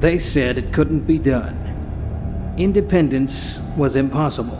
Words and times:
They 0.00 0.18
said 0.18 0.56
it 0.56 0.72
couldn't 0.72 1.00
be 1.00 1.18
done. 1.18 2.54
Independence 2.56 3.58
was 3.76 3.96
impossible. 3.96 4.58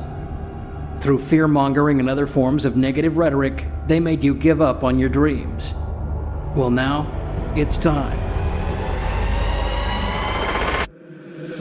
Through 1.01 1.21
fear 1.21 1.49
mongering 1.49 1.99
and 1.99 2.11
other 2.11 2.27
forms 2.27 2.67
of 2.67 2.77
negative 2.77 3.17
rhetoric, 3.17 3.65
they 3.87 4.00
made 4.00 4.23
you 4.23 4.34
give 4.34 4.61
up 4.61 4.84
on 4.84 4.99
your 4.99 5.08
dreams. 5.08 5.73
Well, 6.55 6.68
now, 6.68 7.08
it's 7.57 7.79
time 7.79 8.18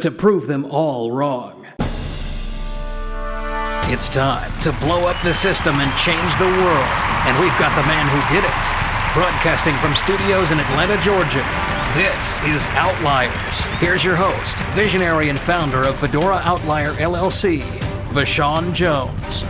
to 0.01 0.11
prove 0.11 0.47
them 0.47 0.65
all 0.65 1.13
wrong. 1.13 1.65
It's 3.91 4.09
time 4.09 4.51
to 4.63 4.73
blow 4.73 5.07
up 5.07 5.21
the 5.23 5.33
system 5.33 5.79
and 5.79 5.97
change 5.97 6.37
the 6.37 6.45
world. 6.45 6.89
And 7.27 7.39
we've 7.39 7.57
got 7.57 7.73
the 7.79 7.87
man 7.87 8.07
who 8.11 8.35
did 8.35 8.43
it. 8.43 8.65
Broadcasting 9.13 9.75
from 9.77 9.95
studios 9.95 10.51
in 10.51 10.59
Atlanta, 10.59 11.01
Georgia. 11.01 11.78
This 11.95 12.37
is 12.43 12.65
Outliers. 12.67 13.65
Here's 13.79 14.03
your 14.03 14.15
host, 14.15 14.57
visionary 14.75 15.29
and 15.29 15.39
founder 15.39 15.83
of 15.83 15.97
Fedora 15.97 16.37
Outlier 16.37 16.93
LLC, 16.93 17.61
Vashawn 18.09 18.73
Jones. 18.73 19.41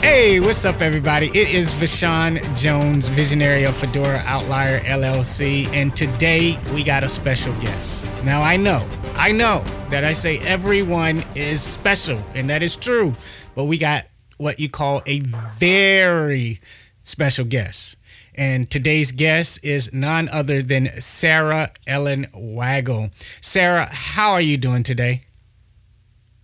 Hey, 0.00 0.38
what's 0.40 0.64
up, 0.64 0.80
everybody? 0.80 1.28
It 1.28 1.50
is 1.50 1.72
Vashawn 1.72 2.40
Jones, 2.56 3.08
visionary 3.08 3.64
of 3.64 3.76
Fedora 3.76 4.22
Outlier 4.26 4.80
LLC, 4.80 5.66
and 5.68 5.94
today 5.96 6.58
we 6.74 6.82
got 6.82 7.04
a 7.04 7.08
special 7.08 7.54
guest. 7.60 8.04
Now, 8.24 8.42
I 8.42 8.56
know, 8.56 8.86
I 9.14 9.32
know 9.32 9.64
that 9.88 10.04
I 10.04 10.12
say 10.12 10.38
everyone 10.40 11.24
is 11.34 11.62
special, 11.62 12.22
and 12.34 12.48
that 12.50 12.62
is 12.62 12.76
true 12.76 13.14
but 13.54 13.64
we 13.64 13.78
got 13.78 14.06
what 14.38 14.58
you 14.58 14.68
call 14.68 15.02
a 15.06 15.20
very 15.20 16.60
special 17.02 17.44
guest. 17.44 17.96
And 18.34 18.70
today's 18.70 19.12
guest 19.12 19.60
is 19.62 19.92
none 19.92 20.28
other 20.28 20.62
than 20.62 20.88
Sarah 21.00 21.70
Ellen 21.86 22.26
Wagle. 22.34 23.10
Sarah, 23.40 23.88
how 23.90 24.32
are 24.32 24.40
you 24.40 24.56
doing 24.56 24.82
today? 24.82 25.22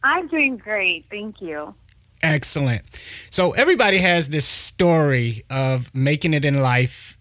I'm 0.02 0.28
doing 0.28 0.56
great. 0.56 1.04
Thank 1.04 1.40
you. 1.40 1.74
Excellent. 2.22 2.82
So, 3.30 3.52
everybody 3.52 3.98
has 3.98 4.28
this 4.28 4.44
story 4.44 5.44
of 5.48 5.94
making 5.94 6.34
it 6.34 6.44
in 6.44 6.60
life, 6.60 7.16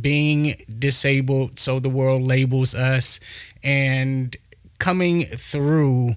being 0.00 0.64
disabled, 0.78 1.60
so 1.60 1.78
the 1.78 1.88
world 1.88 2.22
labels 2.22 2.74
us, 2.74 3.20
and 3.62 4.36
coming 4.78 5.24
through 5.24 6.16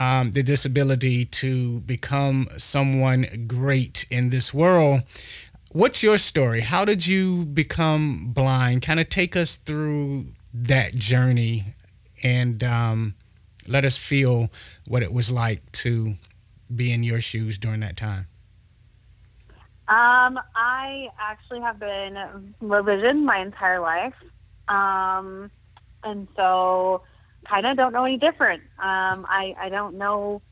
um, 0.00 0.32
the 0.32 0.42
disability 0.42 1.24
to 1.24 1.80
become 1.80 2.48
someone 2.56 3.46
great 3.46 4.06
in 4.10 4.30
this 4.30 4.54
world. 4.54 5.02
What's 5.72 6.02
your 6.02 6.16
story? 6.16 6.60
How 6.60 6.86
did 6.86 7.06
you 7.06 7.44
become 7.44 8.32
blind? 8.32 8.82
Kind 8.82 9.00
of 9.00 9.10
take 9.10 9.36
us 9.36 9.56
through 9.56 10.28
that 10.54 10.94
journey 10.94 11.74
and 12.22 12.64
um, 12.64 13.14
let 13.66 13.84
us 13.84 13.98
feel 13.98 14.50
what 14.86 15.02
it 15.02 15.12
was 15.12 15.30
like 15.30 15.70
to 15.72 16.14
be 16.74 16.90
in 16.90 17.02
your 17.02 17.20
shoes 17.20 17.58
during 17.58 17.80
that 17.80 17.96
time. 17.98 18.28
Um, 19.88 20.38
I 20.54 21.08
actually 21.18 21.60
have 21.60 21.78
been 21.78 22.16
vision 22.60 23.24
my 23.24 23.38
entire 23.38 23.80
life. 23.80 24.14
Um, 24.68 25.50
and 26.02 26.28
so 26.36 27.02
kind 27.46 27.66
of 27.66 27.76
don't 27.76 27.92
know 27.92 28.04
any 28.04 28.18
different. 28.18 28.62
Um, 28.78 29.26
I 29.28 29.54
I 29.58 29.68
don't 29.68 29.96
know 29.96 30.42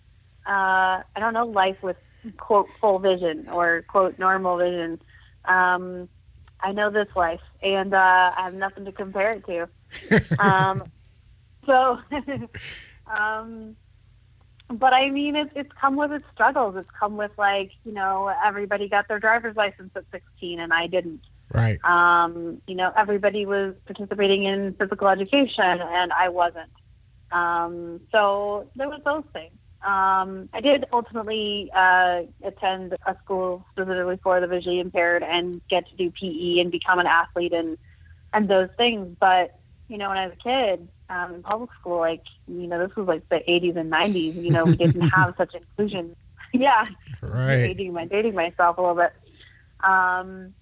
uh, 0.47 1.03
I 1.03 1.21
don't 1.21 1.35
know 1.35 1.47
life 1.47 1.83
with 1.83 1.97
quote 2.33 2.69
full 2.81 2.99
vision 2.99 3.49
or 3.51 3.83
quote 3.89 4.19
normal 4.19 4.57
vision. 4.59 5.01
Um, 5.45 6.09
I 6.61 6.73
know 6.73 6.91
this 6.91 7.09
life, 7.15 7.41
and 7.63 7.95
uh, 7.95 8.33
I 8.37 8.43
have 8.43 8.55
nothing 8.55 8.85
to 8.87 8.93
compare 8.93 9.33
it 9.33 9.45
to. 9.47 9.69
um, 10.39 10.85
so, 11.67 11.99
um, 13.07 13.77
but 14.69 14.93
I 14.93 15.11
mean, 15.11 15.37
it's 15.37 15.55
it's 15.55 15.71
come 15.81 15.97
with 15.97 16.13
its 16.13 16.25
struggles. 16.33 16.77
It's 16.77 16.91
come 16.91 17.17
with 17.17 17.33
like 17.39 17.73
you 17.85 17.93
know 17.93 18.33
everybody 18.45 18.89
got 18.89 19.09
their 19.09 19.21
driver's 19.21 19.57
license 19.57 19.91
at 19.95 20.05
16, 20.11 20.61
and 20.61 20.73
I 20.73 20.87
didn't. 20.87 21.21
Right. 21.53 21.79
Um, 21.85 22.61
you 22.67 22.75
know, 22.75 22.93
everybody 22.97 23.47
was 23.47 23.75
participating 23.87 24.45
in 24.45 24.75
physical 24.75 25.09
education, 25.09 25.81
and 25.81 26.13
I 26.13 26.29
wasn't. 26.29 26.71
Um, 27.31 28.01
so 28.11 28.69
there 28.75 28.89
was 28.89 29.01
those 29.05 29.25
things. 29.33 29.53
Um, 29.87 30.49
I 30.53 30.61
did 30.61 30.85
ultimately 30.93 31.71
uh, 31.73 32.23
attend 32.43 32.97
a 33.07 33.17
school 33.23 33.65
specifically 33.71 34.19
for 34.21 34.41
the 34.41 34.49
visually 34.49 34.81
impaired 34.81 35.23
and 35.23 35.61
get 35.69 35.89
to 35.89 35.95
do 35.95 36.11
PE 36.11 36.59
and 36.61 36.73
become 36.73 36.99
an 36.99 37.07
athlete 37.07 37.53
and 37.53 37.79
and 38.33 38.49
those 38.49 38.69
things. 38.77 39.17
But 39.21 39.61
you 39.87 39.97
know, 39.97 40.09
when 40.09 40.19
I 40.19 40.27
was 40.27 40.35
a 40.35 40.43
kid 40.43 40.89
um, 41.09 41.35
in 41.37 41.43
public 41.45 41.71
school, 41.79 41.99
like 41.99 42.25
you 42.49 42.67
know, 42.67 42.85
this 42.85 42.97
was 42.97 43.07
like 43.07 43.29
the 43.29 43.37
80s 43.49 43.77
and 43.77 43.93
90s. 43.93 44.43
You 44.43 44.51
know, 44.51 44.65
we 44.65 44.77
didn't 44.77 45.09
have 45.11 45.35
such 45.39 45.55
inclusion. 45.55 46.17
yeah, 46.53 46.87
right. 47.23 47.69
Dating, 47.69 47.93
my, 47.93 48.07
dating 48.07 48.35
myself 48.35 48.79
a 48.79 48.81
little 48.81 48.97
bit. 48.97 49.13
Um, 49.89 50.53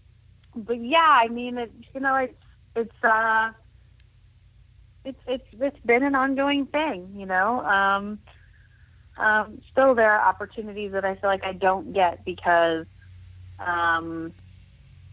but 0.55 0.85
yeah, 0.85 0.99
I 0.99 1.29
mean, 1.29 1.57
it, 1.57 1.73
you 1.95 2.01
know, 2.01 2.15
it's 2.17 2.35
it's 2.77 3.05
uh, 3.05 3.53
it's 5.07 5.21
it's 5.27 5.47
it's 5.61 5.81
been 5.87 6.03
an 6.03 6.15
ongoing 6.15 6.67
thing, 6.67 7.15
you 7.17 7.25
know. 7.25 7.61
Um, 7.61 8.19
um, 9.17 9.61
still, 9.71 9.95
there 9.95 10.11
are 10.11 10.29
opportunities 10.29 10.93
that 10.93 11.05
I 11.05 11.15
feel 11.15 11.31
like 11.31 11.45
I 11.45 11.53
don't 11.53 11.93
get 11.93 12.25
because 12.25 12.87
um, 13.59 14.33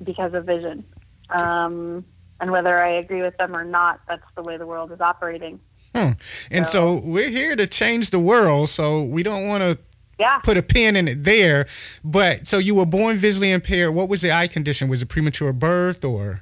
because 0.04 0.34
of 0.34 0.46
vision, 0.46 0.84
um, 1.30 2.04
and 2.40 2.52
whether 2.52 2.82
I 2.82 2.94
agree 2.94 3.22
with 3.22 3.38
them 3.38 3.56
or 3.56 3.64
not, 3.64 4.02
that's 4.08 4.26
the 4.36 4.42
way 4.42 4.58
the 4.58 4.66
world 4.66 4.92
is 4.92 5.00
operating. 5.00 5.60
Hmm. 5.96 6.12
And 6.50 6.66
so, 6.66 7.00
so 7.00 7.06
we're 7.06 7.30
here 7.30 7.56
to 7.56 7.68
change 7.68 8.10
the 8.10 8.20
world, 8.20 8.70
so 8.70 9.04
we 9.04 9.24
don't 9.24 9.48
want 9.48 9.62
to 9.62 9.78
yeah. 10.20 10.40
put 10.40 10.58
a 10.58 10.64
pin 10.64 10.96
in 10.96 11.08
it 11.08 11.24
there. 11.24 11.68
But 12.04 12.48
so 12.48 12.58
you 12.58 12.76
were 12.76 12.86
born 12.86 13.18
visually 13.18 13.52
impaired. 13.52 13.94
What 13.94 14.10
was 14.10 14.22
the 14.22 14.32
eye 14.32 14.48
condition? 14.48 14.88
Was 14.88 15.02
it 15.02 15.08
premature 15.08 15.54
birth 15.54 16.06
or? 16.06 16.42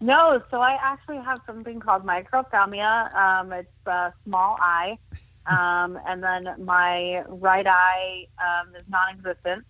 No, 0.00 0.42
so 0.50 0.60
I 0.60 0.76
actually 0.82 1.18
have 1.18 1.40
something 1.46 1.80
called 1.80 2.04
microphthalmia. 2.04 3.14
Um, 3.14 3.52
it's 3.52 3.86
a 3.86 4.12
small 4.24 4.56
eye, 4.60 4.98
um, 5.46 5.98
and 6.06 6.22
then 6.22 6.48
my 6.64 7.22
right 7.28 7.66
eye 7.66 8.26
um, 8.38 8.74
is 8.74 8.82
non-existent, 8.88 9.64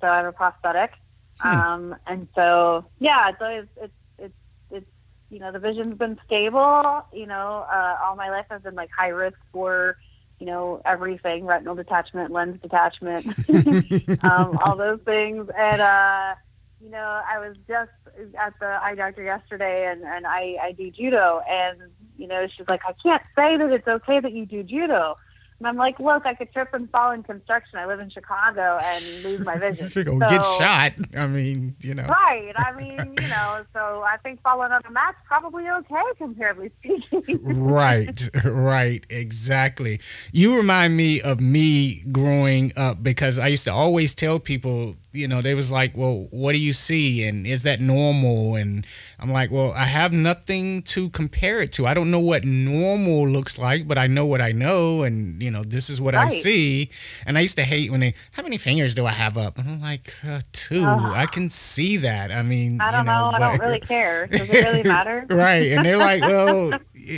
so 0.00 0.06
I 0.06 0.18
have 0.18 0.26
a 0.26 0.32
prosthetic. 0.32 0.92
Hmm. 1.40 1.48
Um, 1.48 1.96
and 2.06 2.28
so, 2.34 2.84
yeah, 2.98 3.30
so 3.38 3.44
it's, 3.46 3.68
it's 3.76 3.92
it's 4.18 4.34
it's 4.70 4.90
you 5.30 5.38
know 5.38 5.52
the 5.52 5.58
vision's 5.58 5.98
been 5.98 6.18
stable. 6.24 7.02
You 7.12 7.26
know, 7.26 7.66
uh, 7.70 7.96
all 8.02 8.16
my 8.16 8.30
life 8.30 8.46
I've 8.50 8.62
been 8.62 8.74
like 8.74 8.90
high 8.96 9.08
risk 9.08 9.38
for 9.52 9.96
you 10.38 10.46
know 10.46 10.80
everything: 10.84 11.44
retinal 11.44 11.74
detachment, 11.74 12.30
lens 12.30 12.60
detachment, 12.62 13.26
um, 14.24 14.58
all 14.64 14.76
those 14.76 15.00
things, 15.04 15.48
and. 15.56 15.80
uh 15.80 16.34
you 16.78 16.90
know, 16.90 17.22
I 17.28 17.38
was 17.38 17.56
just 17.66 17.90
at 18.38 18.52
the 18.60 18.66
eye 18.66 18.94
doctor 18.94 19.22
yesterday, 19.22 19.90
and 19.90 20.02
and 20.04 20.26
I 20.26 20.56
I 20.62 20.72
do 20.72 20.90
judo, 20.90 21.40
and 21.48 21.78
you 22.18 22.26
know, 22.26 22.46
she's 22.56 22.66
like, 22.68 22.80
I 22.86 22.92
can't 23.02 23.22
say 23.34 23.56
that 23.56 23.70
it's 23.72 23.88
okay 23.88 24.20
that 24.20 24.32
you 24.32 24.46
do 24.46 24.62
judo. 24.62 25.16
And 25.58 25.66
I'm 25.66 25.76
like, 25.76 25.98
look, 25.98 26.26
I 26.26 26.34
could 26.34 26.52
trip 26.52 26.68
and 26.74 26.90
fall 26.90 27.12
in 27.12 27.22
construction. 27.22 27.78
I 27.78 27.86
live 27.86 27.98
in 28.00 28.10
Chicago 28.10 28.78
and 28.82 29.24
lose 29.24 29.40
my 29.40 29.56
vision. 29.58 29.88
so, 29.88 30.04
get 30.04 30.44
shot. 30.44 30.92
I 31.16 31.26
mean, 31.26 31.76
you 31.80 31.94
know. 31.94 32.06
Right. 32.06 32.52
I 32.56 32.72
mean, 32.72 33.14
you 33.20 33.28
know, 33.28 33.64
so 33.72 34.02
I 34.02 34.18
think 34.22 34.42
falling 34.42 34.70
on 34.70 34.82
a 34.86 34.90
mat's 34.90 35.16
probably 35.26 35.68
okay, 35.68 36.02
comparatively 36.18 36.70
speaking. 36.78 37.42
right. 37.64 38.28
Right. 38.44 39.06
Exactly. 39.08 40.00
You 40.30 40.56
remind 40.56 40.96
me 40.96 41.22
of 41.22 41.40
me 41.40 42.02
growing 42.12 42.72
up 42.76 43.02
because 43.02 43.38
I 43.38 43.48
used 43.48 43.64
to 43.64 43.72
always 43.72 44.14
tell 44.14 44.38
people, 44.38 44.96
you 45.12 45.26
know, 45.26 45.40
they 45.40 45.54
was 45.54 45.70
like, 45.70 45.96
well, 45.96 46.28
what 46.30 46.52
do 46.52 46.58
you 46.58 46.74
see? 46.74 47.26
And 47.26 47.46
is 47.46 47.62
that 47.62 47.80
normal? 47.80 48.56
And 48.56 48.86
I'm 49.18 49.32
like, 49.32 49.50
well, 49.50 49.72
I 49.72 49.84
have 49.84 50.12
nothing 50.12 50.82
to 50.82 51.08
compare 51.10 51.62
it 51.62 51.72
to. 51.72 51.86
I 51.86 51.94
don't 51.94 52.10
know 52.10 52.20
what 52.20 52.44
normal 52.44 53.26
looks 53.26 53.58
like, 53.58 53.88
but 53.88 53.96
I 53.96 54.06
know 54.06 54.26
what 54.26 54.42
I 54.42 54.52
know. 54.52 55.02
And, 55.02 55.42
you 55.46 55.52
know, 55.52 55.62
this 55.62 55.88
is 55.88 56.00
what 56.00 56.14
right. 56.14 56.26
I 56.26 56.28
see. 56.28 56.90
And 57.24 57.38
I 57.38 57.40
used 57.40 57.54
to 57.56 57.62
hate 57.62 57.92
when 57.92 58.00
they, 58.00 58.14
how 58.32 58.42
many 58.42 58.58
fingers 58.58 58.94
do 58.94 59.06
I 59.06 59.12
have 59.12 59.38
up? 59.38 59.58
And 59.58 59.70
I'm 59.70 59.80
like, 59.80 60.12
uh, 60.26 60.40
two. 60.50 60.84
Uh, 60.84 61.12
I 61.12 61.26
can 61.26 61.48
see 61.48 61.98
that. 61.98 62.32
I 62.32 62.42
mean, 62.42 62.80
I 62.80 62.90
don't 62.90 63.00
you 63.00 63.06
know, 63.06 63.30
know. 63.30 63.32
But, 63.32 63.42
I 63.42 63.56
don't 63.56 63.60
really 63.60 63.80
care. 63.80 64.26
Does 64.30 64.50
it 64.50 64.64
really 64.64 64.82
matter? 64.82 65.24
right. 65.30 65.70
And 65.70 65.84
they're 65.84 65.96
like, 65.96 66.20
well, 66.20 66.72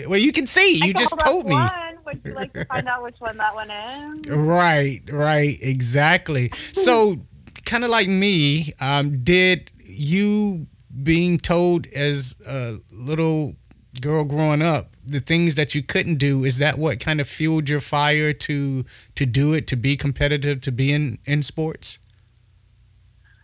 well, 0.09 0.19
you 0.19 0.31
can 0.31 0.47
see. 0.47 0.85
You 0.85 0.93
just 0.93 1.19
told 1.21 1.47
me. 1.47 1.55
One. 1.55 1.73
Would 2.05 2.21
you 2.23 2.35
like 2.35 2.53
to 2.53 2.65
find 2.67 2.87
out 2.87 3.03
which 3.03 3.17
one 3.19 3.37
that 3.39 3.55
one 3.55 3.71
is? 3.71 4.31
Right, 4.31 5.03
right, 5.11 5.59
exactly. 5.61 6.51
So, 6.73 7.17
kind 7.65 7.85
of 7.85 7.91
like 7.91 8.09
me, 8.09 8.73
um, 8.81 9.23
did 9.25 9.71
you 9.85 10.67
being 11.03 11.39
told 11.39 11.87
as 11.89 12.37
a 12.47 12.79
little 12.91 13.57
girl 14.01 14.25
growing 14.25 14.63
up 14.63 14.95
the 15.09 15.21
things 15.21 15.55
that 15.55 15.75
you 15.75 15.83
couldn't 15.83 16.17
do 16.17 16.45
is 16.45 16.59
that 16.59 16.79
what 16.79 17.01
kind 17.01 17.21
of 17.21 17.29
fueled 17.29 17.69
your 17.69 17.81
fire 17.81 18.33
to 18.33 18.85
to 19.15 19.27
do 19.27 19.53
it 19.53 19.67
to 19.67 19.77
be 19.77 19.97
competitive 19.97 20.61
to 20.61 20.73
be 20.73 20.93
in 20.93 21.19
in 21.25 21.43
sports 21.43 21.99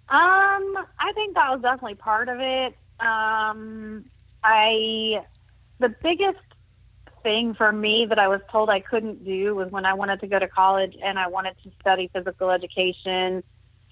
um 0.08 0.78
i 0.98 1.12
think 1.14 1.34
that 1.34 1.50
was 1.50 1.60
definitely 1.62 1.94
part 1.94 2.28
of 2.28 2.38
it 2.40 2.76
um 3.00 4.04
i 4.42 5.20
the 5.78 5.88
biggest 6.02 6.38
thing 7.24 7.54
for 7.54 7.72
me 7.72 8.06
that 8.08 8.18
I 8.18 8.28
was 8.28 8.40
told 8.52 8.70
I 8.70 8.78
couldn't 8.78 9.24
do 9.24 9.56
was 9.56 9.72
when 9.72 9.84
I 9.84 9.94
wanted 9.94 10.20
to 10.20 10.28
go 10.28 10.38
to 10.38 10.46
college 10.46 10.96
and 11.02 11.18
I 11.18 11.26
wanted 11.26 11.56
to 11.64 11.72
study 11.80 12.08
physical 12.12 12.50
education, 12.50 13.42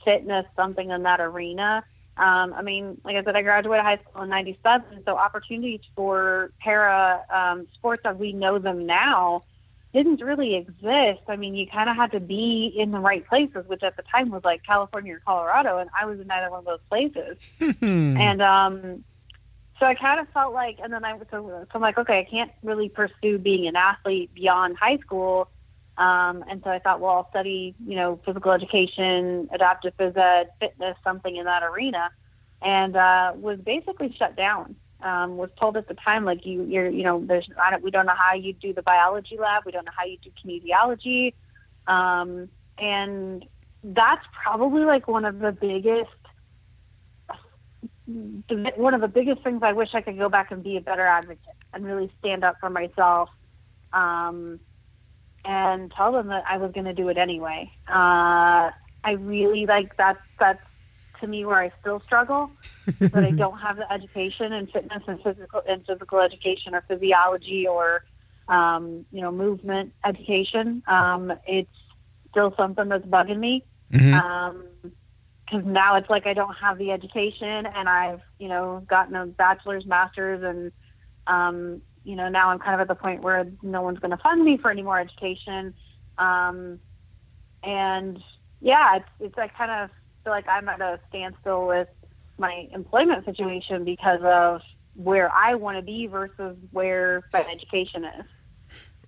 fitness, 0.05 0.47
something 0.55 0.91
in 0.91 1.03
that 1.03 1.21
arena. 1.21 1.83
Um, 2.17 2.53
I 2.53 2.63
mean, 2.63 3.01
like 3.05 3.17
I 3.17 3.25
said, 3.25 3.37
I 3.37 3.43
graduated 3.43 3.85
high 3.85 3.99
school 3.99 4.23
in 4.23 4.29
'97, 4.29 5.03
so 5.05 5.17
opportunities 5.17 5.81
for 5.97 6.53
para 6.61 7.23
um, 7.31 7.67
sports 7.75 8.03
as 8.05 8.17
we 8.17 8.33
know 8.33 8.59
them 8.59 8.87
now 8.87 9.43
didn't 9.93 10.23
really 10.23 10.55
exist. 10.55 11.23
I 11.29 11.37
mean, 11.37 11.55
you 11.55 11.67
kind 11.67 11.91
of 11.91 11.97
had 11.97 12.13
to 12.13 12.21
be 12.21 12.73
in 12.77 12.91
the 12.91 12.99
right 12.99 13.27
places, 13.27 13.67
which 13.67 13.83
at 13.83 13.97
the 13.97 14.03
time 14.03 14.31
was 14.31 14.43
like 14.45 14.63
California 14.65 15.15
or 15.15 15.21
Colorado, 15.25 15.79
and 15.79 15.91
I 15.99 16.07
was 16.07 16.19
in 16.19 16.27
neither 16.27 16.51
one 16.51 16.61
of 16.61 16.65
those 16.65 16.81
places. 16.89 17.51
and 17.83 18.41
um, 18.41 19.05
so 19.79 19.87
I 19.87 19.95
kind 19.95 20.21
of 20.21 20.29
felt 20.29 20.55
like, 20.55 20.79
and 20.83 20.93
then 20.93 21.05
I 21.05 21.19
so, 21.19 21.27
so 21.31 21.67
I'm 21.75 21.81
like, 21.81 21.99
okay, 21.99 22.21
I 22.21 22.31
can't 22.31 22.53
really 22.63 22.89
pursue 22.89 23.39
being 23.39 23.67
an 23.67 23.77
athlete 23.77 24.33
beyond 24.33 24.77
high 24.79 24.99
school. 24.99 25.49
Um, 25.99 26.45
and 26.49 26.63
so 26.65 26.71
I 26.71 26.79
thought, 26.79 27.01
well, 27.01 27.13
I'll 27.13 27.31
study, 27.31 27.75
you 27.87 27.97
know, 27.97 28.19
physical 28.25 28.53
education, 28.53 29.49
adaptive 29.53 29.95
phys 29.99 30.17
ed, 30.17 30.51
fitness, 30.59 30.97
something 31.05 31.37
in 31.37 31.45
that 31.45 31.63
arena, 31.63 32.11
and 32.63 32.97
uh, 32.97 33.33
was 33.35 33.59
basically 33.59 34.15
shut 34.19 34.37
down. 34.37 34.77
Um, 35.03 35.37
was 35.37 35.51
told 35.59 35.77
at 35.77 35.89
the 35.89 35.95
time, 35.95 36.25
like 36.25 36.47
you, 36.47 36.63
you're, 36.63 36.89
you 36.89 37.03
know, 37.03 37.25
there's, 37.27 37.49
I 37.61 37.73
don't, 37.73 37.83
we 37.83 37.91
don't 37.91 38.07
know 38.07 38.15
how 38.17 38.35
you 38.35 38.53
do 38.53 38.73
the 38.73 38.83
biology 38.83 39.37
lab, 39.37 39.65
we 39.67 39.73
don't 39.73 39.85
know 39.85 39.93
how 39.97 40.05
you 40.05 40.17
do 40.19 40.31
kinesiology, 40.31 41.35
um, 41.89 42.49
and 42.79 43.45
that's 43.83 44.25
probably 44.45 44.85
like 44.85 45.09
one 45.09 45.25
of 45.25 45.41
the 45.41 45.51
biggest 45.53 46.11
one 48.07 48.95
of 48.95 49.01
the 49.01 49.09
biggest 49.09 49.43
things 49.43 49.61
I 49.63 49.73
wish 49.73 49.91
I 49.95 50.01
could 50.01 50.19
go 50.19 50.29
back 50.29 50.51
and 50.51 50.63
be 50.63 50.77
a 50.77 50.81
better 50.81 51.07
advocate 51.07 51.39
and 51.73 51.85
really 51.85 52.11
stand 52.19 52.45
up 52.45 52.57
for 52.61 52.69
myself. 52.69 53.29
Um, 53.93 54.61
and 55.45 55.91
tell 55.93 56.13
them 56.13 56.29
that 56.29 56.45
I 56.49 56.59
was 56.59 56.73
going 56.73 56.85
to 56.85 56.93
do 56.93 57.09
it 57.09 57.19
anyway. 57.19 57.71
Uh, 57.89 58.71
I 59.05 59.13
really 59.19 59.67
like 59.67 59.97
that's 59.97 60.21
that's 60.39 60.63
to 61.21 61.27
me 61.27 61.45
where 61.45 61.59
I 61.59 61.73
still 61.81 62.01
struggle 62.01 62.51
that 63.01 63.25
I 63.25 63.31
don't 63.43 63.59
have 63.59 63.77
the 63.77 63.91
education 63.93 64.53
and 64.53 64.71
fitness 64.71 65.03
and 65.07 65.23
physical 65.23 65.63
and 65.69 65.85
physical 65.87 66.21
education 66.21 66.75
or 66.75 66.83
physiology 66.89 67.67
or 67.67 68.05
um, 68.49 69.05
you 69.13 69.21
know 69.21 69.33
movement 69.33 69.93
education. 70.05 70.83
Um, 70.87 71.33
it's 71.47 71.71
still 72.31 72.55
something 72.57 72.89
that's 72.89 73.07
bugging 73.07 73.39
me. 73.39 73.65
Mhm. 73.93 74.15
Um, 74.15 74.65
because 75.45 75.67
now 75.67 75.97
it's 75.97 76.09
like 76.09 76.27
I 76.27 76.33
don't 76.33 76.55
have 76.55 76.79
the 76.79 76.93
education, 76.93 77.67
and 77.67 77.89
I've 77.89 78.23
you 78.39 78.49
know 78.49 78.83
gotten 78.89 79.15
a 79.15 79.27
bachelor's, 79.27 79.85
master's, 79.85 80.43
and 80.43 80.73
um, 81.27 81.83
you 82.05 82.17
know 82.17 82.29
now 82.29 82.49
I'm 82.49 82.59
kind 82.59 82.75
of 82.75 82.81
at 82.81 82.89
the 82.89 82.95
point 82.95 83.23
where 83.23 83.47
no 83.63 83.83
one's 83.83 83.99
going 83.99 84.11
to 84.11 84.17
fund 84.17 84.45
me 84.45 84.59
for 84.59 84.71
any 84.71 84.83
more 84.83 84.99
education, 84.99 85.75
um, 86.19 86.79
and 87.63 88.23
yeah, 88.61 88.97
it's 88.97 89.09
it's 89.21 89.39
I 89.39 89.49
kind 89.49 89.71
of 89.71 89.91
feel 90.25 90.33
like 90.33 90.47
I'm 90.49 90.69
at 90.69 90.81
a 90.81 91.01
standstill 91.09 91.67
with 91.67 91.89
my 92.39 92.69
employment 92.73 93.25
situation 93.25 93.85
because 93.85 94.21
of 94.23 94.61
where 94.95 95.31
I 95.33 95.55
want 95.55 95.79
to 95.79 95.83
be 95.83 96.07
versus 96.07 96.57
where 96.71 97.23
my 97.33 97.41
education 97.41 98.05
is. 98.05 98.27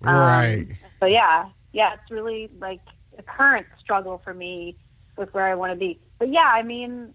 Um, 0.03 0.15
right. 0.15 0.67
So 0.99 1.05
yeah, 1.05 1.49
yeah, 1.71 1.93
it's 1.93 2.11
really 2.11 2.49
like 2.59 2.81
a 3.17 3.23
current 3.23 3.67
struggle 3.81 4.21
for 4.23 4.33
me 4.33 4.77
with 5.17 5.33
where 5.33 5.47
I 5.47 5.55
want 5.55 5.73
to 5.73 5.77
be. 5.77 5.99
But 6.19 6.29
yeah, 6.29 6.51
I 6.53 6.63
mean, 6.63 7.13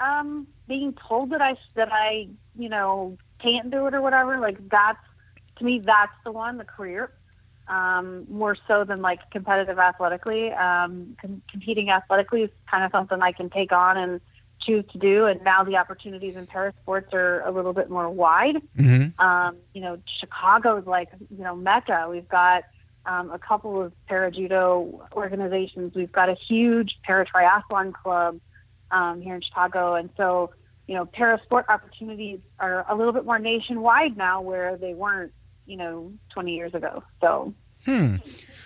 um, 0.00 0.46
being 0.66 0.94
told 1.08 1.30
that 1.30 1.40
I 1.40 1.56
that 1.76 1.92
I 1.92 2.28
you 2.56 2.68
know 2.68 3.18
can't 3.42 3.70
do 3.70 3.86
it 3.86 3.94
or 3.94 4.02
whatever, 4.02 4.38
like 4.38 4.56
that's 4.68 4.98
to 5.58 5.64
me 5.64 5.80
that's 5.84 6.12
the 6.24 6.32
one, 6.32 6.58
the 6.58 6.64
career. 6.64 7.12
Um, 7.68 8.24
more 8.30 8.56
so 8.66 8.84
than 8.84 9.02
like 9.02 9.30
competitive 9.30 9.78
athletically. 9.78 10.50
Um, 10.52 11.16
com- 11.20 11.42
competing 11.50 11.90
athletically 11.90 12.42
is 12.44 12.50
kind 12.70 12.82
of 12.82 12.90
something 12.90 13.20
I 13.20 13.32
can 13.32 13.50
take 13.50 13.72
on 13.72 13.98
and 13.98 14.22
choose 14.60 14.86
to 14.92 14.98
do. 14.98 15.26
And 15.26 15.42
now 15.42 15.64
the 15.64 15.76
opportunities 15.76 16.34
in 16.34 16.46
para 16.46 16.72
sports 16.80 17.12
are 17.12 17.46
a 17.46 17.50
little 17.50 17.74
bit 17.74 17.90
more 17.90 18.08
wide 18.08 18.56
hmm 18.74 19.06
um, 19.18 19.56
you 19.74 19.80
know, 19.80 19.98
Chicago's 20.20 20.86
like, 20.86 21.08
you 21.30 21.42
know, 21.42 21.56
Mecca. 21.56 22.06
We've 22.08 22.28
got 22.28 22.64
um, 23.06 23.30
a 23.30 23.38
couple 23.38 23.82
of 23.82 23.92
para 24.06 24.30
judo 24.30 25.06
organizations. 25.12 25.94
We've 25.94 26.12
got 26.12 26.28
a 26.28 26.34
huge 26.34 26.98
para 27.04 27.26
triathlon 27.26 27.92
club 27.92 28.40
um, 28.90 29.20
here 29.20 29.34
in 29.34 29.42
Chicago. 29.42 29.94
And 29.94 30.10
so, 30.16 30.50
you 30.86 30.94
know, 30.94 31.06
para 31.06 31.40
sport 31.44 31.66
opportunities 31.68 32.40
are 32.58 32.86
a 32.88 32.94
little 32.94 33.12
bit 33.12 33.24
more 33.24 33.38
nationwide 33.38 34.16
now 34.16 34.40
where 34.40 34.76
they 34.76 34.94
weren't, 34.94 35.32
you 35.68 35.76
know, 35.76 36.12
20 36.30 36.54
years 36.54 36.74
ago. 36.74 37.04
So, 37.20 37.54
Hmm. 37.84 38.16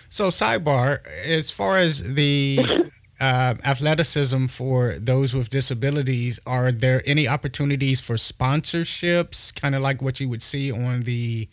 So, 0.09 0.27
sidebar, 0.27 1.05
as 1.25 1.49
far 1.49 1.77
as 1.77 2.03
the 2.03 2.59
uh, 3.21 3.55
athleticism 3.63 4.47
for 4.47 4.95
those 4.99 5.33
with 5.33 5.49
disabilities, 5.49 6.39
are 6.45 6.71
there 6.71 7.01
any 7.05 7.27
opportunities 7.27 8.01
for 8.01 8.15
sponsorships, 8.15 9.53
kind 9.53 9.75
of 9.75 9.81
like 9.81 10.01
what 10.01 10.19
you 10.19 10.29
would 10.29 10.41
see 10.41 10.71
on 10.71 11.03
the, 11.03 11.47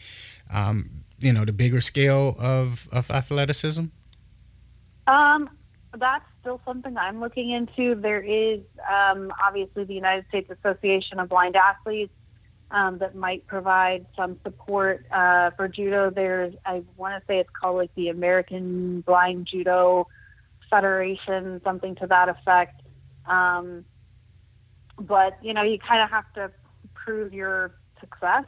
um, 0.52 1.04
you 1.20 1.32
know, 1.32 1.44
the 1.44 1.52
bigger 1.52 1.80
scale 1.80 2.36
of, 2.38 2.88
of 2.92 3.10
athleticism? 3.10 3.84
Um, 5.06 5.48
that's 5.96 6.24
still 6.40 6.60
something 6.64 6.96
I'm 6.96 7.20
looking 7.20 7.50
into. 7.50 7.94
There 7.94 8.22
is 8.22 8.60
um, 8.90 9.32
obviously 9.44 9.84
the 9.84 9.94
United 9.94 10.26
States 10.28 10.50
Association 10.50 11.18
of 11.18 11.28
Blind 11.28 11.56
Athletes 11.56 12.12
um, 12.70 12.98
that 12.98 13.14
might 13.14 13.46
provide 13.46 14.06
some 14.16 14.38
support 14.42 15.04
uh, 15.10 15.50
for 15.56 15.68
judo. 15.68 16.10
There's, 16.10 16.54
I 16.64 16.82
want 16.96 17.20
to 17.20 17.26
say 17.26 17.38
it's 17.38 17.50
called 17.50 17.76
like 17.76 17.94
the 17.94 18.08
American 18.08 19.00
Blind 19.02 19.46
Judo 19.46 20.06
Federation, 20.68 21.60
something 21.64 21.96
to 21.96 22.06
that 22.06 22.28
effect. 22.28 22.80
Um, 23.26 23.84
but 24.98 25.38
you 25.42 25.52
know, 25.54 25.62
you 25.62 25.78
kind 25.78 26.02
of 26.02 26.10
have 26.10 26.32
to 26.34 26.50
prove 26.94 27.32
your 27.32 27.72
success, 27.98 28.44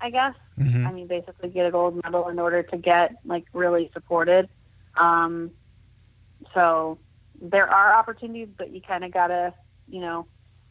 I 0.00 0.10
guess. 0.10 0.34
Mhm. 0.58 0.86
I 0.86 0.92
mean, 0.92 1.06
basically 1.06 1.48
get 1.48 1.66
a 1.66 1.70
gold 1.70 2.00
medal 2.04 2.28
in 2.28 2.38
order 2.38 2.62
to 2.62 2.76
get 2.76 3.16
like 3.24 3.44
really 3.52 3.90
supported. 3.94 4.48
Um, 4.96 5.50
so 6.54 6.98
there 7.40 7.68
are 7.68 7.94
opportunities, 7.94 8.48
but 8.56 8.70
you 8.70 8.80
kind 8.80 9.04
of 9.04 9.12
gotta, 9.12 9.54
you 9.88 10.00
know, 10.00 10.26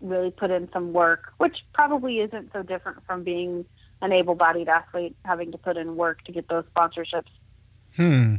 really 0.08 0.32
put 0.32 0.52
in 0.52 0.70
some 0.72 0.94
work, 0.94 1.34
which 1.38 1.58
probably 1.74 2.20
isn't 2.20 2.52
so 2.54 2.64
different 2.64 3.06
from 3.06 3.24
being 3.24 3.66
an 4.02 4.12
able-bodied 4.12 4.68
athlete 4.68 5.16
having 5.26 5.52
to 5.52 5.58
put 5.58 5.78
in 5.78 5.96
work 5.96 6.24
to 6.24 6.32
get 6.32 6.48
those 6.48 6.64
sponsorships. 6.76 7.30
Hmm. 7.96 8.36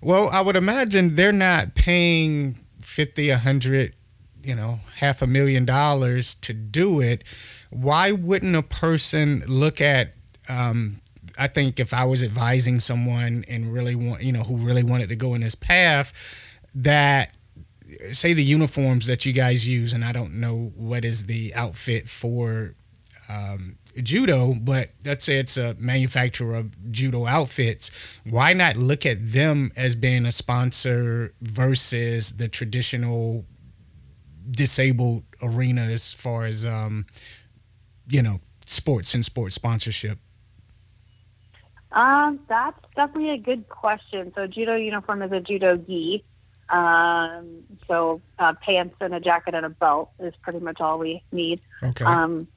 Well, 0.00 0.28
I 0.30 0.40
would 0.40 0.56
imagine 0.56 1.16
they're 1.16 1.32
not 1.32 1.74
paying 1.74 2.58
50, 2.80 3.30
100, 3.30 3.94
you 4.42 4.54
know, 4.54 4.80
half 4.96 5.20
a 5.20 5.26
million 5.26 5.64
dollars 5.64 6.34
to 6.36 6.52
do 6.52 7.00
it. 7.00 7.24
Why 7.70 8.12
wouldn't 8.12 8.56
a 8.56 8.62
person 8.62 9.44
look 9.46 9.80
at, 9.80 10.14
um, 10.48 11.00
I 11.38 11.48
think 11.48 11.78
if 11.78 11.92
I 11.92 12.04
was 12.04 12.22
advising 12.22 12.80
someone 12.80 13.44
and 13.48 13.72
really 13.72 13.94
want, 13.94 14.22
you 14.22 14.32
know, 14.32 14.44
who 14.44 14.56
really 14.56 14.84
wanted 14.84 15.10
to 15.10 15.16
go 15.16 15.34
in 15.34 15.42
this 15.42 15.54
path, 15.54 16.12
that 16.74 17.34
say 18.12 18.32
the 18.32 18.44
uniforms 18.44 19.06
that 19.06 19.24
you 19.24 19.32
guys 19.32 19.66
use, 19.66 19.92
and 19.92 20.04
I 20.04 20.12
don't 20.12 20.34
know 20.34 20.72
what 20.74 21.04
is 21.04 21.26
the 21.26 21.54
outfit 21.54 22.08
for 22.08 22.74
um, 23.28 23.78
judo, 24.02 24.54
but 24.54 24.90
let's 25.04 25.24
say 25.24 25.38
it's 25.38 25.56
a 25.56 25.74
manufacturer 25.78 26.54
of 26.54 26.92
judo 26.92 27.26
outfits. 27.26 27.90
Why 28.24 28.52
not 28.52 28.76
look 28.76 29.04
at 29.04 29.32
them 29.32 29.72
as 29.76 29.94
being 29.94 30.26
a 30.26 30.32
sponsor 30.32 31.34
versus 31.40 32.36
the 32.36 32.48
traditional 32.48 33.44
disabled 34.48 35.24
arena 35.42 35.82
as 35.82 36.12
far 36.12 36.44
as 36.44 36.64
um, 36.64 37.06
you 38.08 38.22
know 38.22 38.40
sports 38.64 39.14
and 39.14 39.24
sports 39.24 39.54
sponsorship? 39.54 40.18
Um, 41.92 42.40
that's 42.48 42.78
definitely 42.94 43.30
a 43.30 43.38
good 43.38 43.68
question. 43.68 44.32
So 44.34 44.46
judo 44.46 44.76
uniform 44.76 45.22
is 45.22 45.32
a 45.32 45.40
judo 45.40 45.76
gi. 45.76 46.24
Um, 46.68 47.62
so 47.86 48.20
uh, 48.38 48.54
pants 48.60 48.96
and 49.00 49.14
a 49.14 49.20
jacket 49.20 49.54
and 49.54 49.64
a 49.64 49.70
belt 49.70 50.10
is 50.18 50.34
pretty 50.42 50.60
much 50.60 50.80
all 50.80 50.98
we 50.98 51.22
need. 51.32 51.60
Okay. 51.82 52.04
Um, 52.04 52.48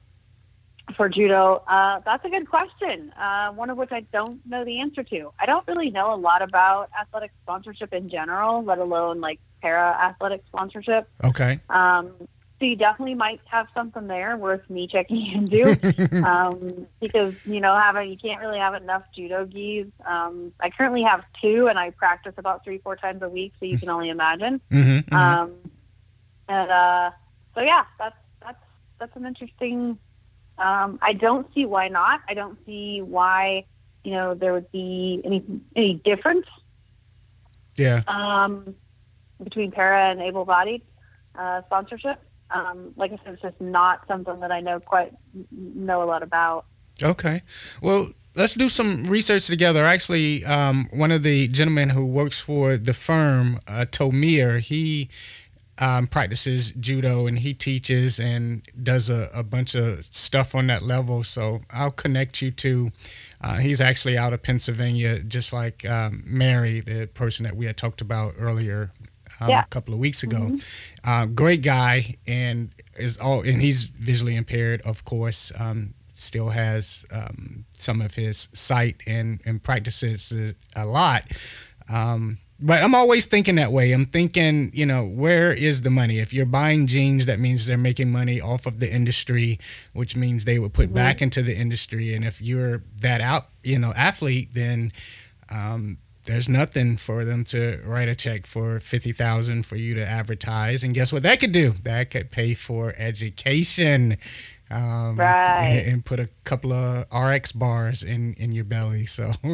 for 0.96 1.08
judo, 1.08 1.62
uh, 1.68 2.00
that's 2.04 2.24
a 2.24 2.28
good 2.28 2.48
question. 2.48 3.12
Uh, 3.16 3.52
one 3.52 3.70
of 3.70 3.76
which 3.76 3.92
I 3.92 4.00
don't 4.12 4.44
know 4.46 4.64
the 4.64 4.80
answer 4.80 5.02
to. 5.04 5.32
I 5.38 5.46
don't 5.46 5.66
really 5.68 5.90
know 5.90 6.12
a 6.12 6.16
lot 6.16 6.42
about 6.42 6.90
athletic 7.00 7.30
sponsorship 7.42 7.92
in 7.92 8.08
general, 8.08 8.64
let 8.64 8.78
alone 8.78 9.20
like 9.20 9.38
para 9.62 9.96
athletic 10.02 10.42
sponsorship. 10.48 11.08
okay. 11.22 11.60
Um, 11.68 12.12
so 12.60 12.66
you 12.66 12.76
definitely 12.76 13.14
might 13.14 13.40
have 13.46 13.66
something 13.74 14.06
there 14.06 14.36
worth 14.36 14.68
me 14.70 14.86
checking 14.86 15.32
into, 15.34 15.76
um, 16.24 16.86
because 17.00 17.34
you 17.44 17.60
know 17.60 17.74
having 17.76 18.10
you 18.10 18.16
can't 18.16 18.40
really 18.40 18.58
have 18.58 18.74
enough 18.74 19.02
judo 19.16 19.46
gis. 19.46 19.86
Um, 20.06 20.52
I 20.60 20.70
currently 20.70 21.02
have 21.02 21.24
two, 21.42 21.66
and 21.66 21.78
I 21.78 21.90
practice 21.90 22.34
about 22.36 22.62
three 22.62 22.78
four 22.78 22.94
times 22.94 23.22
a 23.22 23.28
week, 23.28 23.54
so 23.58 23.66
you 23.66 23.78
can 23.78 23.88
only 23.88 24.10
imagine. 24.10 24.60
Mm-hmm, 24.70 25.12
Um, 25.14 25.54
and 26.48 26.70
uh, 26.70 27.10
so 27.56 27.62
yeah, 27.62 27.84
that's 27.98 28.16
that's 28.40 28.62
that's 29.00 29.16
an 29.16 29.26
interesting. 29.26 29.98
Um, 30.58 30.98
I 31.00 31.14
don't 31.14 31.52
see 31.54 31.64
why 31.64 31.88
not. 31.88 32.20
I 32.28 32.34
don't 32.34 32.58
see 32.66 33.00
why 33.00 33.64
you 34.04 34.12
know, 34.12 34.34
there 34.34 34.52
would 34.52 34.70
be 34.72 35.20
any 35.24 35.44
any 35.76 35.94
difference 36.04 36.46
Yeah. 37.76 38.02
um, 38.06 38.74
between 39.42 39.72
para 39.72 40.10
and 40.10 40.20
able-bodied 40.20 40.82
uh, 41.34 41.62
sponsorship. 41.66 42.18
Um, 42.52 42.92
like 42.96 43.12
I 43.12 43.18
said, 43.24 43.34
it's 43.34 43.42
just 43.42 43.60
not 43.60 44.06
something 44.08 44.40
that 44.40 44.50
I 44.50 44.60
know 44.60 44.80
quite 44.80 45.12
know 45.50 46.02
a 46.02 46.06
lot 46.06 46.22
about. 46.22 46.66
Okay. 47.02 47.42
Well, 47.80 48.10
let's 48.34 48.54
do 48.54 48.68
some 48.68 49.04
research 49.04 49.46
together. 49.46 49.84
Actually, 49.84 50.44
um, 50.44 50.88
one 50.92 51.12
of 51.12 51.22
the 51.22 51.48
gentlemen 51.48 51.90
who 51.90 52.04
works 52.04 52.40
for 52.40 52.76
the 52.76 52.92
firm, 52.92 53.60
uh, 53.66 53.86
Tomir, 53.90 54.60
he 54.60 55.08
um, 55.80 56.06
practices 56.06 56.72
judo 56.72 57.26
and 57.26 57.38
he 57.38 57.54
teaches 57.54 58.20
and 58.20 58.62
does 58.82 59.08
a, 59.08 59.30
a 59.34 59.42
bunch 59.42 59.74
of 59.74 60.04
stuff 60.10 60.54
on 60.54 60.66
that 60.66 60.82
level. 60.82 61.24
So 61.24 61.62
I'll 61.70 61.90
connect 61.90 62.42
you 62.42 62.50
to. 62.52 62.92
Uh, 63.40 63.56
he's 63.56 63.80
actually 63.80 64.18
out 64.18 64.34
of 64.34 64.42
Pennsylvania, 64.42 65.20
just 65.20 65.52
like 65.52 65.86
um, 65.86 66.22
Mary, 66.26 66.80
the 66.80 67.06
person 67.06 67.44
that 67.44 67.56
we 67.56 67.64
had 67.64 67.78
talked 67.78 68.02
about 68.02 68.34
earlier 68.38 68.92
um, 69.40 69.48
Yeah. 69.48 69.62
a 69.62 69.66
couple 69.66 69.94
of 69.94 70.00
weeks 70.00 70.22
ago. 70.22 70.56
Uh, 71.04 71.26
great 71.26 71.62
guy, 71.62 72.16
and 72.26 72.70
is 72.96 73.16
all 73.18 73.40
and 73.42 73.60
he's 73.62 73.84
visually 73.84 74.36
impaired, 74.36 74.82
of 74.82 75.04
course. 75.04 75.52
Um, 75.58 75.94
still 76.14 76.50
has 76.50 77.06
um, 77.12 77.64
some 77.72 78.02
of 78.02 78.14
his 78.14 78.48
sight 78.52 79.00
and 79.06 79.40
and 79.46 79.62
practices 79.62 80.32
a 80.76 80.84
lot. 80.84 81.24
Um, 81.88 82.38
but 82.62 82.82
I'm 82.82 82.94
always 82.94 83.24
thinking 83.24 83.54
that 83.54 83.72
way. 83.72 83.92
I'm 83.92 84.04
thinking, 84.04 84.70
you 84.74 84.84
know, 84.84 85.02
where 85.06 85.50
is 85.50 85.80
the 85.80 85.88
money? 85.88 86.18
If 86.18 86.34
you're 86.34 86.44
buying 86.44 86.86
jeans, 86.86 87.24
that 87.24 87.40
means 87.40 87.64
they're 87.64 87.78
making 87.78 88.12
money 88.12 88.38
off 88.38 88.66
of 88.66 88.80
the 88.80 88.92
industry, 88.92 89.58
which 89.94 90.14
means 90.14 90.44
they 90.44 90.58
would 90.58 90.74
put 90.74 90.92
back 90.92 91.22
into 91.22 91.42
the 91.42 91.56
industry. 91.56 92.12
And 92.14 92.22
if 92.22 92.42
you're 92.42 92.82
that 93.00 93.22
out, 93.22 93.48
you 93.62 93.78
know, 93.78 93.94
athlete, 93.96 94.50
then 94.52 94.92
um, 95.50 95.96
there's 96.24 96.48
nothing 96.48 96.96
for 96.96 97.24
them 97.24 97.44
to 97.44 97.80
write 97.84 98.08
a 98.08 98.14
check 98.14 98.46
for 98.46 98.78
fifty 98.80 99.12
thousand 99.12 99.64
for 99.66 99.76
you 99.76 99.94
to 99.94 100.06
advertise. 100.06 100.82
And 100.84 100.94
guess 100.94 101.12
what 101.12 101.22
that 101.22 101.40
could 101.40 101.52
do? 101.52 101.74
That 101.82 102.10
could 102.10 102.30
pay 102.30 102.54
for 102.54 102.94
education. 102.96 104.18
Um, 104.72 105.16
Right. 105.18 105.64
and, 105.78 105.92
and 105.94 106.04
put 106.04 106.20
a 106.20 106.28
couple 106.44 106.72
of 106.72 107.04
RX 107.12 107.50
bars 107.52 108.04
in 108.04 108.34
in 108.34 108.52
your 108.52 108.64
belly. 108.64 109.04
So, 109.06 109.32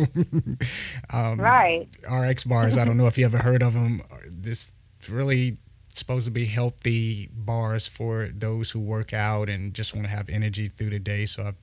um, 1.10 1.40
Right. 1.40 1.88
RX 2.10 2.44
bars. 2.44 2.76
I 2.76 2.84
don't 2.84 2.96
know 2.96 3.06
if 3.06 3.16
you 3.18 3.24
ever 3.24 3.38
heard 3.38 3.62
of 3.62 3.74
them. 3.74 4.02
This 4.28 4.72
really 5.08 5.58
supposed 5.94 6.26
to 6.26 6.30
be 6.30 6.44
healthy 6.46 7.30
bars 7.32 7.86
for 7.88 8.28
those 8.34 8.72
who 8.72 8.80
work 8.80 9.14
out 9.14 9.48
and 9.48 9.72
just 9.72 9.94
want 9.94 10.06
to 10.06 10.10
have 10.10 10.28
energy 10.28 10.68
through 10.68 10.90
the 10.90 10.98
day. 10.98 11.24
So 11.24 11.44
I've 11.44 11.56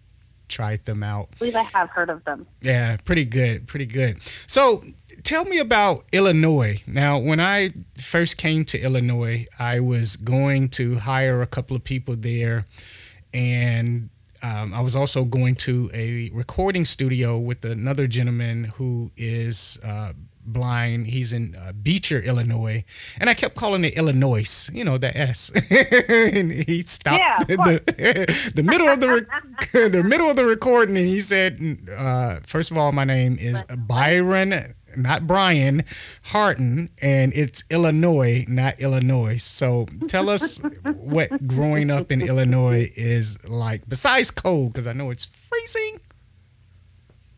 tried 0.54 0.86
them 0.86 1.04
out. 1.04 1.30
I 1.34 1.38
believe 1.40 1.56
I 1.56 1.64
have 1.64 1.90
heard 1.90 2.10
of 2.10 2.24
them. 2.24 2.46
Yeah, 2.62 2.98
pretty 3.04 3.26
good, 3.26 3.68
pretty 3.68 3.88
good. 3.88 4.22
So, 4.48 4.84
tell 5.24 5.46
me 5.46 5.58
about 5.60 6.06
Illinois. 6.12 6.82
Now, 6.86 7.18
when 7.18 7.40
I 7.40 7.72
first 8.00 8.38
came 8.38 8.64
to 8.66 8.80
Illinois, 8.80 9.48
I 9.58 9.80
was 9.80 10.16
going 10.16 10.70
to 10.70 10.96
hire 10.96 11.42
a 11.42 11.48
couple 11.48 11.76
of 11.76 11.84
people 11.84 12.16
there, 12.16 12.66
and 13.34 14.10
um, 14.44 14.74
I 14.74 14.82
was 14.82 14.96
also 14.96 15.24
going 15.24 15.56
to 15.68 15.90
a 15.94 16.30
recording 16.34 16.86
studio 16.86 17.38
with 17.38 17.64
another 17.66 18.08
gentleman 18.08 18.66
who 18.76 19.12
is 19.16 19.80
uh, 19.84 20.14
blind. 20.46 21.08
He's 21.08 21.34
in 21.34 21.56
uh, 21.56 21.72
Beecher, 21.74 22.20
Illinois, 22.20 22.84
and 23.20 23.30
I 23.30 23.34
kept 23.34 23.56
calling 23.56 23.84
it 23.84 23.94
Illinois. 23.96 24.70
You 24.72 24.84
know 24.84 24.98
the 24.98 25.16
S, 25.16 25.52
and 25.70 26.52
he 26.52 26.82
stopped 26.84 27.20
Yeah, 27.20 27.38
the, 27.48 28.52
the 28.56 28.64
middle 28.64 28.88
of 28.88 29.00
the 29.00 29.26
the 29.90 30.04
middle 30.04 30.30
of 30.30 30.36
the 30.36 30.46
recording, 30.46 30.98
and 30.98 31.08
he 31.08 31.22
said, 31.22 31.60
uh, 31.96 32.40
first 32.46 32.72
of 32.72 32.78
all, 32.78 32.92
my 32.92 33.04
name 33.04 33.38
is 33.40 33.64
Byron." 33.64 34.76
Not 34.96 35.26
Brian 35.26 35.86
Harton, 36.22 36.92
and 37.02 37.34
it's 37.34 37.64
Illinois, 37.72 38.46
not 38.48 38.80
Illinois. 38.80 39.42
So 39.42 39.88
tell 40.08 40.30
us 40.30 40.60
what 40.98 41.48
growing 41.48 41.90
up 41.90 42.12
in 42.12 42.22
Illinois 42.22 42.92
is 42.96 43.44
like, 43.50 43.90
besides 43.90 44.30
cold, 44.30 44.72
because 44.72 44.86
I 44.86 44.94
know 44.94 45.10
it's 45.10 45.26
freezing. 45.26 46.00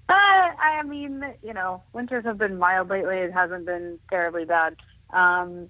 Uh, 0.07 0.13
I 0.13 0.83
mean, 0.83 1.23
you 1.43 1.53
know, 1.53 1.81
winters 1.93 2.25
have 2.25 2.37
been 2.37 2.59
mild 2.59 2.89
lately. 2.89 3.17
It 3.17 3.33
hasn't 3.33 3.65
been 3.65 3.99
terribly 4.09 4.45
bad. 4.45 4.75
Um, 5.11 5.69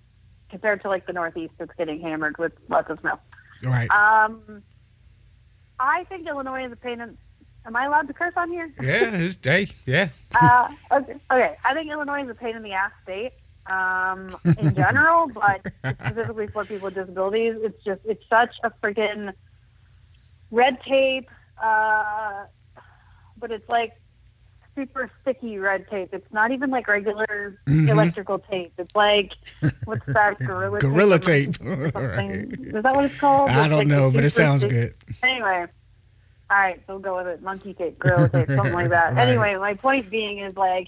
compared 0.50 0.82
to 0.82 0.90
like 0.90 1.06
the 1.08 1.14
Northeast, 1.14 1.54
it's 1.60 1.72
getting 1.78 2.02
hammered 2.02 2.38
with 2.38 2.54
lots 2.70 2.90
of 2.90 3.00
snow. 3.00 3.20
Right. 3.64 3.90
Um, 3.90 4.64
I 5.80 6.04
think 6.06 6.28
Illinois 6.28 6.66
is 6.66 6.72
a 6.72 6.76
pain 6.76 7.02
in. 7.02 7.18
Am 7.66 7.76
I 7.76 7.86
allowed 7.86 8.08
to 8.08 8.14
curse 8.14 8.34
on 8.38 8.52
here? 8.52 8.72
yeah, 8.80 9.16
it's 9.16 9.38
day. 9.38 9.68
Yeah. 9.86 10.10
uh, 10.42 10.70
okay, 10.92 11.16
okay, 11.32 11.56
I 11.66 11.74
think 11.74 11.90
Illinois 11.90 12.24
is 12.24 12.30
a 12.30 12.36
pain 12.36 12.56
in 12.56 12.62
the 12.62 12.74
ass 12.74 12.92
state 13.04 13.34
um, 13.68 14.36
in 14.60 14.76
general, 14.76 15.28
but 15.28 15.66
specifically 16.06 16.48
for 16.48 16.64
people 16.66 16.86
with 16.86 16.96
disabilities, 16.96 17.56
it's 17.62 17.84
just 17.84 18.02
it's 18.06 18.24
such 18.30 18.56
a 18.64 18.72
freaking 18.84 19.34
red 20.52 20.78
tape. 20.84 21.30
Uh, 21.62 22.46
but 23.38 23.52
it's 23.52 23.68
like 23.70 23.94
super 24.76 25.10
sticky 25.22 25.58
red 25.58 25.88
tape. 25.90 26.10
It's 26.14 26.32
not 26.34 26.52
even 26.52 26.70
like 26.70 26.88
regular 26.88 27.58
Mhm. 27.68 27.90
electrical 27.90 28.40
tape. 28.40 28.74
It's 28.78 28.96
like 28.96 29.32
what's 29.86 30.06
that 30.08 30.38
gorilla 30.46 30.80
tape? 30.80 30.80
Gorilla 30.82 31.16
or 31.16 31.20
tape. 31.20 31.56
Right. 31.96 32.76
Is 32.76 32.84
that 32.84 32.96
what 32.96 33.06
it's 33.06 33.18
called? 33.20 33.50
I 33.50 33.62
It's 33.62 33.70
don't 33.70 33.80
like 33.80 33.88
know, 33.88 34.12
but 34.12 34.24
it 34.26 34.30
sounds 34.32 34.66
good. 34.66 34.94
Anyway, 35.24 35.66
all 36.50 36.58
right, 36.58 36.78
so 36.86 36.94
we'll 36.94 37.00
go 37.00 37.18
with 37.18 37.28
it. 37.28 37.42
Monkey 37.42 37.74
tape, 37.74 37.98
gorilla 38.00 38.30
tape, 38.30 38.50
something 38.50 38.74
like 38.74 38.90
that. 38.90 39.14
Right. 39.16 39.28
Anyway, 39.30 39.56
my 39.56 39.74
point 39.76 40.10
being 40.10 40.40
is 40.40 40.56
like 40.58 40.88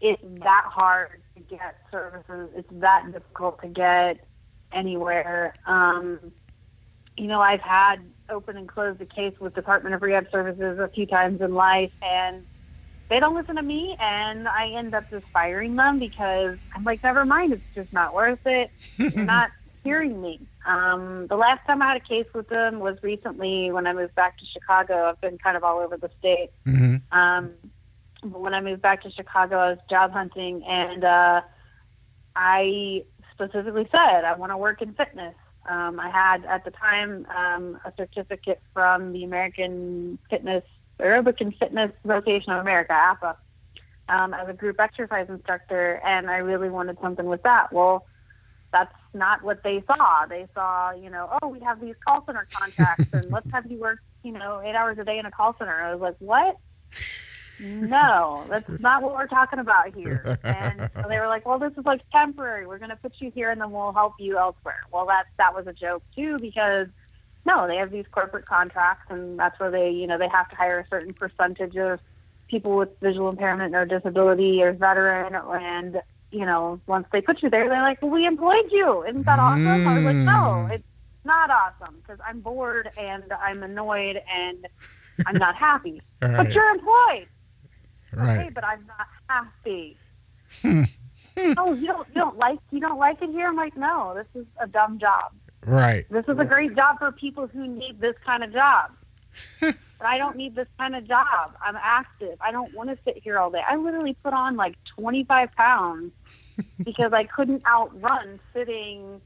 it's 0.00 0.22
that 0.40 0.64
hard 0.66 1.22
to 1.36 1.40
get 1.42 1.76
services. 1.92 2.50
It's 2.56 2.68
that 2.72 3.12
difficult 3.12 3.60
to 3.62 3.68
get 3.68 4.18
anywhere. 4.72 5.54
Um, 5.66 6.18
you 7.16 7.26
know, 7.28 7.40
I've 7.40 7.60
had 7.60 7.96
open 8.28 8.56
and 8.56 8.66
close 8.68 8.96
the 8.98 9.04
case 9.06 9.34
with 9.38 9.54
Department 9.54 9.94
of 9.94 10.02
Rehab 10.02 10.26
Services 10.32 10.78
a 10.78 10.88
few 10.88 11.06
times 11.06 11.40
in 11.40 11.54
life, 11.54 11.92
and 12.02 12.44
they 13.12 13.20
don't 13.20 13.34
listen 13.34 13.56
to 13.56 13.62
me, 13.62 13.94
and 14.00 14.48
I 14.48 14.70
end 14.70 14.94
up 14.94 15.10
just 15.10 15.26
firing 15.34 15.76
them 15.76 15.98
because 15.98 16.56
I'm 16.74 16.82
like, 16.82 17.02
never 17.02 17.26
mind, 17.26 17.52
it's 17.52 17.62
just 17.74 17.92
not 17.92 18.14
worth 18.14 18.38
it. 18.46 18.70
You're 18.96 19.26
not 19.26 19.50
hearing 19.84 20.22
me. 20.22 20.40
Um, 20.66 21.26
the 21.28 21.36
last 21.36 21.60
time 21.66 21.82
I 21.82 21.88
had 21.88 21.98
a 21.98 22.00
case 22.00 22.24
with 22.32 22.48
them 22.48 22.80
was 22.80 22.96
recently 23.02 23.70
when 23.70 23.86
I 23.86 23.92
moved 23.92 24.14
back 24.14 24.38
to 24.38 24.46
Chicago. 24.46 25.10
I've 25.10 25.20
been 25.20 25.36
kind 25.36 25.58
of 25.58 25.62
all 25.62 25.80
over 25.80 25.98
the 25.98 26.08
state. 26.18 26.52
hmm 26.64 26.96
Um, 27.12 27.50
but 28.22 28.40
when 28.40 28.54
I 28.54 28.62
moved 28.62 28.80
back 28.80 29.02
to 29.02 29.10
Chicago, 29.10 29.58
I 29.58 29.70
was 29.72 29.78
job 29.90 30.12
hunting, 30.12 30.64
and 30.66 31.04
uh, 31.04 31.42
I 32.34 33.04
specifically 33.34 33.88
said 33.92 34.24
I 34.24 34.34
want 34.38 34.52
to 34.52 34.56
work 34.56 34.80
in 34.80 34.94
fitness. 34.94 35.34
Um, 35.68 36.00
I 36.00 36.08
had 36.08 36.46
at 36.46 36.64
the 36.64 36.70
time 36.70 37.26
um, 37.26 37.78
a 37.84 37.92
certificate 37.94 38.62
from 38.72 39.12
the 39.12 39.22
American 39.24 40.18
Fitness 40.30 40.64
Aerobic 41.02 41.40
and 41.40 41.54
Fitness 41.56 41.90
Association 42.04 42.52
of 42.52 42.60
America 42.60 42.92
(APA) 42.92 43.36
um, 44.08 44.34
as 44.34 44.48
a 44.48 44.52
group 44.52 44.80
exercise 44.80 45.28
instructor, 45.28 46.00
and 46.04 46.30
I 46.30 46.38
really 46.38 46.70
wanted 46.70 46.98
something 47.00 47.26
with 47.26 47.42
that. 47.42 47.72
Well, 47.72 48.06
that's 48.72 48.94
not 49.12 49.42
what 49.42 49.62
they 49.62 49.82
saw. 49.86 50.26
They 50.26 50.46
saw, 50.54 50.92
you 50.92 51.10
know, 51.10 51.36
oh, 51.42 51.48
we 51.48 51.60
have 51.60 51.80
these 51.80 51.94
call 52.06 52.24
center 52.24 52.46
contracts, 52.52 53.06
and 53.12 53.26
let's 53.30 53.50
have 53.52 53.70
you 53.70 53.78
work, 53.78 53.98
you 54.22 54.32
know, 54.32 54.62
eight 54.64 54.74
hours 54.74 54.98
a 54.98 55.04
day 55.04 55.18
in 55.18 55.26
a 55.26 55.30
call 55.30 55.54
center. 55.58 55.74
I 55.74 55.92
was 55.94 56.00
like, 56.00 56.16
what? 56.20 56.56
No, 57.60 58.44
that's 58.48 58.80
not 58.80 59.02
what 59.02 59.12
we're 59.12 59.26
talking 59.26 59.58
about 59.58 59.94
here. 59.94 60.38
And 60.42 60.90
so 60.96 61.04
they 61.08 61.20
were 61.20 61.28
like, 61.28 61.46
well, 61.46 61.58
this 61.58 61.72
is 61.76 61.84
like 61.84 62.00
temporary. 62.10 62.66
We're 62.66 62.78
going 62.78 62.90
to 62.90 62.96
put 62.96 63.12
you 63.18 63.30
here, 63.30 63.50
and 63.50 63.60
then 63.60 63.70
we'll 63.70 63.92
help 63.92 64.14
you 64.18 64.38
elsewhere. 64.38 64.80
Well, 64.90 65.06
that 65.06 65.26
that 65.38 65.54
was 65.54 65.66
a 65.66 65.72
joke 65.72 66.02
too, 66.14 66.38
because 66.38 66.88
no, 67.44 67.66
they 67.66 67.76
have 67.76 67.90
these 67.90 68.06
corporate 68.10 68.46
contracts, 68.46 69.06
and 69.10 69.38
that's 69.38 69.58
where 69.58 69.70
they, 69.70 69.90
you 69.90 70.06
know, 70.06 70.18
they 70.18 70.28
have 70.28 70.48
to 70.50 70.56
hire 70.56 70.78
a 70.80 70.86
certain 70.86 71.12
percentage 71.12 71.76
of 71.76 72.00
people 72.48 72.76
with 72.76 72.90
visual 73.00 73.28
impairment 73.30 73.74
or 73.74 73.84
disability 73.84 74.62
or 74.62 74.72
veteran, 74.72 75.34
and 75.34 76.02
you 76.30 76.46
know, 76.46 76.80
once 76.86 77.06
they 77.12 77.20
put 77.20 77.42
you 77.42 77.50
there, 77.50 77.68
they're 77.68 77.82
like, 77.82 78.00
well, 78.00 78.10
we 78.10 78.24
employed 78.26 78.70
you. 78.70 79.02
Isn't 79.04 79.26
that 79.26 79.38
awesome? 79.38 79.66
I 79.66 79.96
was 79.98 80.04
like, 80.04 80.16
no, 80.16 80.66
Mm. 80.66 80.70
it's 80.72 80.84
not 81.24 81.50
awesome 81.50 81.96
because 82.00 82.18
I'm 82.26 82.40
bored 82.40 82.88
and 82.98 83.30
I'm 83.34 83.62
annoyed 83.62 84.18
and 84.34 84.66
I'm 85.26 85.36
not 85.36 85.56
happy. 85.56 86.00
But 86.20 86.50
you're 86.52 86.70
employed. 86.70 87.26
Okay, 88.14 88.22
Right. 88.38 88.54
but 88.54 88.64
I'm 88.64 88.86
not 88.86 89.06
happy. 89.28 89.98
oh, 90.64 91.74
you 91.74 91.86
don't 91.86 92.08
you 92.08 92.14
don't 92.14 92.36
like 92.38 92.58
you 92.70 92.80
don't 92.80 92.98
like 92.98 93.20
it 93.22 93.30
here? 93.30 93.48
I'm 93.48 93.56
like, 93.56 93.76
no, 93.76 94.14
this 94.14 94.26
is 94.42 94.46
a 94.58 94.66
dumb 94.66 94.98
job. 94.98 95.32
Right. 95.66 96.04
This 96.10 96.24
is 96.28 96.38
a 96.38 96.44
great 96.44 96.74
job 96.74 96.98
for 96.98 97.12
people 97.12 97.46
who 97.46 97.66
need 97.66 98.00
this 98.00 98.16
kind 98.24 98.42
of 98.42 98.52
job. 98.52 98.90
but 99.60 99.76
I 100.06 100.18
don't 100.18 100.36
need 100.36 100.54
this 100.56 100.66
kind 100.78 100.94
of 100.96 101.06
job. 101.06 101.54
I'm 101.64 101.76
active. 101.80 102.36
I 102.40 102.50
don't 102.52 102.74
want 102.74 102.90
to 102.90 102.98
sit 103.04 103.18
here 103.22 103.38
all 103.38 103.50
day. 103.50 103.62
I 103.66 103.76
literally 103.76 104.16
put 104.24 104.32
on 104.32 104.56
like 104.56 104.74
25 104.96 105.52
pounds 105.52 106.12
because 106.84 107.12
I 107.12 107.24
couldn't 107.24 107.62
outrun 107.66 108.40
sitting, 108.52 109.20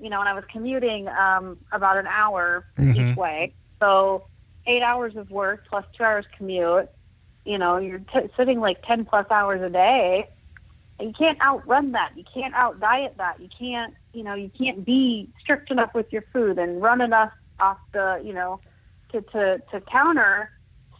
you 0.00 0.10
know, 0.10 0.20
and 0.20 0.28
I 0.28 0.34
was 0.34 0.44
commuting 0.52 1.08
um, 1.16 1.56
about 1.72 1.98
an 2.00 2.06
hour 2.08 2.66
Mhm. 2.76 3.12
each 3.12 3.16
way. 3.16 3.54
So 3.80 4.26
eight 4.66 4.82
hours 4.82 5.14
of 5.16 5.30
work 5.30 5.64
plus 5.68 5.84
two 5.96 6.02
hours 6.02 6.24
commute. 6.36 6.88
you 7.44 7.58
know, 7.58 7.76
you're 7.76 8.00
t- 8.00 8.28
sitting 8.36 8.58
like 8.58 8.82
10 8.82 9.04
plus 9.04 9.26
hours 9.30 9.62
a 9.62 9.70
day. 9.70 10.28
You 10.98 11.12
can't 11.16 11.40
outrun 11.40 11.92
that. 11.92 12.10
You 12.16 12.24
can't 12.34 12.52
out 12.54 12.80
diet 12.80 13.14
that. 13.18 13.38
You 13.40 13.48
can't, 13.56 13.94
you 14.16 14.24
know, 14.24 14.34
you 14.34 14.50
can't 14.58 14.84
be 14.84 15.28
strict 15.38 15.70
enough 15.70 15.92
with 15.94 16.12
your 16.12 16.22
food 16.32 16.58
and 16.58 16.80
run 16.80 17.00
enough 17.00 17.32
off 17.60 17.78
the, 17.92 18.20
you 18.24 18.32
know, 18.32 18.60
to, 19.12 19.20
to, 19.20 19.62
to 19.70 19.80
counter 19.82 20.50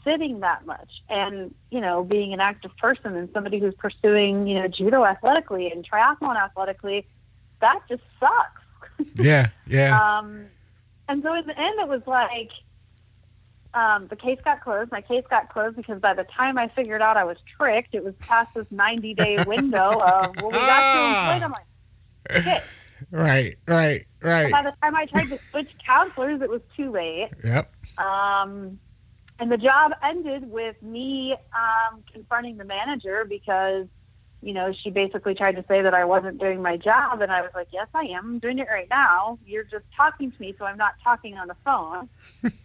sitting 0.05 0.39
that 0.41 0.65
much 0.65 1.03
and 1.09 1.53
you 1.69 1.81
know 1.81 2.05
being 2.05 2.33
an 2.33 2.39
active 2.39 2.71
person 2.77 3.17
and 3.17 3.29
somebody 3.35 3.59
who's 3.59 3.75
pursuing 3.75 4.47
you 4.47 4.55
know 4.55 4.69
judo 4.69 5.05
athletically 5.05 5.69
and 5.69 5.85
triathlon 5.85 6.37
athletically 6.37 7.05
that 7.61 7.81
just 7.89 8.05
sucks 8.21 9.11
yeah 9.17 9.49
yeah 9.67 9.99
um 9.99 10.47
and 11.09 11.25
so 11.25 11.35
in 11.35 11.45
the 11.49 11.59
end 11.59 11.81
it 11.81 11.89
was 11.89 12.03
like 12.07 12.51
um, 13.77 14.07
the 14.09 14.17
case 14.17 14.39
got 14.43 14.63
closed. 14.63 14.91
My 14.91 15.03
case 15.03 15.25
got 15.29 15.51
closed 15.51 15.77
because 15.77 16.01
by 16.01 16.15
the 16.15 16.25
time 16.25 16.57
I 16.57 16.69
figured 16.69 17.03
out 17.03 17.19
I 17.19 17.25
was 17.25 17.37
tricked, 17.59 17.95
it 17.95 18.03
was 18.03 18.15
past 18.21 18.55
this 18.55 18.67
90 18.71 19.13
day 19.13 19.37
window 19.47 20.01
of, 20.01 20.35
well, 20.41 20.47
we 20.47 20.53
got 20.53 20.95
to 20.95 21.35
employed. 21.35 21.43
I'm 21.43 21.53
like, 21.53 22.43
shit. 22.43 22.63
Right, 23.11 23.57
right, 23.67 24.05
right. 24.23 24.51
by 24.51 24.63
the 24.63 24.73
time 24.83 24.97
I 24.97 25.07
tried 25.07 25.29
to 25.29 25.39
switch 25.51 25.71
counselors, 25.85 26.41
it 26.41 26.51
was 26.51 26.63
too 26.77 26.91
late. 26.91 27.31
Yep. 27.45 27.73
Um, 27.99 28.79
and 29.39 29.51
the 29.51 29.57
job 29.57 29.93
ended 30.03 30.51
with 30.51 30.81
me 30.83 31.35
um, 31.55 32.03
confronting 32.13 32.57
the 32.57 32.65
manager 32.65 33.25
because 33.29 33.87
you 34.43 34.53
know 34.53 34.73
she 34.83 34.91
basically 34.91 35.35
tried 35.35 35.57
to 35.57 35.65
say 35.67 35.83
that 35.83 35.95
I 35.95 36.05
wasn't 36.05 36.39
doing 36.39 36.63
my 36.63 36.77
job, 36.77 37.21
and 37.21 37.31
I 37.31 37.43
was 37.43 37.51
like, 37.55 37.69
"Yes, 37.73 37.89
I 37.95 38.05
am. 38.05 38.27
I'm 38.27 38.39
doing 38.39 38.59
it 38.59 38.69
right 38.71 38.89
now. 38.89 39.39
You're 39.45 39.65
just 39.65 39.85
talking 39.97 40.31
to 40.31 40.41
me, 40.41 40.55
so 40.59 40.65
I'm 40.65 40.79
not 40.79 40.95
talking 41.05 41.37
on 41.37 41.49
the 41.49 41.57
phone." 41.65 42.09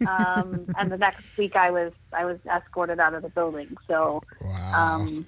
um, 0.08 0.66
and 0.78 0.90
the 0.90 0.98
next 0.98 1.24
week, 1.36 1.56
I 1.56 1.70
was 1.70 1.92
I 2.12 2.24
was 2.24 2.38
escorted 2.46 3.00
out 3.00 3.14
of 3.14 3.22
the 3.22 3.28
building. 3.28 3.76
So 3.86 4.22
wow. 4.40 4.72
um, 4.74 5.26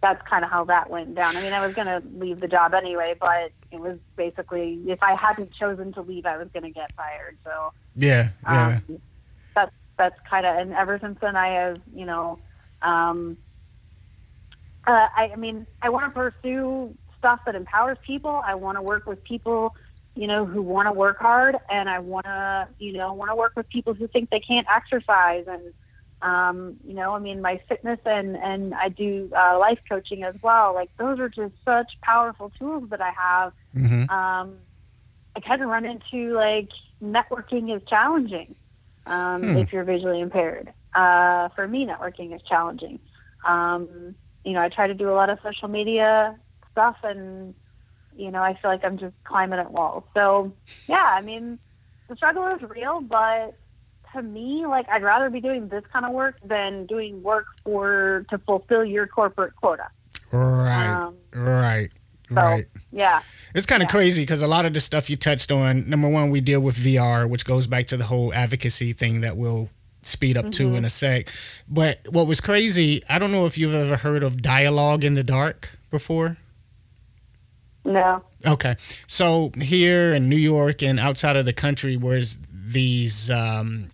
that's 0.00 0.26
kind 0.28 0.44
of 0.44 0.50
how 0.50 0.64
that 0.64 0.90
went 0.90 1.14
down. 1.14 1.36
I 1.36 1.42
mean, 1.42 1.52
I 1.52 1.64
was 1.64 1.74
going 1.74 1.86
to 1.86 2.02
leave 2.18 2.40
the 2.40 2.48
job 2.48 2.74
anyway, 2.74 3.14
but 3.18 3.52
it 3.72 3.80
was 3.80 3.98
basically 4.16 4.80
if 4.86 5.02
I 5.02 5.14
hadn't 5.14 5.52
chosen 5.52 5.92
to 5.94 6.02
leave, 6.02 6.26
I 6.26 6.36
was 6.36 6.48
going 6.52 6.64
to 6.64 6.70
get 6.70 6.92
fired. 6.94 7.36
So 7.44 7.72
yeah, 7.96 8.30
yeah. 8.44 8.80
Um, 8.88 9.00
that's 9.54 9.74
that's 9.96 10.18
kind 10.28 10.46
of 10.46 10.56
and 10.56 10.72
ever 10.72 10.98
since 10.98 11.18
then 11.20 11.36
I 11.36 11.48
have 11.48 11.80
you 11.94 12.06
know 12.06 12.38
um, 12.82 13.36
uh, 14.86 15.08
I, 15.16 15.30
I 15.32 15.36
mean 15.36 15.66
I 15.80 15.90
want 15.90 16.06
to 16.06 16.10
pursue 16.10 16.94
stuff 17.18 17.40
that 17.46 17.54
empowers 17.54 17.98
people. 18.06 18.42
I 18.44 18.54
want 18.54 18.78
to 18.78 18.82
work 18.82 19.06
with 19.06 19.22
people 19.24 19.74
you 20.14 20.26
know 20.26 20.44
who 20.44 20.60
want 20.60 20.86
to 20.86 20.92
work 20.92 21.18
hard, 21.18 21.56
and 21.70 21.88
I 21.88 21.98
want 21.98 22.26
to 22.26 22.68
you 22.78 22.92
know 22.92 23.12
want 23.14 23.30
to 23.30 23.36
work 23.36 23.52
with 23.56 23.68
people 23.68 23.94
who 23.94 24.06
think 24.08 24.30
they 24.30 24.40
can't 24.40 24.66
exercise 24.70 25.44
and 25.48 25.72
um, 26.22 26.76
you 26.86 26.94
know, 26.94 27.14
I 27.14 27.18
mean, 27.18 27.42
my 27.42 27.60
fitness 27.68 27.98
and 28.04 28.36
and 28.36 28.74
I 28.74 28.88
do 28.88 29.30
uh, 29.36 29.58
life 29.58 29.80
coaching 29.88 30.22
as 30.22 30.34
well. 30.40 30.72
Like 30.72 30.90
those 30.96 31.18
are 31.18 31.28
just 31.28 31.54
such 31.64 32.00
powerful 32.00 32.50
tools 32.58 32.90
that 32.90 33.00
I 33.00 33.10
have. 33.10 33.52
Mm-hmm. 33.76 34.10
Um, 34.10 34.56
I 35.34 35.40
kind 35.40 35.62
of 35.62 35.68
run 35.68 35.84
into 35.84 36.34
like 36.34 36.68
networking 37.02 37.74
is 37.74 37.82
challenging 37.88 38.54
um, 39.06 39.42
Hmm. 39.42 39.56
if 39.56 39.72
you're 39.72 39.84
visually 39.84 40.20
impaired. 40.20 40.72
Uh, 40.94 41.48
for 41.56 41.66
me, 41.66 41.86
networking 41.86 42.34
is 42.34 42.42
challenging. 42.42 42.98
Um, 43.46 44.14
you 44.44 44.52
know, 44.52 44.60
I 44.60 44.68
try 44.68 44.86
to 44.86 44.94
do 44.94 45.08
a 45.10 45.14
lot 45.14 45.30
of 45.30 45.38
social 45.42 45.68
media 45.68 46.36
stuff, 46.70 46.96
and 47.02 47.54
you 48.14 48.30
know, 48.30 48.42
I 48.42 48.52
feel 48.60 48.70
like 48.70 48.84
I'm 48.84 48.98
just 48.98 49.14
climbing 49.24 49.58
at 49.58 49.72
walls. 49.72 50.04
So, 50.12 50.52
yeah, 50.86 51.02
I 51.16 51.22
mean, 51.22 51.58
the 52.08 52.16
struggle 52.16 52.46
is 52.48 52.60
real, 52.62 53.00
but 53.00 53.54
to 54.12 54.20
me, 54.22 54.66
like, 54.66 54.86
I'd 54.90 55.02
rather 55.02 55.30
be 55.30 55.40
doing 55.40 55.68
this 55.68 55.82
kind 55.90 56.04
of 56.04 56.12
work 56.12 56.36
than 56.44 56.84
doing 56.84 57.22
work 57.22 57.46
for 57.64 58.26
to 58.28 58.36
fulfill 58.38 58.84
your 58.84 59.06
corporate 59.06 59.56
quota. 59.56 59.88
Right, 60.30 60.92
Um, 60.92 61.16
right, 61.34 61.90
So, 62.34 62.40
right. 62.40 62.66
yeah, 62.92 63.20
It's 63.54 63.66
kind 63.66 63.82
of 63.82 63.86
Yeah. 63.88 63.90
crazy 63.92 64.22
because 64.22 64.40
a 64.42 64.46
lot 64.46 64.64
of 64.64 64.72
the 64.74 64.80
stuff 64.80 65.10
you 65.10 65.16
touched 65.16 65.52
on, 65.52 65.88
number 65.88 66.08
one, 66.08 66.30
we 66.30 66.40
deal 66.40 66.60
with 66.60 66.76
VR, 66.76 67.26
which 67.28 67.44
goes 67.44 67.66
back 67.66 67.86
to 67.88 67.96
the 67.96 68.04
whole 68.04 68.32
advocacy 68.34 68.92
thing 68.92 69.20
that 69.22 69.36
we'll 69.36 69.68
speed 70.02 70.36
up 70.36 70.50
to 70.52 70.74
in 70.74 70.84
a 70.84 70.90
sec. 70.90 71.28
But 71.68 72.00
what 72.10 72.26
was 72.26 72.40
crazy, 72.40 73.02
I 73.08 73.18
don't 73.18 73.30
know 73.30 73.46
if 73.46 73.56
you've 73.58 73.74
ever 73.74 73.96
heard 73.96 74.22
of 74.22 74.42
dialogue 74.42 75.04
in 75.04 75.14
the 75.14 75.22
dark 75.22 75.78
before. 75.90 76.38
no, 77.84 78.22
Okay. 78.46 78.76
So 79.06 79.50
here 79.60 80.14
in 80.14 80.28
New 80.28 80.36
York 80.36 80.82
and 80.82 80.98
outside 81.00 81.36
of 81.36 81.44
the 81.44 81.52
country 81.52 81.96
was 81.96 82.38
these 82.50 83.28
um 83.30 83.90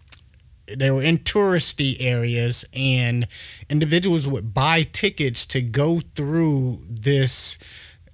they 0.77 0.91
were 0.91 1.03
in 1.03 1.19
touristy 1.19 1.97
areas 1.99 2.65
and 2.75 3.27
individuals 3.71 4.29
would 4.29 4.53
buy 4.53 4.83
tickets 4.83 5.47
to 5.47 5.63
go 5.63 6.01
through 6.15 6.83
this 6.89 7.57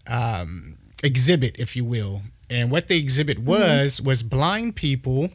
um, 0.06 0.78
exhibit, 1.02 1.56
if 1.58 1.76
you 1.76 1.84
will. 1.84 2.22
And 2.50 2.70
what 2.70 2.88
the 2.88 2.96
exhibit 2.96 3.38
was 3.38 4.00
was 4.00 4.22
blind 4.22 4.76
people 4.76 5.30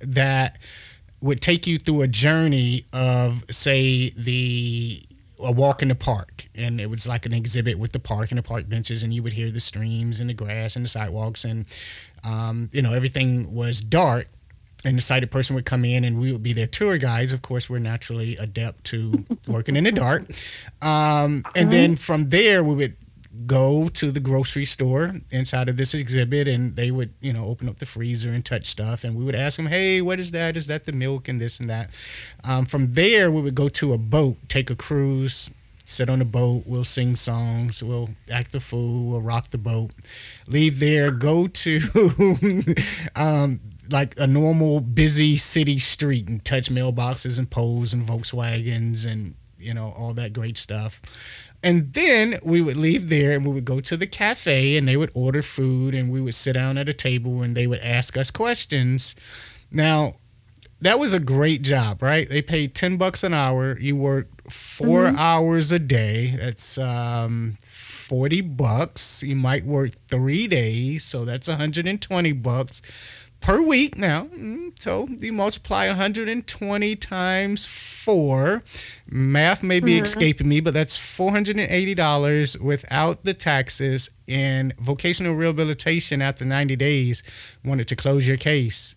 that 0.00 0.58
would 1.20 1.40
take 1.40 1.66
you 1.66 1.78
through 1.78 2.02
a 2.02 2.08
journey 2.08 2.86
of, 2.92 3.44
say, 3.50 4.10
the 4.10 5.02
a 5.40 5.52
walk 5.52 5.82
in 5.82 5.88
the 5.88 5.94
park, 5.94 6.48
and 6.54 6.80
it 6.80 6.90
was 6.90 7.06
like 7.06 7.24
an 7.26 7.32
exhibit 7.32 7.78
with 7.78 7.92
the 7.92 7.98
park 7.98 8.30
and 8.30 8.38
the 8.38 8.42
park 8.42 8.68
benches, 8.68 9.02
and 9.02 9.14
you 9.14 9.22
would 9.22 9.32
hear 9.32 9.50
the 9.50 9.60
streams 9.60 10.20
and 10.20 10.28
the 10.28 10.34
grass 10.34 10.74
and 10.74 10.84
the 10.84 10.88
sidewalks, 10.88 11.44
and 11.44 11.66
um, 12.24 12.68
you 12.72 12.82
know 12.82 12.92
everything 12.92 13.52
was 13.54 13.80
dark. 13.80 14.26
And 14.84 14.96
the 14.96 15.02
sighted 15.02 15.32
person 15.32 15.56
would 15.56 15.64
come 15.64 15.84
in, 15.84 16.04
and 16.04 16.20
we 16.20 16.30
would 16.30 16.42
be 16.42 16.52
their 16.52 16.68
tour 16.68 16.98
guides. 16.98 17.32
Of 17.32 17.42
course, 17.42 17.68
we're 17.68 17.80
naturally 17.80 18.36
adept 18.36 18.84
to 18.84 19.24
working 19.48 19.74
in 19.74 19.82
the 19.82 19.90
dark. 19.90 20.22
Um, 20.80 21.44
and 21.56 21.72
then 21.72 21.96
from 21.96 22.28
there, 22.28 22.62
we 22.62 22.76
would 22.76 22.96
go 23.46 23.88
to 23.88 24.10
the 24.10 24.20
grocery 24.20 24.64
store 24.64 25.12
inside 25.30 25.68
of 25.68 25.76
this 25.76 25.94
exhibit 25.94 26.48
and 26.48 26.76
they 26.76 26.90
would 26.90 27.12
you 27.20 27.32
know 27.32 27.44
open 27.44 27.68
up 27.68 27.78
the 27.78 27.86
freezer 27.86 28.30
and 28.30 28.44
touch 28.44 28.66
stuff. 28.66 29.04
And 29.04 29.16
we 29.16 29.24
would 29.24 29.34
ask 29.34 29.56
them 29.56 29.66
hey 29.66 30.00
what 30.00 30.20
is 30.20 30.30
that? 30.32 30.56
Is 30.56 30.66
that 30.66 30.84
the 30.84 30.92
milk 30.92 31.28
and 31.28 31.40
this 31.40 31.60
and 31.60 31.68
that? 31.70 31.90
Um, 32.44 32.66
from 32.66 32.94
there 32.94 33.30
we 33.30 33.40
would 33.40 33.54
go 33.54 33.68
to 33.68 33.92
a 33.92 33.98
boat 33.98 34.36
take 34.48 34.70
a 34.70 34.76
cruise 34.76 35.50
sit 35.84 36.10
on 36.10 36.18
the 36.18 36.24
boat 36.24 36.64
we'll 36.66 36.84
sing 36.84 37.16
songs 37.16 37.82
we'll 37.82 38.10
act 38.30 38.52
the 38.52 38.60
fool 38.60 39.10
we'll 39.10 39.22
rock 39.22 39.48
the 39.48 39.56
boat 39.56 39.90
leave 40.46 40.80
there 40.80 41.10
go 41.10 41.46
to 41.46 41.80
um, 43.16 43.58
like 43.90 44.18
a 44.18 44.26
normal 44.26 44.80
busy 44.80 45.34
city 45.36 45.78
street 45.78 46.28
and 46.28 46.44
touch 46.44 46.70
mailboxes 46.70 47.38
and 47.38 47.50
poles 47.50 47.94
and 47.94 48.06
volkswagens 48.06 49.10
and 49.10 49.34
you 49.58 49.72
know 49.72 49.94
all 49.96 50.12
that 50.12 50.32
great 50.32 50.58
stuff 50.58 51.00
and 51.62 51.92
then 51.92 52.38
we 52.44 52.60
would 52.60 52.76
leave 52.76 53.08
there 53.08 53.32
and 53.32 53.44
we 53.44 53.52
would 53.52 53.64
go 53.64 53.80
to 53.80 53.96
the 53.96 54.06
cafe 54.06 54.76
and 54.76 54.86
they 54.86 54.96
would 54.96 55.10
order 55.14 55.42
food 55.42 55.94
and 55.94 56.10
we 56.10 56.20
would 56.20 56.34
sit 56.34 56.52
down 56.52 56.78
at 56.78 56.88
a 56.88 56.94
table 56.94 57.42
and 57.42 57.56
they 57.56 57.66
would 57.66 57.80
ask 57.80 58.16
us 58.16 58.30
questions. 58.30 59.16
Now, 59.70 60.16
that 60.80 61.00
was 61.00 61.12
a 61.12 61.18
great 61.18 61.62
job, 61.62 62.02
right? 62.02 62.28
They 62.28 62.42
paid 62.42 62.74
10 62.74 62.96
bucks 62.96 63.24
an 63.24 63.34
hour. 63.34 63.76
You 63.78 63.96
worked 63.96 64.52
4 64.52 65.08
hours 65.08 65.72
a 65.72 65.80
day. 65.80 66.36
That's 66.38 66.78
um 66.78 67.56
40 67.62 68.40
bucks. 68.42 69.22
You 69.24 69.34
might 69.34 69.64
work 69.64 69.90
3 70.08 70.46
days, 70.46 71.04
so 71.04 71.24
that's 71.24 71.48
120 71.48 72.32
bucks 72.32 72.80
per 73.40 73.60
week 73.62 73.96
now. 73.96 74.24
Mm, 74.26 74.78
So 74.78 75.08
you 75.20 75.32
multiply 75.32 75.86
120 75.88 76.96
times 76.96 77.66
4. 77.66 78.62
Math 79.10 79.62
may 79.62 79.80
be 79.80 79.98
escaping 79.98 80.48
me, 80.48 80.60
but 80.60 80.74
that's 80.74 80.96
$480 80.98 82.60
without 82.60 83.24
the 83.24 83.34
taxes. 83.34 84.10
And 84.26 84.74
vocational 84.78 85.34
rehabilitation 85.34 86.20
after 86.22 86.44
90 86.44 86.76
days 86.76 87.22
wanted 87.64 87.88
to 87.88 87.96
close 87.96 88.26
your 88.26 88.36
case 88.36 88.94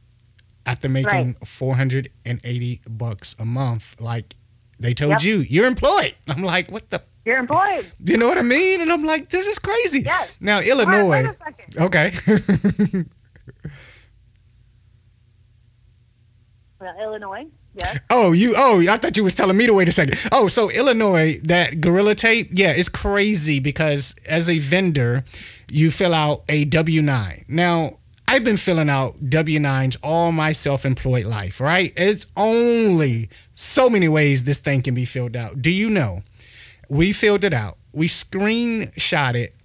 after 0.65 0.87
making 0.89 1.35
480 1.45 2.81
bucks 2.89 3.35
a 3.39 3.45
month. 3.45 3.95
Like 3.99 4.35
they 4.79 4.93
told 4.93 5.11
Yep. 5.11 5.23
you, 5.23 5.37
you're 5.39 5.67
employed. 5.67 6.15
I'm 6.27 6.43
like, 6.43 6.69
what 6.71 6.89
the? 6.89 7.01
you're 7.25 7.39
employed. 7.39 7.91
You 8.05 8.17
know 8.17 8.27
what 8.27 8.37
I 8.37 8.41
mean? 8.41 8.81
And 8.81 8.91
I'm 8.91 9.03
like, 9.05 9.29
this 9.29 9.45
is 9.47 9.59
crazy. 9.59 10.01
Yes. 10.01 10.37
Now, 10.41 10.59
Illinois. 10.59 11.09
wait 11.09 11.25
a 11.25 11.35
second. 11.37 11.77
Okay. 11.77 13.05
Illinois, 17.01 17.45
yes. 17.75 17.99
Oh, 18.09 18.31
you. 18.31 18.53
Oh, 18.57 18.79
I 18.87 18.97
thought 18.97 19.17
you 19.17 19.23
was 19.23 19.35
telling 19.35 19.57
me 19.57 19.65
to 19.67 19.73
wait 19.73 19.89
a 19.89 19.91
second. 19.91 20.19
Oh, 20.31 20.47
so 20.47 20.69
Illinois, 20.69 21.39
that 21.43 21.81
gorilla 21.81 22.15
tape, 22.15 22.49
yeah, 22.51 22.71
it's 22.71 22.89
crazy 22.89 23.59
because 23.59 24.15
as 24.25 24.49
a 24.49 24.59
vendor, 24.59 25.23
you 25.69 25.91
fill 25.91 26.13
out 26.13 26.43
a 26.49 26.65
W 26.65 27.01
nine. 27.01 27.45
Now, 27.47 27.97
I've 28.27 28.43
been 28.43 28.57
filling 28.57 28.89
out 28.89 29.29
W 29.29 29.59
nines 29.59 29.97
all 30.01 30.31
my 30.31 30.53
self-employed 30.53 31.25
life, 31.25 31.59
right? 31.59 31.91
It's 31.97 32.25
only 32.37 33.29
so 33.53 33.89
many 33.89 34.07
ways 34.07 34.45
this 34.45 34.59
thing 34.59 34.81
can 34.81 34.95
be 34.95 35.05
filled 35.05 35.35
out. 35.35 35.61
Do 35.61 35.69
you 35.69 35.89
know? 35.89 36.23
We 36.87 37.11
filled 37.11 37.43
it 37.43 37.53
out. 37.53 37.77
We 37.93 38.07
screenshot 38.07 39.35
it 39.35 39.55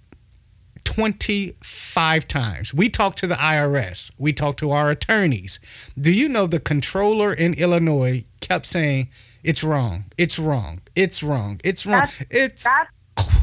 25 0.87 2.27
times. 2.27 2.73
We 2.73 2.89
talked 2.89 3.17
to 3.19 3.27
the 3.27 3.35
IRS. 3.35 4.09
We 4.17 4.33
talked 4.33 4.59
to 4.59 4.71
our 4.71 4.89
attorneys. 4.89 5.59
Do 5.99 6.11
you 6.11 6.27
know 6.29 6.47
the 6.47 6.59
controller 6.59 7.33
in 7.33 7.53
Illinois 7.55 8.23
kept 8.39 8.65
saying, 8.65 9.09
It's 9.43 9.63
wrong. 9.63 10.05
It's 10.17 10.39
wrong. 10.39 10.79
It's 10.95 11.21
wrong. 11.21 11.59
It's 11.63 11.85
wrong. 11.85 12.01
That's- 12.01 12.25
it's 12.29 12.63
That's 12.63 12.89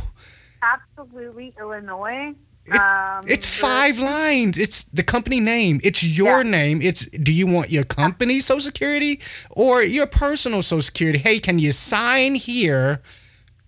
absolutely 0.62 1.52
Illinois. 1.60 2.34
It- 2.66 2.80
um, 2.80 3.22
it's 3.28 3.46
five 3.46 3.98
lines. 3.98 4.56
It's 4.58 4.84
the 4.84 5.02
company 5.02 5.38
name. 5.38 5.80
It's 5.84 6.02
your 6.02 6.42
Yeah. 6.44 6.50
name. 6.50 6.80
It's 6.82 7.06
do 7.10 7.30
you 7.32 7.46
want 7.46 7.70
your 7.70 7.84
company 7.84 8.40
social 8.40 8.60
security 8.62 9.20
or 9.50 9.82
your 9.82 10.06
personal 10.06 10.62
social 10.62 10.80
security? 10.82 11.18
Hey, 11.18 11.38
can 11.40 11.58
you 11.58 11.72
sign 11.72 12.34
here? 12.36 13.02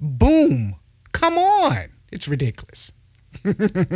Boom. 0.01 0.77
Come 1.13 1.37
on. 1.39 1.89
It's 2.11 2.27
ridiculous. 2.27 2.91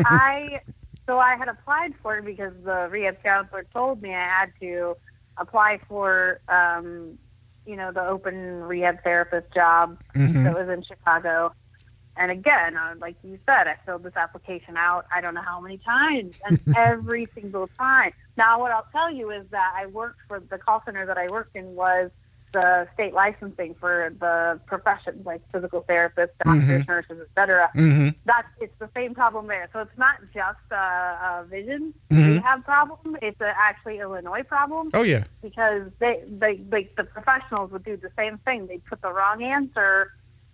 I 0.06 0.60
so 1.06 1.18
I 1.18 1.36
had 1.36 1.48
applied 1.48 1.94
for 2.02 2.18
it 2.18 2.24
because 2.24 2.52
the 2.64 2.88
rehab 2.90 3.22
counselor 3.22 3.66
told 3.72 4.02
me 4.02 4.14
I 4.14 4.28
had 4.28 4.52
to 4.60 4.96
apply 5.36 5.80
for 5.88 6.40
um, 6.48 7.18
you 7.66 7.76
know 7.76 7.92
the 7.92 8.06
open 8.06 8.62
rehab 8.62 9.02
therapist 9.02 9.52
job 9.54 9.98
Mhm. 10.14 10.44
that 10.44 10.54
was 10.56 10.68
in 10.68 10.82
Chicago. 10.82 11.52
And 12.16 12.30
again, 12.30 12.76
uh, 12.76 12.96
like 13.00 13.16
you 13.22 13.38
said, 13.46 13.66
I 13.66 13.76
filled 13.86 14.02
this 14.02 14.16
application 14.16 14.76
out. 14.76 15.06
I 15.14 15.20
don't 15.22 15.32
know 15.32 15.42
how 15.42 15.60
many 15.60 15.78
times, 15.78 16.38
and 16.44 16.60
every 16.76 17.26
single 17.34 17.68
time. 17.78 18.12
Now, 18.36 18.60
what 18.60 18.72
I'll 18.72 18.86
tell 18.92 19.10
you 19.10 19.30
is 19.30 19.46
that 19.52 19.72
I 19.76 19.86
worked 19.86 20.18
for 20.28 20.40
the 20.40 20.58
call 20.58 20.82
center 20.84 21.06
that 21.06 21.16
I 21.16 21.28
worked 21.28 21.56
in 21.56 21.74
was 21.74 22.10
the 22.52 22.88
state 22.94 23.14
licensing 23.14 23.74
for 23.78 24.12
the 24.18 24.58
professions 24.66 25.24
like 25.24 25.40
physical 25.52 25.82
therapists, 25.88 26.30
doctors, 26.44 26.86
nurses, 26.88 27.18
etc 27.30 27.68
hmm 27.74 28.08
that's 28.26 28.48
it's 28.60 28.74
the 28.78 28.88
same 28.94 29.14
problem 29.14 29.46
there. 29.46 29.68
So 29.72 29.80
it's 29.80 29.96
not 29.96 30.16
just 30.34 30.58
a, 30.70 30.74
a 30.74 31.46
vision 31.48 31.94
Mhm. 32.12 32.34
rehab 32.36 32.64
problem; 32.64 33.16
it's 33.22 33.40
a, 33.40 33.52
actually 33.58 33.98
Illinois 33.98 34.42
problem 34.42 34.90
Oh 34.94 35.02
yeah. 35.02 35.24
because 35.42 35.90
they, 36.00 36.22
they, 36.28 36.60
like 36.70 36.94
the 36.96 37.04
professionals 37.04 37.70
would 37.72 37.82
do 37.84 37.96
the 37.96 38.10
same 38.16 38.38
thing. 38.38 38.66
They'd 38.66 38.84
put 38.84 39.00
the 39.00 39.10
wrong 39.12 39.42
answer, 39.42 40.10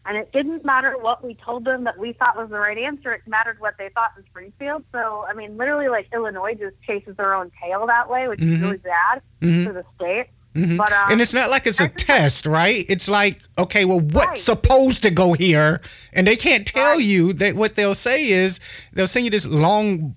and 0.06 0.16
it 0.16 0.32
didn't 0.32 0.64
matter 0.64 0.96
what 0.98 1.24
we 1.24 1.34
told 1.34 1.64
them 1.64 1.84
that 1.84 1.98
we 1.98 2.12
thought 2.12 2.36
was 2.36 2.50
the 2.50 2.58
right 2.58 2.78
answer. 2.78 3.12
It 3.12 3.22
mattered 3.26 3.58
what 3.58 3.74
they 3.78 3.88
thought 3.90 4.12
in 4.16 4.24
Springfield. 4.26 4.84
So 4.92 5.26
I 5.28 5.34
mean, 5.34 5.56
literally, 5.56 5.88
like 5.88 6.06
Illinois 6.14 6.54
just 6.54 6.80
chases 6.86 7.16
their 7.16 7.34
own 7.34 7.50
tail 7.62 7.86
that 7.88 8.08
way, 8.08 8.28
which 8.28 8.40
is 8.40 8.60
really 8.60 8.78
bad 8.78 9.22
Mhm. 9.42 9.64
for 9.66 9.72
the 9.72 9.84
state. 9.96 10.28
Mhm. 10.56 10.76
But, 10.78 10.92
um, 10.92 11.12
and 11.12 11.20
it's 11.20 11.34
not 11.34 11.50
like 11.50 11.66
it's 11.66 11.80
a 11.80 11.88
test, 11.88 12.46
right? 12.46 12.84
It's 12.88 13.08
like, 13.08 13.40
okay, 13.58 13.84
well, 13.84 14.00
what's 14.00 14.26
Right. 14.28 14.38
supposed 14.38 15.02
to 15.02 15.10
go 15.10 15.34
here? 15.34 15.80
And 16.12 16.26
they 16.26 16.36
can't 16.36 16.66
tell 16.66 16.96
Right. 16.96 17.04
you 17.04 17.32
that 17.34 17.54
what 17.56 17.74
they'll 17.76 17.94
say 17.94 18.28
is 18.28 18.58
they'll 18.92 19.06
send 19.06 19.24
you 19.26 19.30
this 19.30 19.46
long 19.46 20.16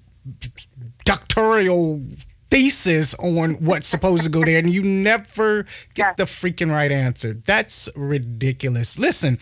doctoral 1.06 2.02
thesis 2.50 3.14
on 3.16 3.54
what's 3.64 3.88
supposed 3.88 4.24
to 4.24 4.30
go 4.30 4.44
there, 4.44 4.58
and 4.58 4.74
you 4.74 4.82
never 4.82 5.64
get 5.94 6.08
Yes. 6.08 6.14
the 6.18 6.24
freaking 6.24 6.72
right 6.72 6.92
answer. 6.92 7.38
That's 7.46 7.90
ridiculous. 7.96 8.98
Listen, 8.98 9.38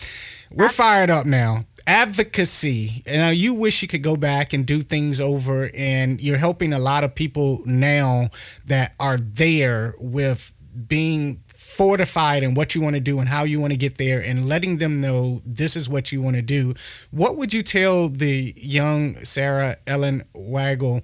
we're 0.51 0.67
fired 0.69 1.09
up 1.09 1.25
now. 1.25 1.65
Advocacy. 1.85 3.03
Now, 3.07 3.29
you 3.29 3.53
wish 3.53 3.81
you 3.81 3.87
could 3.87 4.03
go 4.03 4.17
back 4.17 4.51
and 4.51 4.65
do 4.65 4.81
things 4.83 5.21
over, 5.21 5.69
and 5.73 6.19
you're 6.19 6.37
helping 6.37 6.73
a 6.73 6.79
lot 6.79 7.05
of 7.05 7.15
people 7.15 7.61
now 7.65 8.29
that 8.65 8.93
are 8.99 9.17
there 9.17 9.95
with 9.99 10.51
being 10.87 11.43
fortified 11.55 12.43
in 12.43 12.53
what 12.53 12.75
you 12.75 12.81
want 12.81 12.95
to 12.95 12.99
do 12.99 13.19
and 13.19 13.27
how 13.27 13.43
you 13.43 13.59
want 13.59 13.71
to 13.71 13.77
get 13.77 13.97
there 13.97 14.21
and 14.21 14.47
letting 14.47 14.77
them 14.77 15.01
know 15.01 15.41
this 15.45 15.75
is 15.75 15.89
what 15.89 16.11
you 16.11 16.21
want 16.21 16.35
to 16.35 16.41
do. 16.41 16.73
What 17.11 17.35
would 17.37 17.53
you 17.53 17.63
tell 17.63 18.09
the 18.09 18.53
young 18.55 19.15
Sarah 19.25 19.77
Ellen 19.87 20.23
Waggle 20.33 21.01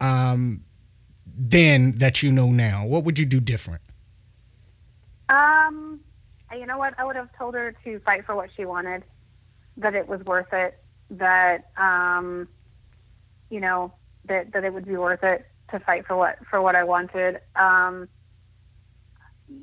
um, 0.00 0.64
then 1.26 1.92
that 1.98 2.22
you 2.22 2.30
know 2.30 2.50
now? 2.50 2.86
What 2.86 3.04
would 3.04 3.18
you 3.18 3.26
do 3.26 3.40
different? 3.40 3.82
Um, 5.28 6.00
you 6.56 6.66
know 6.66 6.78
what? 6.78 6.94
I 6.98 7.04
would 7.04 7.16
have 7.16 7.30
told 7.36 7.54
her 7.54 7.74
to 7.84 7.98
fight 8.00 8.26
for 8.26 8.34
what 8.34 8.50
she 8.56 8.64
wanted, 8.64 9.04
that 9.76 9.94
it 9.94 10.08
was 10.08 10.20
worth 10.24 10.52
it, 10.52 10.78
that 11.10 11.70
um, 11.76 12.48
you 13.48 13.60
know, 13.60 13.92
that 14.26 14.52
that 14.52 14.64
it 14.64 14.72
would 14.72 14.86
be 14.86 14.96
worth 14.96 15.22
it 15.22 15.46
to 15.70 15.80
fight 15.80 16.06
for 16.06 16.16
what 16.16 16.38
for 16.48 16.60
what 16.60 16.74
I 16.74 16.84
wanted. 16.84 17.40
Um, 17.56 18.08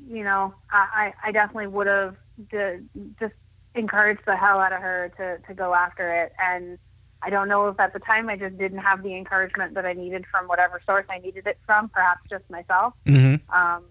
you 0.08 0.24
know, 0.24 0.54
I 0.70 1.12
I 1.22 1.32
definitely 1.32 1.68
would 1.68 1.86
have 1.86 2.16
d- 2.50 2.80
just 3.18 3.34
encouraged 3.74 4.22
the 4.26 4.36
hell 4.36 4.60
out 4.60 4.72
of 4.72 4.80
her 4.80 5.12
to 5.16 5.38
to 5.46 5.54
go 5.54 5.74
after 5.74 6.22
it 6.22 6.32
and. 6.42 6.78
I 7.20 7.30
don't 7.30 7.48
know 7.48 7.66
if 7.66 7.80
at 7.80 7.92
the 7.92 7.98
time 7.98 8.28
I 8.28 8.36
just 8.36 8.56
didn't 8.58 8.78
have 8.78 9.02
the 9.02 9.16
encouragement 9.16 9.74
that 9.74 9.84
I 9.84 9.92
needed 9.92 10.24
from 10.30 10.46
whatever 10.46 10.80
source 10.86 11.04
I 11.10 11.18
needed 11.18 11.48
it 11.48 11.58
from, 11.66 11.88
perhaps 11.88 12.20
just 12.30 12.48
myself. 12.48 12.94
Mm-hmm. 13.06 13.52
Um, 13.52 13.82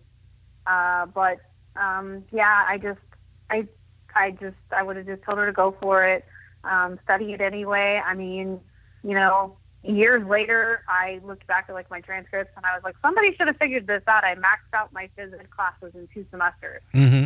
uh, 0.65 1.07
but 1.07 1.39
um, 1.75 2.23
yeah, 2.31 2.55
I 2.65 2.77
just, 2.77 3.01
I, 3.49 3.67
I 4.15 4.31
just, 4.31 4.55
I 4.71 4.81
would 4.81 4.95
have 4.95 5.07
just 5.07 5.23
told 5.23 5.39
her 5.39 5.45
to 5.45 5.51
go 5.51 5.75
for 5.81 6.05
it, 6.05 6.23
um, 6.63 6.99
study 7.03 7.33
it 7.33 7.41
anyway. 7.41 8.01
I 8.05 8.13
mean, 8.13 8.61
you 9.03 9.13
know, 9.13 9.57
years 9.83 10.25
later, 10.27 10.83
I 10.87 11.19
looked 11.23 11.47
back 11.47 11.65
at 11.69 11.73
like 11.75 11.89
my 11.89 12.01
transcripts 12.01 12.51
and 12.55 12.65
I 12.65 12.73
was 12.75 12.83
like, 12.83 12.95
somebody 13.01 13.35
should 13.35 13.47
have 13.47 13.57
figured 13.57 13.87
this 13.87 14.03
out. 14.07 14.23
I 14.23 14.35
maxed 14.35 14.73
out 14.73 14.91
my 14.93 15.09
phys 15.17 15.33
ed 15.39 15.49
classes 15.49 15.93
in 15.95 16.07
two 16.13 16.25
semesters. 16.31 16.81
Mm-hmm. 16.93 17.25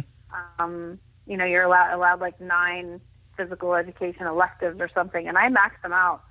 Um, 0.63 0.99
you 1.27 1.37
know, 1.37 1.45
you're 1.45 1.63
allowed, 1.63 1.93
allowed 1.93 2.19
like 2.21 2.39
nine 2.39 3.01
physical 3.37 3.73
education 3.75 4.27
electives 4.27 4.79
or 4.79 4.89
something, 4.93 5.27
and 5.27 5.37
I 5.37 5.49
maxed 5.49 5.81
them 5.81 5.93
out 5.93 6.23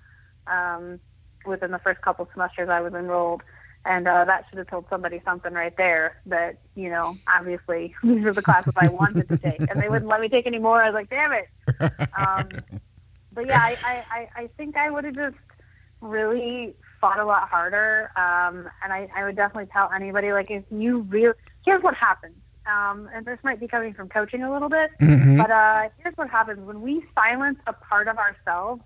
um, 0.46 1.00
within 1.46 1.70
the 1.70 1.78
first 1.78 2.00
couple 2.02 2.28
semesters 2.32 2.68
I 2.68 2.80
was 2.80 2.92
enrolled. 2.94 3.42
And 3.86 4.06
uh, 4.06 4.26
that 4.26 4.44
should 4.50 4.58
have 4.58 4.66
told 4.66 4.84
somebody 4.90 5.22
something 5.24 5.54
right 5.54 5.74
there 5.74 6.20
that, 6.26 6.58
you 6.74 6.90
know, 6.90 7.16
obviously 7.26 7.94
these 8.02 8.24
are 8.26 8.32
the 8.34 8.42
classes 8.42 8.74
I 8.76 8.88
wanted 8.88 9.26
to 9.30 9.38
take. 9.38 9.58
And 9.58 9.80
they 9.80 9.88
wouldn't 9.88 10.08
let 10.10 10.20
me 10.20 10.28
take 10.28 10.46
any 10.46 10.58
more. 10.58 10.82
I 10.82 10.90
was 10.90 10.94
like, 10.94 11.08
damn 11.10 11.32
it. 11.32 11.48
Um, 12.18 12.48
but 13.32 13.46
yeah, 13.48 13.58
I, 13.60 13.76
I, 13.84 14.04
I- 14.10 14.28
I 14.42 14.46
think 14.58 14.76
I 14.76 14.90
would 14.90 15.04
have 15.04 15.14
just 15.14 15.36
really 16.00 16.74
fought 17.00 17.18
a 17.18 17.24
lot 17.24 17.48
harder. 17.48 18.10
Um, 18.16 18.68
and 18.82 18.92
I, 18.92 19.08
I 19.16 19.24
would 19.24 19.36
definitely 19.36 19.70
tell 19.72 19.90
anybody, 19.94 20.32
like, 20.32 20.50
if 20.50 20.64
you 20.70 21.00
really, 21.02 21.34
here's 21.64 21.82
what 21.82 21.94
happens. 21.94 22.36
Um, 22.66 23.08
and 23.14 23.24
this 23.24 23.38
might 23.42 23.58
be 23.58 23.66
coming 23.66 23.94
from 23.94 24.08
coaching 24.08 24.42
a 24.42 24.52
little 24.52 24.68
bit, 24.68 24.90
Mhm. 25.00 25.38
but 25.38 25.50
uh, 25.50 25.88
here's 25.98 26.16
what 26.16 26.28
happens 26.28 26.60
when 26.60 26.82
we 26.82 27.04
silence 27.14 27.58
a 27.66 27.72
part 27.72 28.06
of 28.06 28.18
ourselves. 28.18 28.82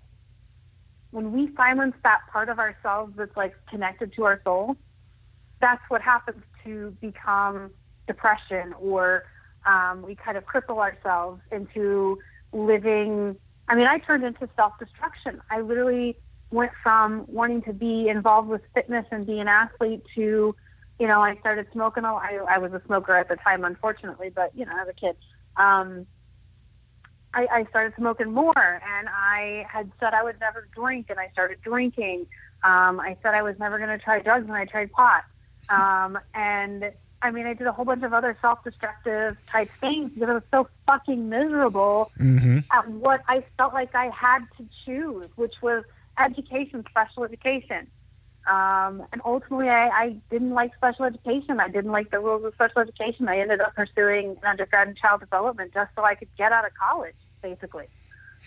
When 1.11 1.31
we 1.31 1.53
silence 1.55 1.95
that 2.03 2.21
part 2.31 2.49
of 2.49 2.57
ourselves 2.57 3.13
that's 3.15 3.35
like 3.37 3.53
connected 3.69 4.13
to 4.13 4.23
our 4.25 4.41
soul, 4.43 4.75
that's 5.61 5.81
what 5.89 6.01
happens 6.01 6.43
to 6.63 6.91
become 7.01 7.71
depression 8.07 8.73
or 8.79 9.23
um, 9.65 10.01
we 10.03 10.15
kind 10.15 10.37
of 10.37 10.45
cripple 10.45 10.77
ourselves 10.77 11.41
into 11.51 12.19
living. 12.53 13.35
I 13.67 13.75
mean, 13.75 13.87
I 13.87 13.97
turned 13.99 14.23
into 14.23 14.47
self 14.55 14.73
destruction. 14.79 15.41
I 15.49 15.61
literally 15.61 16.17
went 16.55 16.71
from 16.81 17.25
wanting 17.27 17.61
to 17.63 17.73
be 17.73 18.07
involved 18.09 18.49
with 18.49 18.61
fitness 18.73 19.05
and 19.11 19.27
be 19.27 19.39
an 19.39 19.47
athlete 19.47 20.01
to, 20.15 20.55
you 20.99 21.07
know, 21.07 21.21
I 21.21 21.35
started 21.37 21.67
smoking. 21.71 22.05
I, 22.05 22.39
I 22.49 22.57
was 22.57 22.73
a 22.73 22.81
smoker 22.85 23.15
at 23.15 23.29
the 23.29 23.35
time, 23.35 23.63
unfortunately, 23.63 24.31
but, 24.33 24.51
you 24.55 24.65
know, 24.65 24.71
as 24.81 24.87
a 24.87 24.93
kid. 24.93 25.15
Um, 25.57 26.07
I, 27.33 27.47
I 27.51 27.65
started 27.69 27.93
smoking 27.97 28.31
more, 28.31 28.57
and 28.57 29.09
I 29.09 29.65
had 29.69 29.91
said 29.99 30.13
I 30.13 30.23
would 30.23 30.39
never 30.39 30.67
drink, 30.73 31.07
and 31.09 31.19
I 31.19 31.29
started 31.33 31.57
drinking. 31.61 32.27
Um, 32.63 32.99
I 32.99 33.17
said 33.21 33.33
I 33.33 33.41
was 33.41 33.55
never 33.59 33.77
going 33.77 33.89
to 33.89 33.97
try 33.97 34.19
drugs, 34.21 34.45
and 34.47 34.55
I 34.55 34.65
tried 34.65 34.91
pot. 34.93 35.25
Um, 35.67 36.17
and 36.33 36.91
I 37.21 37.31
mean, 37.31 37.45
I 37.45 37.53
did 37.53 37.67
a 37.67 37.73
whole 37.73 37.85
bunch 37.85 38.03
of 38.03 38.13
other 38.13 38.37
self-destructive 38.41 39.35
type 39.51 39.69
things 39.81 40.11
because 40.13 40.29
I 40.29 40.33
was 40.33 40.43
so 40.51 40.69
fucking 40.87 41.27
miserable 41.29 42.11
Mm-hmm. 42.19 42.59
at 42.71 42.89
what 42.89 43.21
I 43.27 43.43
felt 43.57 43.73
like 43.73 43.93
I 43.95 44.09
had 44.09 44.39
to 44.57 44.65
choose, 44.85 45.29
which 45.35 45.55
was 45.61 45.83
education, 46.19 46.83
special 46.89 47.23
education. 47.23 47.87
Um, 48.47 49.03
and 49.11 49.21
ultimately, 49.25 49.69
I, 49.69 49.87
I 49.89 50.15
didn't 50.29 50.51
like 50.51 50.75
special 50.75 51.05
education. 51.05 51.59
I 51.59 51.67
didn't 51.67 51.91
like 51.91 52.11
the 52.11 52.19
rules 52.19 52.45
of 52.45 52.53
special 52.53 52.81
education. 52.81 53.27
I 53.27 53.39
ended 53.39 53.59
up 53.59 53.75
pursuing 53.75 54.31
an 54.31 54.45
undergrad 54.45 54.87
in 54.87 54.95
child 54.95 55.21
development 55.21 55.73
just 55.73 55.91
so 55.95 56.03
I 56.03 56.15
could 56.15 56.29
get 56.37 56.51
out 56.51 56.65
of 56.65 56.71
college, 56.75 57.15
basically. 57.41 57.85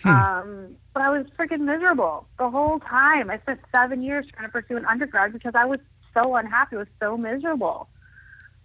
Um, 0.05 0.77
but 0.93 1.03
I 1.03 1.09
was 1.09 1.25
freaking 1.37 1.61
miserable 1.61 2.27
the 2.37 2.49
whole 2.49 2.79
time. 2.79 3.29
I 3.29 3.39
spent 3.39 3.59
seven 3.75 4.01
years 4.01 4.25
trying 4.33 4.47
to 4.47 4.51
pursue 4.51 4.77
an 4.77 4.85
undergrad 4.85 5.33
because 5.33 5.53
I 5.55 5.65
was 5.65 5.79
so 6.13 6.35
unhappy. 6.35 6.77
I 6.77 6.79
was 6.79 6.87
so 6.99 7.17
miserable. 7.17 7.89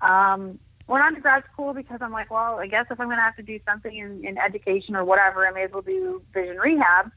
Um, 0.01 0.59
went 0.87 1.03
on 1.03 1.14
to 1.14 1.21
grad 1.21 1.43
school 1.53 1.75
because 1.75 1.99
I'm 2.01 2.12
like, 2.12 2.31
well, 2.31 2.59
I 2.59 2.67
guess 2.67 2.87
if 2.90 3.01
I'm 3.01 3.09
going 3.09 3.19
to 3.19 3.23
have 3.23 3.37
to 3.37 3.43
do 3.43 3.59
something 3.67 3.97
in, 3.97 4.25
in 4.25 4.38
education 4.38 4.95
or 4.95 5.05
whatever, 5.05 5.47
I 5.47 5.51
may 5.51 5.64
as 5.64 5.73
well 5.73 5.83
do 5.83 6.23
vision 6.33 6.59
rehab. 6.59 7.11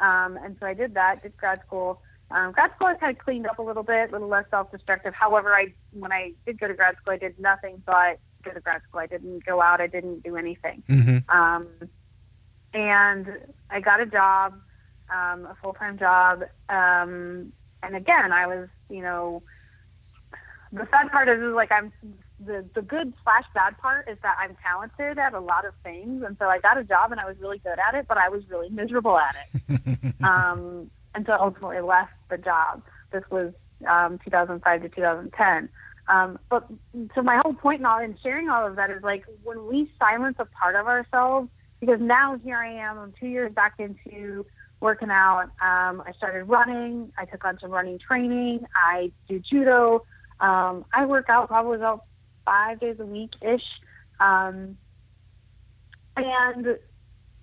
Um, 0.00 0.38
and 0.42 0.56
so 0.60 0.66
I 0.66 0.74
did 0.74 0.94
that, 0.94 1.22
did 1.22 1.36
grad 1.36 1.60
school. 1.66 2.00
Um, 2.30 2.52
grad 2.52 2.72
school 2.74 2.88
I 2.88 2.94
kind 2.94 3.16
of 3.16 3.24
cleaned 3.24 3.46
up 3.46 3.58
a 3.58 3.62
little 3.62 3.82
bit, 3.82 4.10
a 4.10 4.12
little 4.12 4.28
less 4.28 4.44
self-destructive. 4.50 5.14
However, 5.14 5.54
I 5.54 5.72
when 5.92 6.12
I 6.12 6.32
did 6.44 6.60
go 6.60 6.68
to 6.68 6.74
grad 6.74 6.96
school, 6.96 7.14
I 7.14 7.16
did 7.16 7.38
nothing 7.38 7.82
but 7.86 8.18
go 8.42 8.52
to 8.52 8.60
grad 8.60 8.82
school. 8.88 9.00
I 9.00 9.06
didn't 9.06 9.44
go 9.44 9.62
out. 9.62 9.80
I 9.80 9.86
didn't 9.86 10.22
do 10.22 10.36
anything. 10.36 10.82
Mm-hmm. 10.88 11.36
Um, 11.36 11.68
and 12.74 13.26
I 13.70 13.80
got 13.80 14.00
a 14.00 14.06
job, 14.06 14.54
um, 15.10 15.46
a 15.46 15.56
full 15.62 15.72
time 15.72 15.98
job. 15.98 16.42
Um, 16.68 17.52
and 17.82 17.96
again, 17.96 18.32
I 18.32 18.46
was, 18.46 18.68
you 18.90 19.02
know, 19.02 19.42
the 20.72 20.86
sad 20.90 21.10
part 21.10 21.28
is, 21.28 21.40
is 21.40 21.54
like 21.54 21.72
I'm 21.72 21.92
the 22.44 22.64
the 22.74 22.82
good 22.82 23.12
slash 23.22 23.44
bad 23.54 23.76
part 23.78 24.08
is 24.08 24.18
that 24.22 24.36
I'm 24.40 24.56
talented 24.62 25.18
at 25.18 25.34
a 25.34 25.40
lot 25.40 25.64
of 25.64 25.74
things, 25.82 26.22
and 26.22 26.36
so 26.38 26.46
I 26.46 26.58
got 26.58 26.78
a 26.78 26.84
job 26.84 27.12
and 27.12 27.20
I 27.20 27.26
was 27.26 27.36
really 27.40 27.58
good 27.58 27.78
at 27.78 27.94
it, 27.94 28.06
but 28.08 28.18
I 28.18 28.28
was 28.28 28.42
really 28.48 28.68
miserable 28.70 29.18
at 29.18 29.36
it. 29.52 30.14
um, 30.22 30.90
and 31.14 31.26
so 31.26 31.32
I 31.32 31.38
ultimately 31.38 31.80
left 31.80 32.12
the 32.30 32.38
job. 32.38 32.82
This 33.12 33.24
was 33.30 33.52
um, 33.88 34.18
2005 34.24 34.82
to 34.82 34.88
2010. 34.88 35.68
Um, 36.08 36.38
but 36.48 36.66
so 37.14 37.22
my 37.22 37.38
whole 37.42 37.54
point 37.54 37.80
in 37.80 37.86
all 37.86 37.98
in 37.98 38.16
sharing 38.22 38.48
all 38.48 38.66
of 38.66 38.76
that 38.76 38.90
is 38.90 39.02
like 39.02 39.24
when 39.44 39.66
we 39.66 39.90
silence 39.98 40.36
a 40.38 40.46
part 40.46 40.74
of 40.74 40.86
ourselves, 40.86 41.48
because 41.80 42.00
now 42.00 42.38
here 42.42 42.56
I 42.56 42.72
am, 42.72 42.98
I'm 42.98 43.14
two 43.20 43.26
years 43.26 43.52
back 43.52 43.74
into 43.78 44.46
working 44.80 45.10
out. 45.10 45.50
Um, 45.60 46.02
I 46.06 46.12
started 46.16 46.44
running. 46.44 47.12
I 47.18 47.24
took 47.24 47.44
on 47.44 47.58
some 47.60 47.70
running 47.70 47.98
training. 47.98 48.64
I 48.74 49.12
do 49.28 49.40
judo. 49.40 50.04
Um, 50.40 50.84
I 50.92 51.04
work 51.04 51.28
out 51.28 51.48
probably 51.48 51.76
about 51.76 52.04
five 52.48 52.80
days 52.80 52.96
a 52.98 53.06
week 53.06 53.32
ish. 53.42 53.62
Um, 54.20 54.78
and 56.16 56.78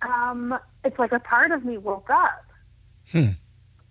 um, 0.02 0.58
it's 0.84 0.98
like 0.98 1.12
a 1.12 1.20
part 1.20 1.52
of 1.52 1.64
me 1.64 1.78
woke 1.78 2.10
up. 2.10 2.44
Hmm. 3.10 3.30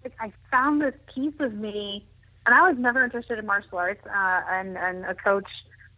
Like 0.03 0.13
I 0.19 0.31
found 0.51 0.81
this 0.81 0.93
piece 1.13 1.33
of 1.39 1.53
me, 1.53 2.05
and 2.45 2.53
I 2.53 2.69
was 2.69 2.77
never 2.77 3.03
interested 3.03 3.39
in 3.39 3.45
martial 3.45 3.77
arts. 3.77 4.05
Uh, 4.05 4.41
and 4.51 4.77
and 4.77 5.05
a 5.05 5.15
coach, 5.15 5.47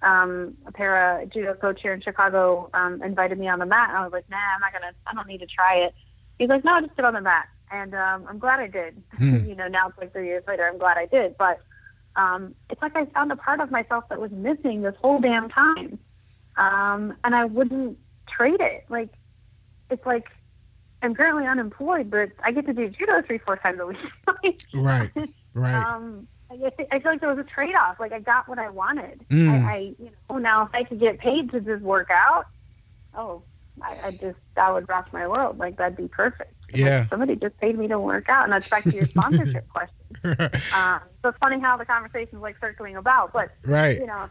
um, 0.02 0.56
a 0.66 0.72
para 0.72 1.26
judo 1.34 1.56
coach 1.56 1.82
here 1.82 1.94
in 1.94 2.02
Chicago, 2.02 2.70
um, 2.74 3.02
invited 3.02 3.38
me 3.38 3.48
on 3.50 3.60
the 3.60 3.66
mat, 3.66 3.90
and 3.90 3.98
I 3.98 4.04
was 4.04 4.14
like, 4.14 4.30
Nah, 4.30 4.38
I'm 4.38 4.62
not 4.62 4.72
gonna. 4.72 4.94
I 5.08 5.14
don't 5.14 5.28
need 5.28 5.40
to 5.40 5.48
try 5.48 5.76
it. 5.78 5.94
He's 6.38 6.50
like, 6.50 6.64
No, 6.64 6.80
just 6.80 6.96
sit 6.96 7.04
on 7.04 7.16
the 7.16 7.22
mat. 7.22 7.48
And 7.70 7.94
um, 7.96 8.26
I'm 8.30 8.40
glad 8.40 8.62
I 8.62 8.68
did. 8.68 9.02
Hmm. 9.18 9.46
you 9.50 9.56
know, 9.56 9.68
now 9.68 9.90
it's 9.90 9.98
like 9.98 10.14
three 10.14 10.28
years 10.28 10.44
later. 10.48 10.66
I'm 10.66 10.78
glad 10.78 10.98
I 10.98 11.06
did, 11.08 11.36
but 11.38 11.60
um, 12.18 12.56
it's 12.70 12.82
like 12.82 12.96
I 12.96 13.06
found 13.06 13.32
a 13.32 13.36
part 13.36 13.60
of 13.60 13.72
myself 13.72 14.06
that 14.10 14.20
was 14.20 14.32
missing 14.32 14.82
this 14.82 14.96
whole 15.02 15.20
damn 15.20 15.50
time. 15.50 16.00
Um, 16.58 17.16
and 17.24 17.36
I 17.36 17.46
wouldn't 17.46 17.98
trade 18.28 18.60
it. 18.60 18.86
Like, 18.90 19.10
it's 19.90 20.06
like 20.06 20.26
I'm 21.02 21.14
currently 21.14 21.46
unemployed, 21.46 22.10
but 22.10 22.32
I 22.44 22.52
get 22.52 22.66
to 22.66 22.74
do 22.74 22.90
judo 22.90 23.22
three, 23.26 23.38
four 23.38 23.58
times 23.58 23.80
a 23.80 23.86
week. 23.86 23.98
Right. 24.74 25.12
Right. 25.54 25.74
um, 25.74 26.28
I, 26.50 26.72
I 26.92 27.00
feel 27.00 27.12
like 27.12 27.20
there 27.20 27.34
was 27.34 27.40
a 27.40 27.44
trade 27.44 27.76
off. 27.76 28.00
Like, 28.00 28.12
I 28.12 28.20
got 28.20 28.48
what 28.48 28.60
I 28.60 28.70
wanted. 28.70 29.26
Mm. 29.30 29.50
I, 29.50 29.74
I, 29.74 29.78
you 30.00 30.12
know, 30.30 30.38
now 30.38 30.64
if 30.64 30.70
I 30.74 30.84
could 30.84 31.00
get 31.00 31.20
paid 31.20 31.52
to 31.52 31.60
just 31.60 31.82
work 31.82 32.10
out, 32.12 32.46
oh, 33.16 33.44
I, 33.82 33.98
I 34.06 34.12
just, 34.12 34.38
that 34.56 34.74
would 34.74 34.88
rock 34.88 35.12
my 35.12 35.28
world. 35.28 35.58
Like, 35.58 35.78
that'd 35.78 35.98
be 35.98 36.08
perfect. 36.08 36.54
Like, 36.72 36.80
Yeah. 36.80 37.08
somebody 37.10 37.36
just 37.36 37.58
paid 37.60 37.78
me 37.78 37.88
to 37.88 38.00
work 38.00 38.30
out. 38.30 38.44
And 38.44 38.54
that's 38.54 38.70
back 38.70 38.84
to 38.84 38.92
your 38.92 39.06
sponsorship 39.06 39.68
question. 39.74 40.38
Um, 40.76 41.00
so 41.22 41.30
it's 41.30 41.38
funny 41.40 41.60
how 41.60 41.78
the 41.78 41.86
conversation's 41.86 42.42
like 42.42 42.58
circling 42.60 42.96
about, 42.98 43.34
but 43.34 43.52
right. 43.66 44.00
you 44.00 44.06
know, 44.08 44.30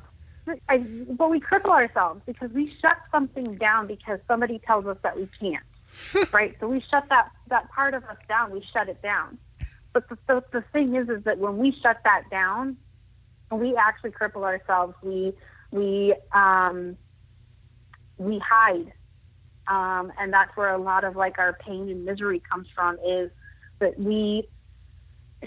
I, 0.69 0.79
but 0.79 1.31
we 1.31 1.41
cripple 1.41 1.71
ourselves 1.71 2.21
because 2.27 2.51
we 2.53 2.73
shut 2.81 2.99
something 3.11 3.51
down 3.53 3.87
because 3.87 4.21
somebody 4.29 4.61
tells 4.61 4.87
us 4.87 4.97
that 5.03 5.17
we 5.17 5.29
can't, 5.41 5.65
right? 6.33 6.57
So 6.61 6.69
we 6.69 6.81
shut 6.91 7.09
that 7.09 7.31
that 7.49 7.69
part 7.71 7.95
of 7.95 8.05
us 8.05 8.17
down. 8.29 8.53
We 8.53 8.65
shut 8.73 8.89
it 8.89 9.03
down. 9.03 9.39
But 9.93 10.09
the, 10.09 10.19
the 10.29 10.45
the 10.53 10.65
thing 10.73 10.95
is, 10.95 11.09
is 11.09 11.25
that 11.25 11.39
when 11.39 11.57
we 11.59 11.73
shut 11.83 11.99
that 12.05 12.25
down, 12.31 12.77
we 13.51 13.75
actually 13.77 14.11
cripple 14.11 14.43
ourselves. 14.45 14.95
We 15.03 15.33
we 15.73 16.15
um, 16.33 16.97
we 18.19 18.39
hide, 18.39 18.93
um, 19.69 20.13
and 20.19 20.33
that's 20.33 20.57
where 20.57 20.73
a 20.73 20.79
lot 20.79 21.05
of 21.05 21.17
like 21.17 21.39
our 21.39 21.55
pain 21.55 21.89
and 21.91 22.05
misery 22.05 22.43
comes 22.51 22.67
from. 22.75 22.99
Is 23.07 23.31
that 23.81 23.99
we 23.99 24.49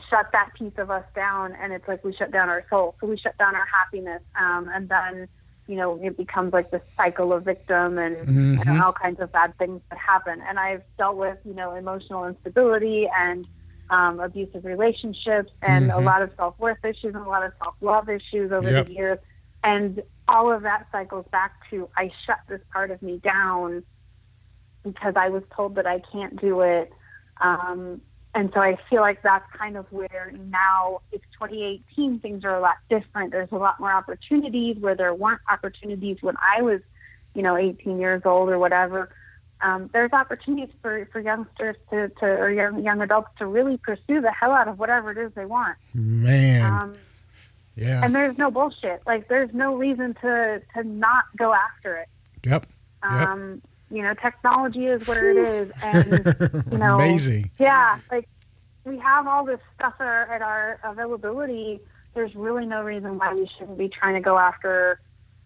shut 0.10 0.28
that 0.32 0.50
piece 0.58 0.74
of 0.78 0.92
us 0.92 1.04
down 1.16 1.54
and 1.62 1.74
it's 1.74 1.88
like 1.88 2.04
we 2.04 2.14
shut 2.14 2.32
down 2.32 2.48
our 2.48 2.64
soul 2.70 2.96
so 3.02 3.08
we 3.08 3.18
shut 3.18 3.38
down 3.38 3.56
our 3.56 3.66
happiness 3.66 4.22
um, 4.40 4.70
and 4.74 4.88
then 4.88 5.28
you 5.68 5.76
know 5.76 6.00
it 6.02 6.16
becomes 6.16 6.54
like 6.54 6.70
this 6.72 6.82
cycle 6.96 7.34
of 7.34 7.44
victim 7.44 7.98
and, 7.98 8.16
Mhm. 8.28 8.70
and 8.70 8.82
all 8.82 8.94
kinds 8.94 9.20
of 9.20 9.32
bad 9.32 9.58
things 9.58 9.82
that 9.90 9.98
happen 9.98 10.42
and 10.48 10.60
i've 10.60 10.84
dealt 10.98 11.18
with 11.18 11.38
you 11.44 11.54
know 11.54 11.74
emotional 11.74 12.26
instability 12.26 13.08
and 13.18 13.48
um, 13.90 14.20
abusive 14.20 14.64
relationships 14.64 15.52
and 15.64 15.90
a 15.90 15.96
Mhm. 15.96 16.06
lot 16.06 16.22
of 16.22 16.32
self-worth 16.38 16.78
issues 16.86 17.16
and 17.16 17.26
a 17.26 17.30
lot 17.30 17.44
of 17.44 17.52
self-love 17.64 18.08
issues 18.10 18.52
over 18.52 18.70
Yep. 18.70 18.86
the 18.86 18.94
years 18.94 19.20
and 19.64 20.04
all 20.28 20.52
of 20.52 20.62
that 20.62 20.86
cycles 20.92 21.26
back 21.32 21.54
to 21.72 21.90
i 21.98 22.12
shut 22.26 22.40
this 22.48 22.62
part 22.72 22.92
of 22.92 23.02
me 23.02 23.18
down 23.18 23.84
because 24.84 25.14
i 25.16 25.30
was 25.30 25.44
told 25.56 25.76
that 25.76 25.86
i 25.86 26.00
can't 26.12 26.40
do 26.40 26.62
it 26.62 26.92
um, 27.42 28.02
and 28.36 28.52
so 28.54 28.60
I 28.60 28.78
feel 28.90 29.02
like 29.02 29.24
that's 29.24 29.50
kind 29.58 29.76
of 29.76 29.92
where 29.92 30.32
now 30.50 31.02
it's 31.12 31.26
2018, 31.34 32.20
things 32.20 32.46
are 32.46 32.56
a 32.56 32.62
lot 32.62 32.76
different. 32.90 33.32
There's 33.32 33.52
a 33.52 33.56
lot 33.58 33.80
more 33.80 33.92
opportunities 33.92 34.78
where 34.78 34.96
there 34.96 35.14
weren't 35.16 35.42
opportunities 35.50 36.18
when 36.22 36.36
I 36.38 36.62
was, 36.62 36.82
you 37.34 37.42
know, 37.42 37.58
18 37.58 38.00
years 38.00 38.22
old 38.26 38.50
or 38.50 38.60
whatever. 38.60 39.10
Um, 39.62 39.90
there's 39.94 40.14
opportunities 40.14 40.74
for, 40.82 41.08
for 41.12 41.20
youngsters 41.20 41.76
to, 41.90 42.10
to 42.20 42.26
or 42.26 42.52
young, 42.52 42.84
young 42.84 43.02
adults 43.02 43.30
to 43.40 43.48
really 43.48 43.78
pursue 43.78 44.22
the 44.22 44.32
hell 44.32 44.52
out 44.52 44.68
of 44.68 44.78
whatever 44.78 45.12
it 45.12 45.18
is 45.18 45.34
they 45.34 45.46
want. 45.46 45.76
Man. 45.96 46.62
Um, 46.62 46.94
yeah. 47.76 48.02
and 48.04 48.14
there's 48.14 48.38
no 48.38 48.52
bullshit. 48.52 49.02
Like 49.08 49.28
there's 49.28 49.54
no 49.54 49.76
reason 49.76 50.14
to, 50.22 50.62
to 50.76 50.84
not 50.84 51.26
go 51.36 51.54
after 51.54 51.98
it. 51.98 52.10
Yep. 52.46 52.68
Yep. 53.04 53.12
Um, 53.12 53.62
you 53.92 54.02
know, 54.04 54.14
technology 54.14 54.84
is 54.84 55.08
what 55.08 55.18
it 55.18 55.38
is. 55.38 55.72
And, 55.84 56.64
you 56.72 56.78
know, 56.78 56.96
Amazing. 56.96 57.52
yeah, 57.60 58.00
like 58.12 58.28
we 58.86 58.98
have 59.00 59.28
all 59.28 59.46
this 59.46 59.60
stuff 59.76 59.94
at 60.00 60.06
our, 60.06 60.34
at 60.34 60.42
our 60.42 60.80
availability. 60.84 61.80
There's 62.14 62.34
really 62.36 62.66
no 62.66 62.82
reason 62.84 63.18
why 63.18 63.34
we 63.34 63.50
shouldn't 63.58 63.78
be 63.78 63.90
trying 63.90 64.16
to 64.16 64.22
go 64.22 64.38
after 64.38 65.00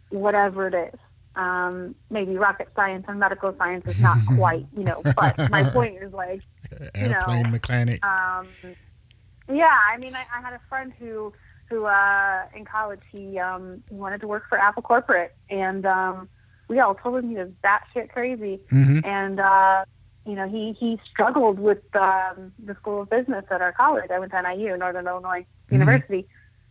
whatever 0.09 0.67
it 0.67 0.93
is. 0.93 0.99
Um, 1.35 1.95
maybe 2.11 2.37
rocket 2.37 2.69
science 2.75 3.05
and 3.07 3.19
medical 3.19 3.55
science 3.57 3.87
is 3.87 3.99
not 3.99 4.17
quite, 4.37 4.67
you 4.77 4.83
know, 4.83 5.01
but 5.03 5.49
my 5.49 5.69
point 5.71 5.97
is 6.01 6.13
like, 6.13 6.41
you 6.95 7.09
know, 7.09 7.15
Airplane 7.15 7.49
mechanic. 7.51 8.05
um, 8.05 8.47
yeah, 9.49 9.77
I 9.91 9.97
mean, 9.97 10.15
I, 10.15 10.25
I 10.33 10.41
had 10.41 10.53
a 10.53 10.61
friend 10.69 10.93
who, 10.99 11.33
who, 11.69 11.85
uh, 11.85 12.43
in 12.55 12.65
college, 12.65 13.01
he, 13.11 13.39
um, 13.39 13.83
he 13.89 13.95
wanted 13.95 14.21
to 14.21 14.27
work 14.27 14.43
for 14.47 14.57
Apple 14.57 14.83
corporate 14.83 15.35
and, 15.49 15.85
um, 15.85 16.29
we 16.67 16.79
all 16.79 16.95
told 16.95 17.23
him 17.23 17.29
he 17.29 17.35
was 17.35 17.49
batshit 17.63 18.09
crazy 18.09 18.59
hmm 18.69 18.99
and 19.03 19.39
uh, 19.39 19.85
you 20.25 20.33
know 20.33 20.47
he 20.47 20.75
he 20.79 20.99
struggled 21.11 21.59
with 21.59 21.83
um, 21.95 22.53
the 22.63 22.75
school 22.75 23.01
of 23.01 23.09
business 23.09 23.45
at 23.51 23.61
our 23.61 23.71
college. 23.73 24.09
I 24.11 24.19
went 24.19 24.31
to 24.31 24.41
NIU, 24.41 24.77
Northern 24.77 25.07
Illinois 25.07 25.45
University, 25.69 26.27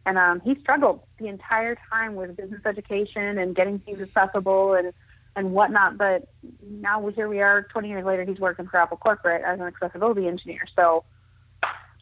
and 0.07 0.19
um, 0.19 0.41
he 0.41 0.55
struggled 0.61 1.01
the 1.19 1.29
entire 1.29 1.77
time 1.91 2.15
with 2.15 2.37
business 2.37 2.63
education 2.65 3.39
and 3.39 3.55
getting 3.55 3.79
things 3.81 4.01
accessible 4.01 4.75
and 4.75 4.93
and 5.37 5.53
whatnot. 5.53 5.99
But 5.99 6.29
now 6.63 7.07
here 7.09 7.29
we 7.29 7.41
are, 7.41 7.63
20 7.63 7.89
years 7.89 8.05
later, 8.05 8.25
he's 8.25 8.39
working 8.39 8.67
for 8.67 8.79
Apple 8.79 8.97
Corporate 8.97 9.43
as 9.45 9.61
an 9.61 9.67
accessibility 9.67 10.27
engineer. 10.27 10.63
So 10.77 11.05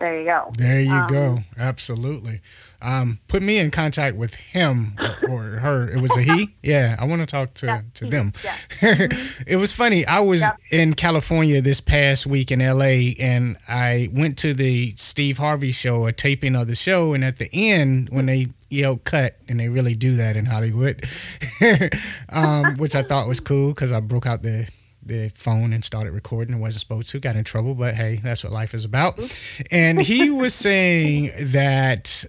there 0.00 0.18
you 0.20 0.24
go. 0.24 0.50
There 0.56 0.80
you 0.80 0.90
Um, 0.92 1.06
go. 1.08 1.38
Absolutely. 1.58 2.40
Um, 2.82 3.20
put 3.28 3.42
me 3.42 3.58
in 3.58 3.70
contact 3.70 4.16
with 4.16 4.34
him 4.36 4.94
or, 4.98 5.28
or 5.28 5.42
her. 5.58 5.90
It 5.90 6.00
was 6.00 6.16
a 6.16 6.22
he. 6.22 6.54
Yeah, 6.62 6.96
I 6.98 7.04
want 7.04 7.20
to 7.20 7.26
talk 7.26 7.52
to 7.54 7.66
Yeah, 7.66 7.82
to 7.94 8.04
he. 8.06 8.10
them. 8.10 8.32
Yeah. 8.42 9.06
it 9.46 9.56
was 9.56 9.72
funny. 9.72 10.06
I 10.06 10.20
was 10.20 10.40
Yep. 10.40 10.56
in 10.70 10.94
California 10.94 11.60
this 11.60 11.80
past 11.82 12.26
week 12.26 12.50
in 12.50 12.60
LA, 12.60 13.12
and 13.20 13.58
I 13.68 14.08
went 14.14 14.38
to 14.38 14.54
the 14.54 14.94
Steve 14.96 15.36
Harvey 15.36 15.72
show, 15.72 16.06
a 16.06 16.12
taping 16.12 16.56
of 16.56 16.66
the 16.68 16.74
show, 16.74 17.12
and 17.12 17.22
at 17.22 17.38
the 17.38 17.50
end 17.52 18.08
when 18.10 18.24
they 18.26 18.46
yelled 18.70 19.04
"cut," 19.04 19.36
and 19.48 19.60
they 19.60 19.68
really 19.68 19.94
do 19.94 20.16
that 20.16 20.36
in 20.38 20.46
Hollywood, 20.46 21.02
um, 22.30 22.76
which 22.76 22.94
I 22.94 23.02
thought 23.02 23.28
was 23.28 23.40
cool 23.40 23.68
because 23.74 23.92
I 23.92 24.00
broke 24.00 24.26
out 24.26 24.42
the 24.42 24.66
the 25.10 25.28
phone 25.34 25.72
and 25.72 25.84
started 25.84 26.12
recording. 26.12 26.54
I 26.54 26.58
wasn't 26.58 26.80
supposed 26.80 27.08
to. 27.10 27.18
Got 27.20 27.36
in 27.36 27.44
trouble, 27.44 27.74
but 27.74 27.94
hey, 27.94 28.20
that's 28.22 28.44
what 28.44 28.52
life 28.52 28.72
is 28.74 28.84
about. 28.84 29.18
And 29.70 30.00
he 30.00 30.30
was 30.42 30.54
saying 30.54 31.32
that 31.38 32.24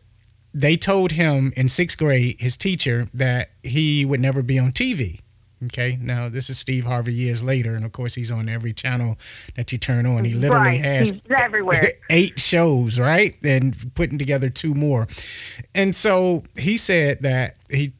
they 0.53 0.75
told 0.75 1.11
him 1.13 1.53
in 1.55 1.69
sixth 1.69 1.97
grade, 1.97 2.37
his 2.39 2.57
teacher, 2.57 3.07
that 3.13 3.51
he 3.63 4.03
would 4.03 4.19
never 4.19 4.41
be 4.43 4.57
on 4.59 4.71
TV. 4.71 5.19
Okay, 5.65 5.95
now 6.01 6.27
this 6.27 6.49
is 6.49 6.57
Steve 6.57 6.85
Harvey 6.85 7.13
years 7.13 7.43
later, 7.43 7.75
and 7.75 7.85
of 7.85 7.91
course 7.91 8.15
he's 8.15 8.31
on 8.31 8.49
every 8.49 8.73
channel 8.73 9.15
that 9.53 9.71
you 9.71 9.77
turn 9.77 10.07
on. 10.07 10.25
He 10.25 10.33
literally 10.33 10.69
Right. 10.71 10.81
has 10.81 11.11
He's 11.11 11.21
everywhere. 11.37 11.91
eight 12.09 12.39
shows, 12.39 12.97
right? 12.97 13.35
And 13.43 13.93
putting 13.93 14.17
together 14.17 14.49
two 14.49 14.73
more. 14.73 15.07
And 15.75 15.95
so 15.95 16.43
he 16.57 16.77
said 16.77 17.21
that 17.21 17.57
he, 17.69 17.93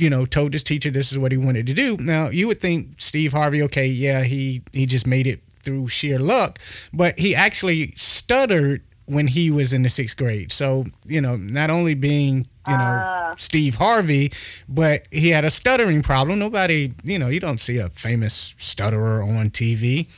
you 0.00 0.10
know, 0.10 0.26
told 0.26 0.52
his 0.52 0.62
teacher 0.62 0.90
this 0.90 1.12
is 1.12 1.18
what 1.18 1.32
he 1.32 1.38
wanted 1.38 1.66
to 1.66 1.74
do. 1.74 1.96
Now 1.98 2.28
you 2.28 2.46
would 2.48 2.60
think 2.60 3.00
Steve 3.00 3.32
Harvey, 3.32 3.62
okay, 3.64 3.86
yeah, 3.86 4.22
he 4.24 4.62
he 4.72 4.86
just 4.86 5.06
made 5.06 5.26
it 5.26 5.40
through 5.62 5.88
sheer 5.88 6.18
luck, 6.18 6.58
but 6.92 7.18
he 7.18 7.34
actually 7.34 7.92
stuttered 7.96 8.82
when 9.06 9.26
he 9.26 9.50
was 9.50 9.72
in 9.72 9.82
the 9.82 9.88
sixth 9.88 10.16
grade. 10.16 10.52
So 10.52 10.86
you 11.06 11.20
know, 11.20 11.36
not 11.36 11.70
only 11.70 11.94
being 11.94 12.46
you 12.66 12.76
know 12.76 13.02
Ah. 13.04 13.34
Steve 13.36 13.76
Harvey, 13.76 14.32
but 14.68 15.06
he 15.10 15.30
had 15.30 15.44
a 15.44 15.50
stuttering 15.50 16.02
problem. 16.02 16.38
Nobody, 16.38 16.94
you 17.04 17.18
know, 17.18 17.28
you 17.28 17.40
don't 17.40 17.60
see 17.60 17.78
a 17.78 17.88
famous 17.90 18.54
stutterer 18.58 19.22
on 19.22 19.50
TV. 19.50 20.08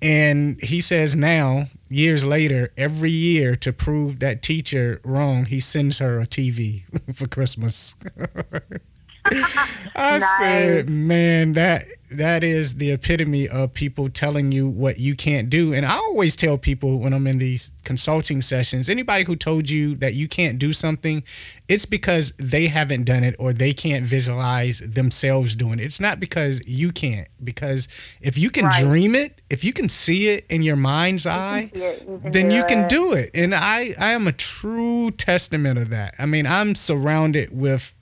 And 0.00 0.62
he 0.62 0.80
says 0.80 1.16
now, 1.16 1.64
years 1.88 2.24
later, 2.24 2.72
every 2.76 3.10
year 3.10 3.56
to 3.56 3.72
prove 3.72 4.20
that 4.20 4.42
teacher 4.42 5.00
wrong, 5.04 5.46
he 5.46 5.58
sends 5.60 5.98
her 5.98 6.20
a 6.20 6.26
TV 6.26 6.82
for 7.14 7.26
Christmas. 7.26 7.94
I 9.32 9.74
Nice. 10.20 10.24
said, 10.38 10.88
man, 10.88 11.52
that 11.54 11.84
that 12.10 12.42
is 12.42 12.76
the 12.76 12.90
epitome 12.90 13.46
of 13.46 13.74
people 13.74 14.08
telling 14.08 14.50
you 14.50 14.66
what 14.66 14.98
you 14.98 15.14
can't 15.14 15.50
do. 15.50 15.74
And 15.74 15.84
I 15.84 15.96
always 15.96 16.36
tell 16.36 16.56
people 16.56 16.98
when 16.98 17.12
I'm 17.12 17.26
in 17.26 17.36
these 17.38 17.70
consulting 17.84 18.40
sessions, 18.40 18.88
anybody 18.88 19.24
who 19.24 19.36
told 19.36 19.68
you 19.68 19.94
that 19.96 20.14
you 20.14 20.26
can't 20.26 20.58
do 20.58 20.72
something, 20.72 21.22
it's 21.68 21.84
because 21.84 22.32
they 22.38 22.68
haven't 22.68 23.04
done 23.04 23.24
it 23.24 23.36
or 23.38 23.52
they 23.52 23.74
can't 23.74 24.06
visualize 24.06 24.78
themselves 24.78 25.54
doing 25.54 25.78
it. 25.80 25.84
It's 25.84 26.00
not 26.00 26.18
because 26.18 26.66
you 26.66 26.92
can't. 26.92 27.28
Because 27.44 27.88
if 28.22 28.38
you 28.38 28.48
can 28.50 28.64
Right. 28.64 28.82
dream 28.82 29.14
it, 29.14 29.42
if 29.50 29.62
you 29.62 29.74
can 29.74 29.90
see 29.90 30.28
it 30.28 30.46
in 30.48 30.62
your 30.62 30.76
mind's 30.76 31.26
eye, 31.26 31.70
you 31.74 32.18
can 32.22 32.32
then 32.32 32.50
you 32.50 32.64
can 32.64 32.80
it. 32.84 32.88
do 32.88 33.12
it. 33.12 33.30
And 33.34 33.54
I, 33.54 33.94
I 33.98 34.12
am 34.12 34.26
a 34.26 34.32
true 34.32 35.10
testament 35.10 35.78
of 35.78 35.90
that. 35.90 36.14
I 36.18 36.24
mean, 36.24 36.46
I'm 36.46 36.74
surrounded 36.74 37.50
with 37.52 37.94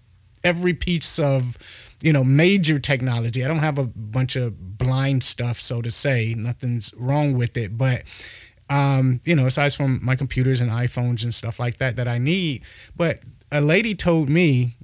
every 0.46 0.72
piece 0.72 1.18
of 1.18 1.58
you 2.02 2.12
know 2.12 2.24
major 2.24 2.78
technology. 2.78 3.44
I 3.44 3.48
don't 3.48 3.58
have 3.58 3.78
a 3.78 3.84
bunch 3.84 4.36
of 4.36 4.78
blind 4.78 5.24
stuff 5.24 5.58
so 5.58 5.82
to 5.82 5.90
say. 5.90 6.34
Nothing's 6.34 6.94
wrong 6.94 7.34
with 7.34 7.56
it. 7.56 7.76
But 7.76 8.04
um 8.68 9.20
you 9.24 9.34
know 9.34 9.46
aside 9.46 9.72
from 9.72 10.00
my 10.02 10.16
computers 10.16 10.60
and 10.60 10.70
iphones 10.70 11.22
and 11.22 11.32
stuff 11.32 11.60
like 11.60 11.76
that 11.78 11.96
that 11.96 12.08
i 12.08 12.18
need. 12.18 12.62
But 12.96 13.20
a 13.52 13.60
lady 13.60 13.94
told 13.94 14.28
me 14.28 14.76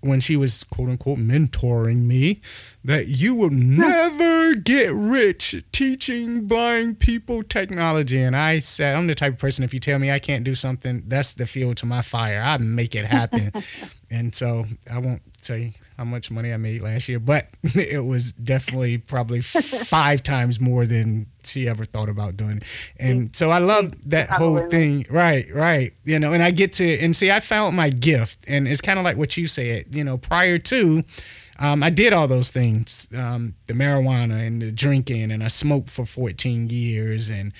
when 0.00 0.20
she 0.20 0.36
was 0.36 0.64
quote 0.64 0.88
unquote 0.88 1.18
mentoring 1.18 2.02
me 2.02 2.40
that 2.84 3.08
you 3.08 3.34
will 3.34 3.50
never 3.50 4.54
get 4.54 4.92
rich 4.92 5.64
teaching 5.72 6.46
blind 6.46 6.98
people 7.00 7.42
technology. 7.42 8.20
And 8.20 8.36
I 8.36 8.60
said, 8.60 8.96
I'm 8.96 9.06
the 9.06 9.14
type 9.14 9.34
of 9.34 9.38
person, 9.38 9.64
if 9.64 9.74
you 9.74 9.80
tell 9.80 9.98
me 9.98 10.10
I 10.10 10.18
can't 10.18 10.44
do 10.44 10.54
something, 10.54 11.02
that's 11.06 11.32
the 11.32 11.46
fuel 11.46 11.74
to 11.76 11.86
my 11.86 12.02
fire. 12.02 12.40
I 12.40 12.58
make 12.58 12.94
it 12.94 13.04
happen. 13.04 13.52
and 14.10 14.34
so 14.34 14.64
I 14.90 14.98
won't 14.98 15.22
say 15.40 15.74
how 15.98 16.04
much 16.04 16.30
money 16.30 16.52
I 16.52 16.56
made 16.56 16.80
last 16.80 17.08
year, 17.08 17.18
but 17.18 17.48
it 17.62 18.06
was 18.06 18.32
definitely 18.32 18.98
probably 18.98 19.40
five 19.42 20.22
times 20.22 20.60
more 20.60 20.86
than 20.86 21.26
she 21.44 21.68
ever 21.68 21.84
thought 21.84 22.08
about 22.08 22.36
doing. 22.36 22.62
And 22.98 23.34
so 23.34 23.50
I 23.50 23.58
love 23.58 24.08
that 24.10 24.30
whole 24.30 24.60
thing. 24.68 25.06
Right, 25.10 25.52
right. 25.52 25.92
You 26.04 26.18
know, 26.20 26.32
and 26.32 26.42
I 26.42 26.52
get 26.52 26.72
to 26.74 26.98
and 27.00 27.16
see 27.16 27.30
I 27.30 27.40
found 27.40 27.76
my 27.76 27.90
gift 27.90 28.44
and 28.46 28.68
it's 28.68 28.80
kind 28.80 28.98
of 28.98 29.04
like 29.04 29.16
what 29.16 29.36
you 29.36 29.48
said, 29.48 29.94
you 29.94 30.04
know, 30.04 30.16
prior 30.16 30.58
to 30.58 31.04
um, 31.58 31.82
I 31.82 31.90
did 31.90 32.12
all 32.12 32.28
those 32.28 32.50
things, 32.50 33.08
um, 33.16 33.54
the 33.66 33.74
marijuana 33.74 34.46
and 34.46 34.62
the 34.62 34.70
drinking, 34.70 35.32
and 35.32 35.42
I 35.42 35.48
smoked 35.48 35.90
for 35.90 36.06
14 36.06 36.70
years, 36.70 37.30
and 37.30 37.52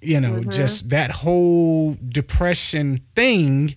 you 0.00 0.20
know, 0.20 0.44
just 0.44 0.90
that 0.90 1.10
whole 1.10 1.96
depression 2.08 3.00
thing. 3.16 3.74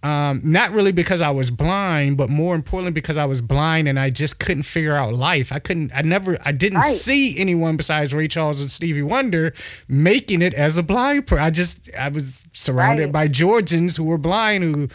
Um, 0.00 0.40
not 0.44 0.70
really 0.70 0.92
because 0.92 1.20
I 1.20 1.30
was 1.30 1.50
blind, 1.50 2.16
but 2.16 2.30
more 2.30 2.54
importantly 2.54 2.92
because 2.92 3.16
I 3.16 3.24
was 3.24 3.40
blind 3.42 3.88
and 3.88 3.98
I 3.98 4.10
just 4.10 4.38
couldn't 4.38 4.62
figure 4.62 4.94
out 4.94 5.12
life. 5.12 5.50
I 5.50 5.58
couldn't, 5.58 5.90
I 5.92 6.02
never, 6.02 6.38
I 6.44 6.52
didn't 6.52 6.78
Right. 6.78 6.94
see 6.94 7.36
anyone 7.36 7.76
besides 7.76 8.14
Ray 8.14 8.28
Charles 8.28 8.60
and 8.60 8.70
Stevie 8.70 9.02
Wonder 9.02 9.52
making 9.88 10.40
it 10.40 10.54
as 10.54 10.78
a 10.78 10.84
blind 10.84 11.26
person. 11.26 11.44
I 11.44 11.50
just, 11.50 11.92
I 11.98 12.10
was 12.10 12.44
surrounded 12.52 13.06
Right. 13.06 13.12
by 13.12 13.28
Georgians 13.28 13.96
who 13.96 14.04
were 14.04 14.18
blind 14.18 14.62
who 14.62 14.88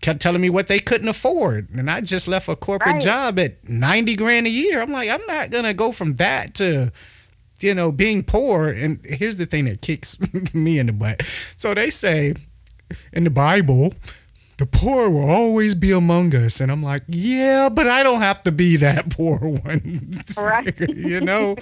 kept 0.00 0.20
telling 0.22 0.40
me 0.40 0.48
what 0.48 0.68
they 0.68 0.78
couldn't 0.78 1.08
afford. 1.08 1.68
And 1.74 1.90
I 1.90 2.00
just 2.00 2.26
left 2.26 2.48
a 2.48 2.56
corporate 2.56 2.94
Right. 2.94 3.02
job 3.02 3.38
at 3.38 3.68
90 3.68 4.16
grand 4.16 4.46
a 4.46 4.50
year. 4.50 4.80
I'm 4.80 4.90
like, 4.90 5.10
I'm 5.10 5.24
not 5.26 5.50
going 5.50 5.64
to 5.64 5.74
go 5.74 5.92
from 5.92 6.14
that 6.16 6.54
to, 6.54 6.92
you 7.60 7.74
know, 7.74 7.92
being 7.92 8.22
poor. 8.22 8.68
And 8.70 9.04
here's 9.04 9.36
the 9.36 9.44
thing 9.44 9.66
that 9.66 9.82
kicks 9.82 10.16
me 10.54 10.78
in 10.78 10.86
the 10.86 10.92
butt. 10.94 11.22
So 11.58 11.74
they 11.74 11.90
say 11.90 12.34
in 13.12 13.24
the 13.24 13.30
Bible, 13.30 13.92
the 14.58 14.66
poor 14.66 15.10
will 15.10 15.28
always 15.28 15.74
be 15.74 15.90
among 15.92 16.34
us. 16.34 16.60
And 16.60 16.72
I'm 16.72 16.82
like, 16.82 17.02
yeah, 17.08 17.68
but 17.68 17.86
I 17.88 18.02
don't 18.02 18.20
have 18.20 18.42
to 18.42 18.52
be 18.52 18.76
that 18.76 19.10
poor 19.16 19.38
one. 19.38 20.10
Right. 20.36 20.78
you 20.96 21.20
know? 21.20 21.56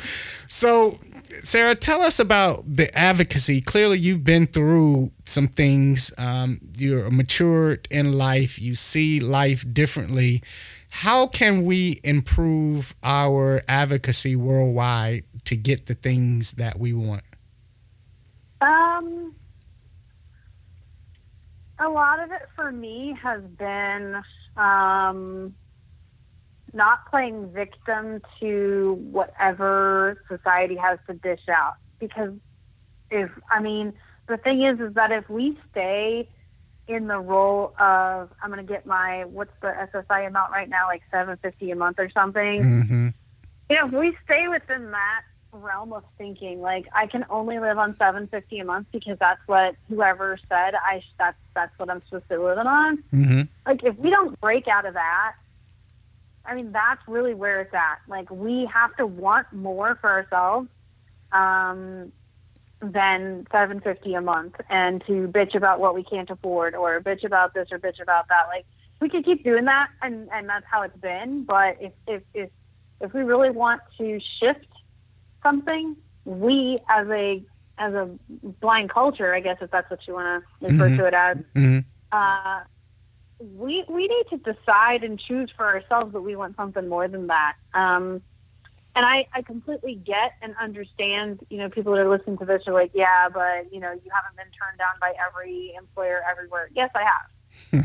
So, 0.48 0.98
Sarah, 1.42 1.74
tell 1.74 2.02
us 2.02 2.20
about 2.20 2.64
the 2.66 2.96
advocacy. 2.96 3.60
Clearly, 3.60 3.98
you've 3.98 4.22
been 4.22 4.46
through 4.46 5.10
some 5.24 5.48
things. 5.48 6.12
Um, 6.16 6.60
you're 6.76 7.10
matured 7.10 7.88
in 7.90 8.12
life. 8.12 8.60
You 8.60 8.74
see 8.74 9.18
life 9.18 9.64
differently. 9.72 10.42
How 10.90 11.26
can 11.26 11.64
we 11.64 12.00
improve 12.04 12.94
our 13.02 13.64
advocacy 13.66 14.36
worldwide 14.36 15.24
to 15.44 15.56
get 15.56 15.86
the 15.86 15.94
things 15.94 16.52
that 16.52 16.78
we 16.78 16.92
want? 16.92 17.24
Um, 18.60 19.34
a 21.78 21.88
lot 21.88 22.22
of 22.22 22.30
it 22.30 22.42
for 22.54 22.70
me 22.70 23.16
has 23.22 23.42
been 23.42 24.22
um, 24.56 25.54
not 26.72 27.10
playing 27.10 27.50
victim 27.50 28.22
to 28.40 28.98
whatever 29.10 30.22
society 30.28 30.76
has 30.76 30.98
to 31.08 31.14
dish 31.14 31.48
out. 31.48 31.74
Because 31.98 32.32
if 33.10 33.30
I 33.50 33.60
mean, 33.60 33.92
the 34.28 34.36
thing 34.36 34.62
is, 34.62 34.80
is 34.80 34.94
that 34.94 35.10
if 35.12 35.28
we 35.28 35.58
stay 35.70 36.28
in 36.86 37.06
the 37.06 37.18
role 37.18 37.74
of 37.78 38.30
I'm 38.42 38.50
going 38.50 38.64
to 38.64 38.72
get 38.72 38.86
my 38.86 39.24
what's 39.24 39.52
the 39.62 39.72
SSI 39.94 40.26
amount 40.26 40.52
right 40.52 40.68
now, 40.68 40.86
like 40.86 41.02
seven 41.10 41.38
fifty 41.42 41.70
a 41.70 41.76
month 41.76 41.98
or 41.98 42.10
something 42.10 42.60
Mm-hmm. 42.60 43.08
you 43.70 43.76
know, 43.76 43.86
if 43.86 43.92
we 43.92 44.16
stay 44.24 44.48
within 44.48 44.90
that 44.90 45.22
realm 45.58 45.92
of 45.92 46.04
thinking, 46.18 46.60
like 46.60 46.86
I 46.94 47.06
can 47.06 47.24
only 47.30 47.58
live 47.58 47.78
on 47.78 47.96
seven 47.98 48.26
fifty 48.26 48.58
a 48.58 48.64
month 48.64 48.88
because 48.92 49.18
that's 49.18 49.40
what 49.46 49.76
whoever 49.88 50.38
said 50.48 50.74
I 50.74 51.00
sh- 51.00 51.14
that's 51.18 51.36
that's 51.54 51.78
what 51.78 51.90
I'm 51.90 52.02
supposed 52.02 52.28
to 52.28 52.44
live 52.44 52.58
on. 52.58 53.02
Mm-hmm. 53.12 53.42
Like 53.66 53.84
if 53.84 53.96
we 53.98 54.10
don't 54.10 54.38
break 54.40 54.68
out 54.68 54.86
of 54.86 54.94
that, 54.94 55.34
I 56.44 56.54
mean 56.54 56.72
that's 56.72 57.00
really 57.06 57.34
where 57.34 57.60
it's 57.60 57.74
at. 57.74 57.98
Like 58.08 58.30
we 58.30 58.68
have 58.72 58.94
to 58.96 59.06
want 59.06 59.52
more 59.52 59.96
for 60.00 60.10
ourselves 60.10 60.68
um, 61.32 62.12
than 62.80 63.46
seven 63.50 63.80
fifty 63.80 64.14
a 64.14 64.20
month, 64.20 64.56
and 64.68 65.04
to 65.06 65.28
bitch 65.28 65.54
about 65.54 65.80
what 65.80 65.94
we 65.94 66.04
can't 66.04 66.30
afford 66.30 66.74
or 66.74 67.00
bitch 67.00 67.24
about 67.24 67.54
this 67.54 67.68
or 67.70 67.78
bitch 67.78 68.00
about 68.00 68.28
that. 68.28 68.46
Like 68.48 68.66
we 69.00 69.08
could 69.08 69.24
keep 69.24 69.44
doing 69.44 69.66
that, 69.66 69.88
and 70.02 70.28
and 70.32 70.48
that's 70.48 70.66
how 70.70 70.82
it's 70.82 70.96
been. 70.96 71.44
But 71.44 71.76
if 71.80 71.92
if 72.06 72.22
if 72.34 72.50
if 73.00 73.12
we 73.12 73.22
really 73.22 73.50
want 73.50 73.82
to 73.98 74.20
shift 74.40 74.66
something, 75.44 75.96
we 76.24 76.80
as 76.88 77.06
a 77.08 77.44
as 77.78 77.92
a 77.94 78.08
blind 78.60 78.88
culture, 78.90 79.34
I 79.34 79.40
guess 79.40 79.58
if 79.60 79.70
that's 79.70 79.90
what 79.90 80.00
you 80.06 80.14
want 80.14 80.44
to 80.60 80.68
refer 80.68 80.88
Mhm. 80.90 80.96
to 80.98 81.04
it 81.06 81.14
as, 81.14 81.36
Mm-hmm. 81.54 81.78
uh, 82.12 82.60
we 83.40 83.84
we 83.88 84.06
need 84.06 84.24
to 84.30 84.36
decide 84.38 85.02
and 85.04 85.18
choose 85.20 85.50
for 85.56 85.66
ourselves 85.66 86.12
that 86.12 86.20
we 86.22 86.36
want 86.36 86.56
something 86.56 86.88
more 86.88 87.08
than 87.08 87.26
that. 87.28 87.54
Um, 87.74 88.22
and 88.96 89.04
I, 89.04 89.26
I 89.34 89.42
completely 89.42 89.96
get 89.96 90.32
and 90.40 90.54
understand, 90.62 91.40
you 91.50 91.58
know, 91.58 91.68
people 91.68 91.92
that 91.94 92.00
are 92.00 92.08
listening 92.08 92.38
to 92.38 92.44
this 92.44 92.62
are 92.68 92.72
like, 92.72 92.92
yeah, 92.94 93.28
but 93.28 93.72
you 93.72 93.80
know, 93.80 93.90
you 93.92 94.10
haven't 94.14 94.36
been 94.36 94.52
turned 94.54 94.78
down 94.78 94.94
by 95.00 95.12
every 95.26 95.74
employer 95.76 96.20
everywhere. 96.30 96.68
Yes, 96.74 96.90
I 96.94 97.00
have. 97.02 97.26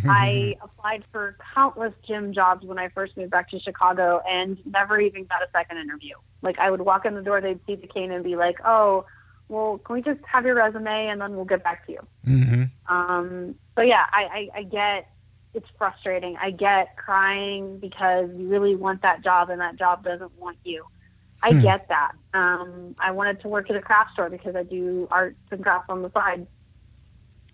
I 0.08 0.56
applied 0.62 1.04
for 1.12 1.38
countless 1.54 1.94
gym 2.08 2.34
jobs 2.34 2.66
when 2.66 2.78
I 2.80 2.90
first 2.90 3.18
moved 3.18 3.32
back 3.32 3.50
to 3.52 3.60
Chicago 3.60 4.22
and 4.30 4.58
never 4.66 5.00
even 5.00 5.26
got 5.26 5.42
a 5.42 5.48
second 5.52 5.78
interview. 5.78 6.16
Like 6.42 6.60
I 6.60 6.72
would 6.72 6.82
walk 6.82 7.06
in 7.06 7.16
the 7.16 7.22
door, 7.22 7.42
they'd 7.42 7.60
see 7.68 7.76
the 7.76 7.88
cane 7.88 8.12
and 8.12 8.24
be 8.24 8.36
like, 8.36 8.58
"Oh, 8.66 9.06
well, 9.48 9.78
can 9.80 9.96
we 9.96 10.02
just 10.02 10.20
have 10.32 10.46
your 10.46 10.56
resume 10.56 11.08
and 11.08 11.20
then 11.22 11.36
we'll 11.36 11.46
get 11.46 11.64
back 11.64 11.86
to 11.88 11.92
you." 11.92 12.08
Mm-hmm. 12.28 12.94
Um, 12.94 13.56
so 13.76 13.82
yeah, 13.82 14.06
I, 14.12 14.50
I, 14.54 14.60
I 14.60 14.64
get 14.64 15.10
it's 15.54 15.68
frustrating. 15.78 16.38
I 16.40 16.52
get 16.52 16.96
crying 16.96 17.80
because 17.80 18.30
you 18.36 18.48
really 18.48 18.76
want 18.76 19.02
that 19.02 19.24
job 19.24 19.50
and 19.50 19.60
that 19.62 19.78
job 19.78 20.04
doesn't 20.04 20.38
want 20.40 20.58
you. 20.64 20.86
I 21.42 21.54
Hmm. 21.54 21.62
get 21.62 21.88
that. 21.90 22.12
Um, 22.34 22.96
I 23.00 23.12
wanted 23.12 23.42
to 23.42 23.48
work 23.48 23.70
at 23.70 23.76
a 23.76 23.82
craft 23.82 24.14
store 24.14 24.30
because 24.30 24.56
I 24.56 24.64
do 24.64 25.08
arts 25.10 25.38
and 25.52 25.64
crafts 25.64 25.88
on 25.90 26.02
the 26.04 26.12
side. 26.12 26.46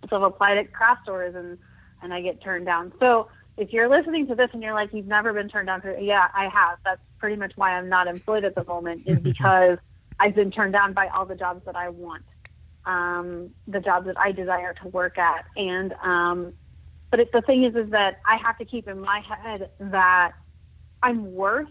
So 0.09 0.17
I've 0.17 0.23
applied 0.23 0.57
at 0.57 0.73
craft 0.73 1.03
stores 1.03 1.35
and, 1.35 1.57
and 2.05 2.13
I 2.13 2.21
get 2.21 2.41
turned 2.41 2.65
down. 2.65 2.93
So 2.99 3.27
if 3.57 3.73
you're 3.73 3.89
listening 3.89 4.27
to 4.27 4.35
this 4.35 4.49
and 4.53 4.63
you're 4.63 4.73
like, 4.73 4.93
you've 4.93 5.07
never 5.07 5.33
been 5.33 5.49
turned 5.49 5.67
down 5.67 5.81
for, 5.81 5.97
yeah, 5.97 6.29
I 6.33 6.47
have. 6.47 6.77
That's 6.85 7.01
pretty 7.17 7.35
much 7.35 7.51
why 7.55 7.71
I'm 7.71 7.89
not 7.89 8.07
employed 8.07 8.45
at 8.45 8.55
the 8.55 8.63
moment 8.63 9.03
is 9.05 9.19
because 9.31 9.77
I've 10.19 10.35
been 10.35 10.51
turned 10.51 10.71
down 10.71 10.93
by 10.93 11.07
all 11.09 11.25
the 11.25 11.35
jobs 11.35 11.65
that 11.65 11.75
I 11.75 11.89
want 11.89 12.23
um, 12.85 13.49
the 13.67 13.79
jobs 13.79 14.05
that 14.07 14.19
I 14.19 14.31
desire 14.31 14.73
to 14.81 14.87
work 14.89 15.17
at. 15.17 15.45
And 15.55 15.93
um, 16.03 16.53
but 17.11 17.19
it, 17.19 17.31
the 17.31 17.41
thing 17.41 17.63
is, 17.63 17.75
is 17.75 17.91
that 17.91 18.19
I 18.25 18.37
have 18.37 18.57
to 18.57 18.65
keep 18.65 18.87
in 18.87 18.99
my 18.99 19.21
head 19.21 19.69
that 19.79 20.33
I'm 21.01 21.33
worth 21.33 21.69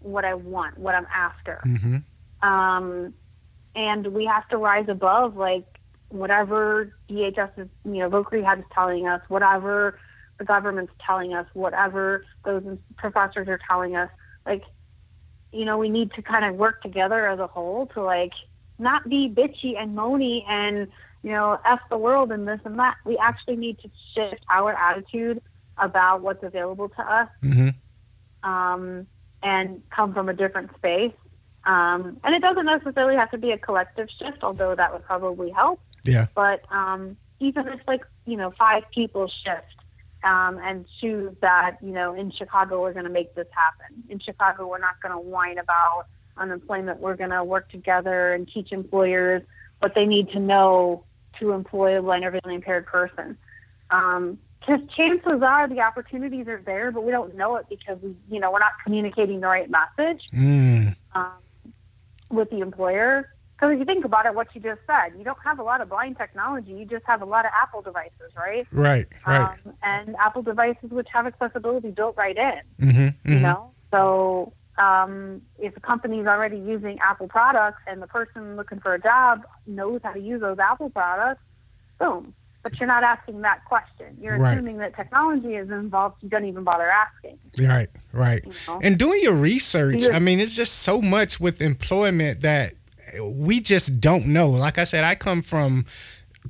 what 0.00 0.24
I 0.24 0.34
want, 0.34 0.78
what 0.78 0.94
I'm 0.94 1.06
after. 1.12 1.60
Mm-hmm. 1.64 2.48
Um, 2.48 3.14
and 3.74 4.06
we 4.08 4.24
have 4.26 4.48
to 4.48 4.56
rise 4.56 4.86
above 4.88 5.36
like 5.36 5.66
whatever 6.12 6.92
DHS 7.08 7.50
is, 7.58 7.68
you 7.84 7.98
know, 7.98 8.10
voc 8.10 8.30
rehab 8.30 8.58
is 8.58 8.64
telling 8.72 9.06
us, 9.08 9.20
whatever 9.28 9.98
the 10.38 10.44
government's 10.44 10.92
telling 11.04 11.34
us, 11.34 11.46
whatever 11.54 12.24
those 12.44 12.62
professors 12.96 13.48
are 13.48 13.58
telling 13.68 13.96
us. 13.96 14.10
Like, 14.44 14.62
you 15.52 15.64
know, 15.64 15.78
we 15.78 15.88
need 15.88 16.12
to 16.12 16.22
kind 16.22 16.44
of 16.44 16.56
work 16.56 16.82
together 16.82 17.26
as 17.26 17.38
a 17.38 17.46
whole 17.46 17.86
to 17.88 18.02
like 18.02 18.32
not 18.78 19.08
be 19.08 19.28
bitchy 19.28 19.78
and 19.78 19.96
moany 19.96 20.42
and 20.48 20.88
you 21.22 21.30
know 21.30 21.58
f 21.64 21.80
the 21.90 21.98
world 21.98 22.32
and 22.32 22.46
this 22.46 22.60
and 22.64 22.78
that. 22.78 22.96
We 23.04 23.18
actually 23.18 23.56
need 23.56 23.78
to 23.80 23.90
shift 24.14 24.44
our 24.50 24.72
attitude 24.74 25.40
about 25.78 26.22
what's 26.22 26.42
available 26.42 26.88
to 26.90 27.02
us 27.02 27.28
Mm-hmm. 27.42 28.48
um, 28.50 29.06
and 29.42 29.82
come 29.90 30.12
from 30.12 30.28
a 30.28 30.34
different 30.34 30.74
space. 30.76 31.12
Um, 31.64 32.20
and 32.24 32.34
it 32.34 32.40
doesn't 32.42 32.66
necessarily 32.66 33.16
have 33.16 33.30
to 33.30 33.38
be 33.38 33.52
a 33.52 33.58
collective 33.58 34.08
shift, 34.18 34.42
although 34.42 34.74
that 34.74 34.92
would 34.92 35.04
probably 35.04 35.50
help. 35.50 35.80
Yeah. 36.04 36.26
But 36.34 36.64
um, 36.70 37.16
even 37.40 37.68
if 37.68 37.80
like 37.86 38.04
you 38.26 38.36
know 38.36 38.52
five 38.58 38.84
people 38.94 39.28
shift 39.28 39.76
um, 40.24 40.58
and 40.62 40.84
choose 41.00 41.34
that 41.40 41.76
you 41.82 41.92
know 41.92 42.14
in 42.14 42.30
Chicago 42.32 42.80
we're 42.82 42.92
going 42.92 43.04
to 43.04 43.10
make 43.10 43.34
this 43.34 43.48
happen. 43.50 44.02
In 44.08 44.18
Chicago 44.18 44.66
we're 44.66 44.78
not 44.78 45.00
going 45.02 45.12
to 45.12 45.18
whine 45.18 45.58
about 45.58 46.06
unemployment. 46.36 47.00
We're 47.00 47.16
going 47.16 47.30
to 47.30 47.44
work 47.44 47.70
together 47.70 48.32
and 48.32 48.48
teach 48.48 48.72
employers 48.72 49.42
what 49.80 49.94
they 49.94 50.06
need 50.06 50.30
to 50.30 50.38
know 50.40 51.04
to 51.40 51.52
employ 51.52 51.98
a 51.98 52.02
blind 52.02 52.24
or 52.24 52.30
visually 52.30 52.54
impaired 52.54 52.86
person. 52.86 53.36
Because 53.88 54.80
chances 54.96 55.42
are 55.42 55.68
the 55.68 55.80
opportunities 55.80 56.46
are 56.46 56.62
there, 56.64 56.90
but 56.92 57.02
we 57.04 57.10
don't 57.10 57.34
know 57.34 57.56
it 57.56 57.66
because 57.68 57.98
we, 58.00 58.14
you 58.30 58.38
know, 58.40 58.50
we're 58.52 58.60
not 58.60 58.72
communicating 58.84 59.40
the 59.40 59.46
right 59.46 59.68
message 59.68 60.24
Mm. 60.32 60.94
um, 61.14 61.32
with 62.30 62.48
the 62.50 62.60
employer. 62.60 63.28
Because 63.62 63.74
if 63.74 63.78
you 63.78 63.84
think 63.84 64.04
about 64.04 64.26
it, 64.26 64.34
what 64.34 64.48
you 64.56 64.60
just 64.60 64.80
said, 64.88 65.16
you 65.16 65.22
don't 65.22 65.38
have 65.44 65.60
a 65.60 65.62
lot 65.62 65.80
of 65.80 65.88
blind 65.88 66.16
technology. 66.18 66.72
You 66.72 66.84
just 66.84 67.04
have 67.06 67.22
a 67.22 67.24
lot 67.24 67.44
of 67.44 67.52
Apple 67.54 67.80
devices, 67.80 68.32
right? 68.36 68.66
Right. 68.72 69.06
Right. 69.24 69.40
Um, 69.40 69.74
and 69.84 70.16
Apple 70.16 70.42
devices 70.42 70.90
which 70.90 71.06
have 71.12 71.28
accessibility 71.28 71.92
built 71.92 72.16
right 72.16 72.36
in, 72.36 72.88
mm-hmm. 72.88 73.32
you 73.32 73.38
know? 73.38 73.70
So 73.92 74.52
um, 74.78 75.42
if 75.60 75.76
a 75.76 75.80
company's 75.80 76.26
already 76.26 76.56
using 76.56 76.98
Apple 76.98 77.28
products 77.28 77.82
and 77.86 78.02
the 78.02 78.08
person 78.08 78.56
looking 78.56 78.80
for 78.80 78.94
a 78.94 79.00
job 79.00 79.42
knows 79.64 80.00
how 80.02 80.10
to 80.10 80.20
use 80.20 80.40
those 80.40 80.58
Apple 80.58 80.90
products, 80.90 81.42
boom. 82.00 82.34
But 82.64 82.80
you're 82.80 82.88
not 82.88 83.04
asking 83.04 83.42
that 83.42 83.64
question. 83.66 84.18
You're 84.20 84.38
Right. 84.38 84.54
assuming 84.54 84.78
that 84.78 84.96
technology 84.96 85.54
is 85.54 85.70
involved. 85.70 86.16
You 86.20 86.28
don't 86.28 86.46
even 86.46 86.64
bother 86.64 86.90
asking. 86.90 87.38
Right, 87.60 87.90
right. 88.12 88.44
You 88.44 88.52
know? 88.66 88.80
And 88.82 88.98
doing 88.98 89.20
your 89.22 89.34
research. 89.34 90.02
I 90.12 90.18
mean, 90.18 90.40
it's 90.40 90.56
just 90.56 90.78
so 90.80 91.00
much 91.00 91.38
with 91.38 91.62
employment 91.62 92.40
that 92.40 92.74
we 93.20 93.60
just 93.60 94.00
don't 94.00 94.26
know. 94.26 94.50
Like 94.50 94.78
I 94.78 94.84
said, 94.84 95.04
I 95.04 95.14
come 95.14 95.42
from 95.42 95.86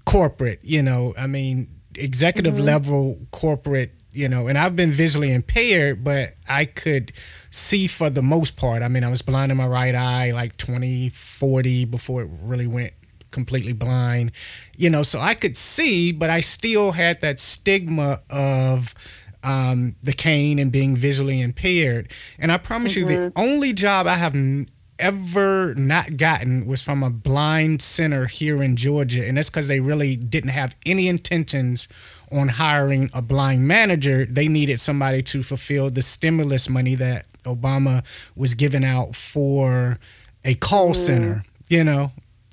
corporate, 0.04 0.60
you 0.62 0.82
know, 0.82 1.14
I 1.18 1.26
mean, 1.26 1.68
executive 1.96 2.58
level 2.58 3.18
corporate, 3.30 3.92
you 4.12 4.28
know, 4.28 4.46
and 4.48 4.58
I've 4.58 4.76
been 4.76 4.90
visually 4.92 5.32
impaired, 5.32 6.04
but 6.04 6.34
I 6.48 6.64
could 6.64 7.12
see 7.50 7.86
for 7.86 8.10
the 8.10 8.22
most 8.22 8.56
part. 8.56 8.82
I 8.82 8.88
mean, 8.88 9.04
I 9.04 9.10
was 9.10 9.22
blind 9.22 9.50
in 9.50 9.58
my 9.58 9.66
right 9.66 9.94
eye 9.94 10.30
like 10.32 10.56
2040 10.56 11.84
before 11.86 12.22
it 12.22 12.28
really 12.42 12.66
went 12.66 12.92
completely 13.30 13.72
blind, 13.72 14.32
you 14.76 14.90
know, 14.90 15.02
so 15.02 15.18
I 15.18 15.34
could 15.34 15.56
see, 15.56 16.12
but 16.12 16.30
I 16.30 16.40
still 16.40 16.92
had 16.92 17.20
that 17.22 17.40
stigma 17.40 18.20
of 18.30 18.94
um, 19.42 19.96
the 20.02 20.12
cane 20.12 20.58
and 20.58 20.70
being 20.70 20.94
visually 20.96 21.40
impaired. 21.40 22.12
And 22.38 22.52
I 22.52 22.58
promise 22.58 22.94
you, 22.96 23.04
the 23.06 23.32
only 23.36 23.72
job 23.72 24.06
I 24.06 24.16
have 24.16 24.34
n- 24.34 24.68
ever 25.02 25.74
not 25.74 26.16
gotten 26.16 26.64
was 26.66 26.82
from 26.82 27.02
a 27.02 27.10
blind 27.10 27.82
center 27.82 28.26
here 28.26 28.62
in 28.62 28.76
Georgia. 28.76 29.26
And 29.26 29.36
that's 29.36 29.50
because 29.50 29.68
they 29.68 29.80
really 29.80 30.16
didn't 30.16 30.50
have 30.50 30.74
any 30.86 31.08
intentions 31.08 31.88
on 32.30 32.48
hiring 32.48 33.10
a 33.12 33.20
blind 33.20 33.66
manager. 33.66 34.24
They 34.24 34.48
needed 34.48 34.80
somebody 34.80 35.22
to 35.24 35.42
fulfill 35.42 35.90
the 35.90 36.02
stimulus 36.02 36.68
money 36.68 36.94
that 36.94 37.26
Obama 37.42 38.04
was 38.36 38.54
giving 38.54 38.84
out 38.84 39.16
for 39.16 39.98
a 40.44 40.54
call 40.54 40.94
center, 40.94 41.44
you 41.68 41.84
know. 41.84 42.12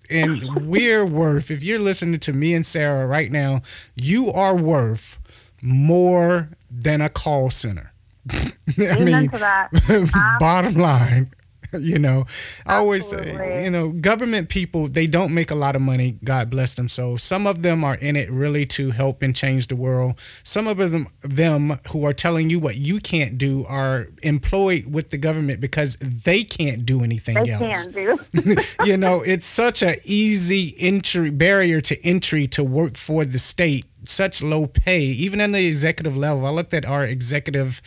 And 0.10 0.68
we're 0.68 1.06
worth, 1.06 1.52
if 1.52 1.64
you're 1.64 1.80
listening 1.80 2.20
to 2.22 2.34
me 2.34 2.56
and 2.56 2.66
Sarah 2.66 3.06
right 3.06 3.32
now, 3.32 3.62
you 3.96 4.32
are 4.32 4.56
worth 4.56 5.20
more 5.62 6.50
than 6.72 7.00
a 7.00 7.10
call 7.10 7.52
center. 7.52 7.94
I 8.80 9.00
mean, 9.00 9.28
bottom 10.40 10.74
line, 10.74 11.32
you 11.80 12.00
know, 12.00 12.26
I 12.66 12.76
always 12.76 13.08
say, 13.08 13.64
you 13.64 13.70
know, 13.70 13.90
government 13.90 14.50
people, 14.50 14.88
they 14.88 15.08
don't 15.08 15.34
make 15.34 15.52
a 15.52 15.56
lot 15.56 15.76
of 15.76 15.82
money. 15.82 16.18
God 16.24 16.50
bless 16.50 16.74
them. 16.74 16.90
So 16.90 17.16
some 17.16 17.46
of 17.48 17.62
them 17.62 17.84
are 17.84 17.96
in 17.96 18.16
it 18.16 18.30
really 18.32 18.66
to 18.68 18.92
help 18.92 19.22
and 19.22 19.36
change 19.36 19.68
the 19.68 19.76
world. 19.76 20.16
Some 20.44 20.68
of 20.68 20.78
them, 20.78 21.08
them 21.22 21.80
who 21.92 22.06
are 22.06 22.14
telling 22.14 22.50
you 22.50 22.60
what 22.60 22.78
you 22.78 23.00
can't 23.00 23.38
do 23.38 23.66
are 23.68 24.08
employed 24.24 24.94
with 24.94 25.10
the 25.10 25.18
government 25.18 25.60
because 25.60 25.96
they 25.98 26.44
can't 26.44 26.86
do 26.86 27.04
anything 27.04 27.44
They 27.44 27.52
else 27.52 27.86
do. 27.88 28.20
you 28.86 28.98
know, 28.98 29.22
it's 29.22 29.46
such 29.46 29.82
an 29.82 29.96
easy 30.04 30.76
entry 30.80 31.30
barrier 31.30 31.82
to 31.82 32.06
entry 32.06 32.48
to 32.48 32.64
work 32.64 32.98
for 32.98 33.26
the 33.26 33.40
state. 33.40 33.86
Such 34.06 34.42
low 34.42 34.66
pay, 34.66 35.02
even 35.02 35.42
in 35.42 35.52
the 35.52 35.68
executive 35.68 36.16
level. 36.16 36.46
I 36.46 36.52
looked 36.52 36.74
at 36.74 36.86
our 36.86 37.04
executive 37.04 37.82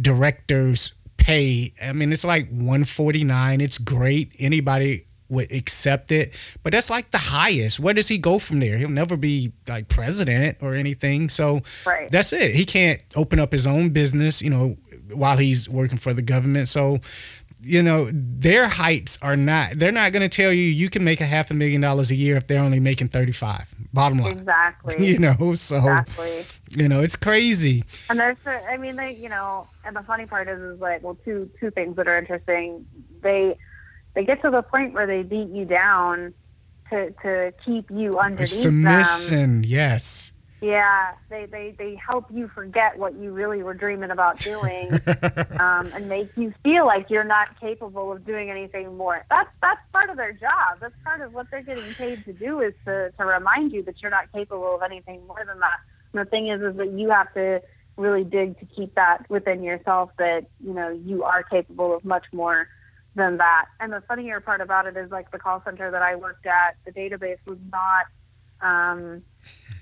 directors' 0.00 0.92
pay. 1.22 1.72
I 1.82 1.92
mean, 1.92 2.12
it's 2.12 2.24
like 2.24 2.48
149. 2.50 3.60
It's 3.60 3.78
great. 3.78 4.32
Anybody 4.38 5.06
would 5.28 5.50
accept 5.50 6.12
it, 6.12 6.34
but 6.62 6.72
that's 6.72 6.90
like 6.90 7.10
the 7.10 7.16
highest. 7.16 7.80
Where 7.80 7.94
does 7.94 8.06
he 8.08 8.18
go 8.18 8.38
from 8.38 8.60
there? 8.60 8.76
He'll 8.76 8.90
never 8.90 9.16
be 9.16 9.52
like 9.66 9.88
president 9.88 10.58
or 10.60 10.74
anything. 10.74 11.30
So 11.30 11.62
Right. 11.86 12.10
that's 12.10 12.34
it. 12.34 12.54
He 12.54 12.66
can't 12.66 13.02
open 13.16 13.40
up 13.40 13.50
his 13.50 13.66
own 13.66 13.90
business, 13.90 14.42
you 14.42 14.50
know, 14.50 14.76
while 15.14 15.38
he's 15.38 15.68
working 15.70 15.96
for 15.96 16.12
the 16.12 16.20
government. 16.20 16.68
So 16.68 17.00
you 17.64 17.82
know, 17.82 18.08
their 18.12 18.68
heights 18.68 19.18
are 19.22 19.36
not, 19.36 19.72
they're 19.74 19.92
not 19.92 20.12
going 20.12 20.28
to 20.28 20.34
tell 20.34 20.52
you 20.52 20.64
you 20.64 20.90
can 20.90 21.04
make 21.04 21.20
a 21.20 21.26
half 21.26 21.50
a 21.50 21.54
million 21.54 21.80
dollars 21.80 22.10
a 22.10 22.14
year 22.16 22.36
if 22.36 22.46
they're 22.46 22.62
only 22.62 22.80
making 22.80 23.08
35, 23.08 23.74
bottom 23.92 24.18
line. 24.18 24.38
exactly. 24.38 25.06
You 25.12 25.18
know, 25.18 25.54
so, 25.54 25.76
Exactly. 25.76 26.42
you 26.82 26.88
know, 26.88 27.02
it's 27.02 27.16
crazy. 27.16 27.84
And 28.10 28.18
there's, 28.18 28.36
I 28.46 28.76
mean, 28.76 28.96
they, 28.96 29.12
you 29.12 29.28
know, 29.28 29.66
and 29.84 29.94
the 29.94 30.02
funny 30.02 30.26
part 30.26 30.48
is, 30.48 30.60
is 30.60 30.80
like, 30.80 31.02
well, 31.02 31.16
two 31.24 31.50
two 31.60 31.70
things 31.70 31.96
that 31.96 32.08
are 32.08 32.18
interesting. 32.18 32.86
They 33.22 33.56
they 34.14 34.24
get 34.24 34.42
to 34.42 34.50
the 34.50 34.62
point 34.62 34.92
where 34.94 35.06
they 35.06 35.22
beat 35.22 35.48
you 35.48 35.64
down 35.64 36.34
to 36.90 37.10
to 37.22 37.52
keep 37.64 37.90
you 37.90 38.18
underneath 38.18 38.62
them. 38.62 38.84
Submission, 38.84 39.64
yes. 39.64 40.32
Yeah, 40.62 41.14
they, 41.28 41.46
they 41.46 41.74
they 41.76 41.96
help 41.96 42.26
you 42.30 42.46
forget 42.46 42.96
what 42.96 43.14
you 43.16 43.32
really 43.32 43.64
were 43.64 43.74
dreaming 43.74 44.12
about 44.12 44.38
doing, 44.38 44.92
um, 45.58 45.90
and 45.92 46.08
make 46.08 46.30
you 46.36 46.54
feel 46.62 46.86
like 46.86 47.10
you're 47.10 47.24
not 47.24 47.58
capable 47.60 48.12
of 48.12 48.24
doing 48.24 48.48
anything 48.48 48.96
more. 48.96 49.26
That's 49.28 49.50
that's 49.60 49.80
part 49.92 50.08
of 50.08 50.16
their 50.16 50.32
job. 50.32 50.78
That's 50.80 50.94
part 51.02 51.20
of 51.20 51.34
what 51.34 51.50
they're 51.50 51.62
getting 51.62 51.92
paid 51.94 52.24
to 52.26 52.32
do 52.32 52.60
is 52.60 52.74
to 52.84 53.10
to 53.18 53.24
remind 53.24 53.72
you 53.72 53.82
that 53.82 54.00
you're 54.00 54.12
not 54.12 54.30
capable 54.30 54.76
of 54.76 54.82
anything 54.82 55.26
more 55.26 55.42
than 55.44 55.58
that. 55.58 55.80
And 56.12 56.24
the 56.24 56.30
thing 56.30 56.46
is, 56.46 56.62
is 56.62 56.76
that 56.76 56.92
you 56.92 57.10
have 57.10 57.34
to 57.34 57.60
really 57.96 58.22
dig 58.22 58.56
to 58.58 58.64
keep 58.66 58.94
that 58.94 59.28
within 59.28 59.64
yourself 59.64 60.10
that 60.18 60.46
you 60.64 60.72
know 60.72 60.90
you 60.90 61.24
are 61.24 61.42
capable 61.42 61.96
of 61.96 62.04
much 62.04 62.26
more 62.32 62.68
than 63.16 63.38
that. 63.38 63.66
And 63.80 63.92
the 63.92 64.00
funnier 64.02 64.40
part 64.40 64.60
about 64.60 64.86
it 64.86 64.96
is 64.96 65.10
like 65.10 65.32
the 65.32 65.40
call 65.40 65.60
center 65.64 65.90
that 65.90 66.02
I 66.02 66.14
worked 66.14 66.46
at, 66.46 66.76
the 66.84 66.92
database 66.92 67.38
was 67.46 67.58
not 67.70 68.06
um, 68.60 69.22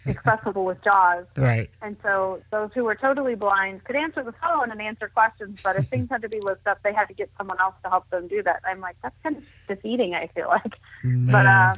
accessible 0.06 0.64
with 0.64 0.82
JAWS. 0.82 1.26
Right. 1.36 1.70
And 1.82 1.96
so 2.02 2.42
those 2.50 2.70
who 2.74 2.84
were 2.84 2.94
totally 2.94 3.34
blind 3.34 3.84
could 3.84 3.96
answer 3.96 4.22
the 4.22 4.32
phone 4.32 4.70
and 4.70 4.80
answer 4.80 5.08
questions, 5.08 5.60
but 5.62 5.76
if 5.76 5.86
things 5.86 6.08
had 6.10 6.22
to 6.22 6.28
be 6.28 6.40
looked 6.40 6.66
up, 6.66 6.78
they 6.82 6.92
had 6.92 7.06
to 7.06 7.14
get 7.14 7.30
someone 7.36 7.60
else 7.60 7.74
to 7.84 7.90
help 7.90 8.08
them 8.10 8.28
do 8.28 8.42
that. 8.42 8.62
I'm 8.66 8.80
like, 8.80 8.96
that's 9.02 9.16
kind 9.22 9.36
of 9.36 9.44
defeating, 9.68 10.14
I 10.14 10.28
feel 10.28 10.48
like. 10.48 10.74
But 11.04 11.46
uh, 11.46 11.76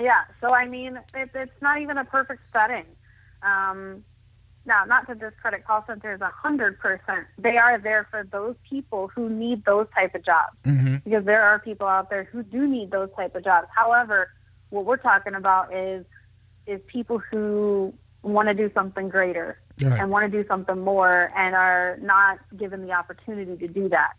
yeah, 0.00 0.24
so 0.40 0.54
I 0.54 0.66
mean, 0.66 0.98
it, 1.14 1.30
it's 1.34 1.62
not 1.62 1.80
even 1.80 1.98
a 1.98 2.04
perfect 2.04 2.42
setting. 2.52 2.86
Um, 3.42 4.04
now, 4.64 4.84
not 4.84 5.08
to 5.08 5.14
discredit 5.14 5.66
call 5.66 5.84
centers 5.86 6.20
a 6.20 6.30
hundred 6.30 6.78
percent, 6.78 7.26
they 7.36 7.56
are 7.56 7.78
there 7.78 8.06
for 8.10 8.24
those 8.30 8.54
people 8.68 9.08
who 9.08 9.28
need 9.28 9.64
those 9.64 9.88
type 9.94 10.14
of 10.14 10.24
jobs 10.24 10.56
hmm 10.64 10.96
because 11.04 11.24
there 11.24 11.42
are 11.42 11.58
people 11.58 11.86
out 11.86 12.10
there 12.10 12.24
who 12.24 12.44
do 12.44 12.68
need 12.68 12.92
those 12.92 13.08
type 13.16 13.34
of 13.34 13.42
jobs. 13.42 13.66
However, 13.74 14.28
what 14.70 14.84
we're 14.84 14.96
talking 14.96 15.34
about 15.34 15.74
is 15.74 16.04
is 16.66 16.80
people 16.86 17.18
who 17.18 17.92
want 18.22 18.48
to 18.48 18.54
do 18.54 18.70
something 18.74 19.08
greater 19.08 19.58
Right. 19.82 19.98
and 20.00 20.10
want 20.10 20.30
to 20.30 20.42
do 20.42 20.46
something 20.46 20.78
more 20.78 21.32
and 21.36 21.54
are 21.56 21.98
not 22.00 22.38
given 22.56 22.82
the 22.86 22.92
opportunity 22.92 23.56
to 23.56 23.66
do 23.68 23.88
that. 23.88 24.12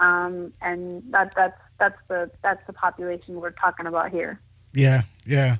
Um, 0.00 0.52
and 0.60 1.02
that 1.12 1.34
that's 1.36 1.60
that's 1.78 1.98
the 2.08 2.30
that's 2.42 2.66
the 2.66 2.72
population 2.72 3.40
we're 3.40 3.50
talking 3.50 3.86
about 3.86 4.10
here. 4.10 4.40
Yeah, 4.72 5.02
yeah. 5.24 5.56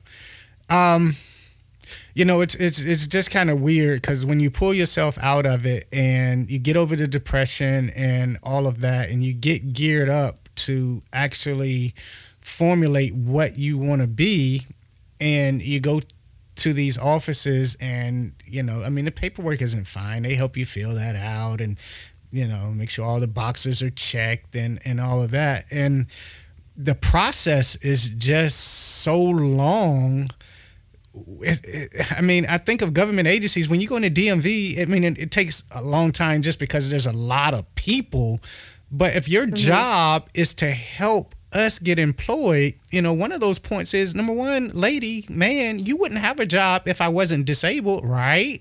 Um, 0.70 1.12
you 2.14 2.24
know, 2.24 2.40
it's 2.40 2.54
it's 2.56 2.80
it's 2.80 3.06
just 3.06 3.30
kind 3.30 3.48
of 3.50 3.60
weird 3.60 4.00
because 4.02 4.24
when 4.26 4.40
you 4.40 4.50
pull 4.50 4.74
yourself 4.74 5.18
out 5.20 5.46
of 5.46 5.66
it 5.66 5.86
and 5.92 6.50
you 6.50 6.58
get 6.58 6.76
over 6.76 6.96
the 6.96 7.06
depression 7.06 7.90
and 7.90 8.38
all 8.42 8.66
of 8.66 8.80
that, 8.80 9.10
and 9.10 9.22
you 9.22 9.32
get 9.34 9.72
geared 9.72 10.08
up 10.08 10.48
to 10.56 11.02
actually 11.12 11.94
formulate 12.40 13.14
what 13.14 13.56
you 13.58 13.78
want 13.78 14.00
to 14.00 14.06
be, 14.08 14.62
and 15.20 15.62
you 15.62 15.78
go 15.78 16.00
to 16.56 16.72
these 16.72 16.96
offices 16.96 17.76
and 17.80 18.32
you 18.44 18.62
know 18.62 18.82
i 18.82 18.88
mean 18.88 19.04
the 19.04 19.10
paperwork 19.10 19.60
isn't 19.60 19.86
fine 19.86 20.22
they 20.22 20.34
help 20.34 20.56
you 20.56 20.64
fill 20.64 20.94
that 20.94 21.16
out 21.16 21.60
and 21.60 21.78
you 22.30 22.46
know 22.46 22.70
make 22.70 22.90
sure 22.90 23.04
all 23.04 23.20
the 23.20 23.26
boxes 23.26 23.82
are 23.82 23.90
checked 23.90 24.54
and 24.54 24.80
and 24.84 25.00
all 25.00 25.22
of 25.22 25.30
that 25.30 25.64
and 25.70 26.06
the 26.76 26.94
process 26.94 27.76
is 27.76 28.08
just 28.08 28.58
so 28.58 29.20
long 29.20 30.28
I 32.10 32.20
mean, 32.22 32.44
I 32.46 32.58
think 32.58 32.82
of 32.82 32.92
government 32.92 33.28
agencies 33.28 33.68
when 33.68 33.80
you 33.80 33.86
go 33.86 33.96
into 33.96 34.10
DMV. 34.10 34.80
I 34.80 34.84
mean, 34.86 35.04
it, 35.04 35.18
it 35.18 35.30
takes 35.30 35.62
a 35.70 35.82
long 35.82 36.10
time 36.10 36.42
just 36.42 36.58
because 36.58 36.90
there's 36.90 37.06
a 37.06 37.12
lot 37.12 37.54
of 37.54 37.72
people. 37.76 38.40
But 38.90 39.14
if 39.14 39.28
your 39.28 39.44
mm-hmm. 39.44 39.54
job 39.54 40.28
is 40.34 40.54
to 40.54 40.70
help 40.70 41.34
us 41.54 41.78
get 41.78 41.98
employed, 41.98 42.74
you 42.90 43.00
know, 43.00 43.12
one 43.12 43.32
of 43.32 43.40
those 43.40 43.58
points 43.58 43.94
is 43.94 44.14
number 44.14 44.32
one, 44.32 44.70
lady, 44.74 45.24
man, 45.28 45.78
you 45.78 45.96
wouldn't 45.96 46.20
have 46.20 46.40
a 46.40 46.46
job 46.46 46.86
if 46.86 47.00
I 47.00 47.08
wasn't 47.08 47.46
disabled, 47.46 48.04
right? 48.04 48.60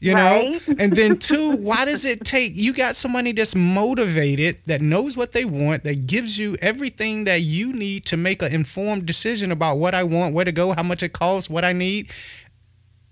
You 0.00 0.14
right. 0.14 0.52
know? 0.52 0.74
and 0.78 0.92
then 0.92 1.18
two, 1.18 1.56
why 1.56 1.84
does 1.84 2.04
it 2.04 2.24
take 2.24 2.52
you 2.54 2.72
got 2.72 2.96
somebody 2.96 3.32
that's 3.32 3.54
motivated, 3.54 4.58
that 4.66 4.82
knows 4.82 5.16
what 5.16 5.32
they 5.32 5.44
want, 5.44 5.84
that 5.84 6.06
gives 6.06 6.38
you 6.38 6.56
everything 6.60 7.24
that 7.24 7.40
you 7.40 7.72
need 7.72 8.04
to 8.06 8.16
make 8.16 8.42
an 8.42 8.52
informed 8.52 9.06
decision 9.06 9.50
about 9.50 9.78
what 9.78 9.94
I 9.94 10.04
want, 10.04 10.34
where 10.34 10.44
to 10.44 10.52
go, 10.52 10.72
how 10.72 10.82
much 10.82 11.02
it 11.02 11.12
costs, 11.12 11.48
what 11.48 11.64
I 11.64 11.72
need. 11.72 12.10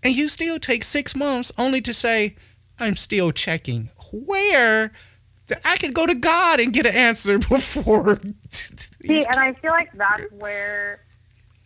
And 0.02 0.14
you 0.14 0.28
still 0.28 0.58
take 0.58 0.84
six 0.84 1.16
months 1.16 1.50
only 1.56 1.80
to 1.80 1.94
say, 1.94 2.36
I'm 2.78 2.96
still 2.96 3.32
checking. 3.32 3.88
Where 4.12 4.92
I 5.64 5.76
could 5.76 5.94
go 5.94 6.06
to 6.06 6.14
God 6.14 6.60
and 6.60 6.72
get 6.72 6.86
an 6.86 6.94
answer 6.94 7.38
before. 7.48 8.18
See, 9.06 9.24
and 9.24 9.36
I 9.36 9.52
feel 9.54 9.70
like 9.70 9.92
that's 9.92 10.30
where 10.32 11.00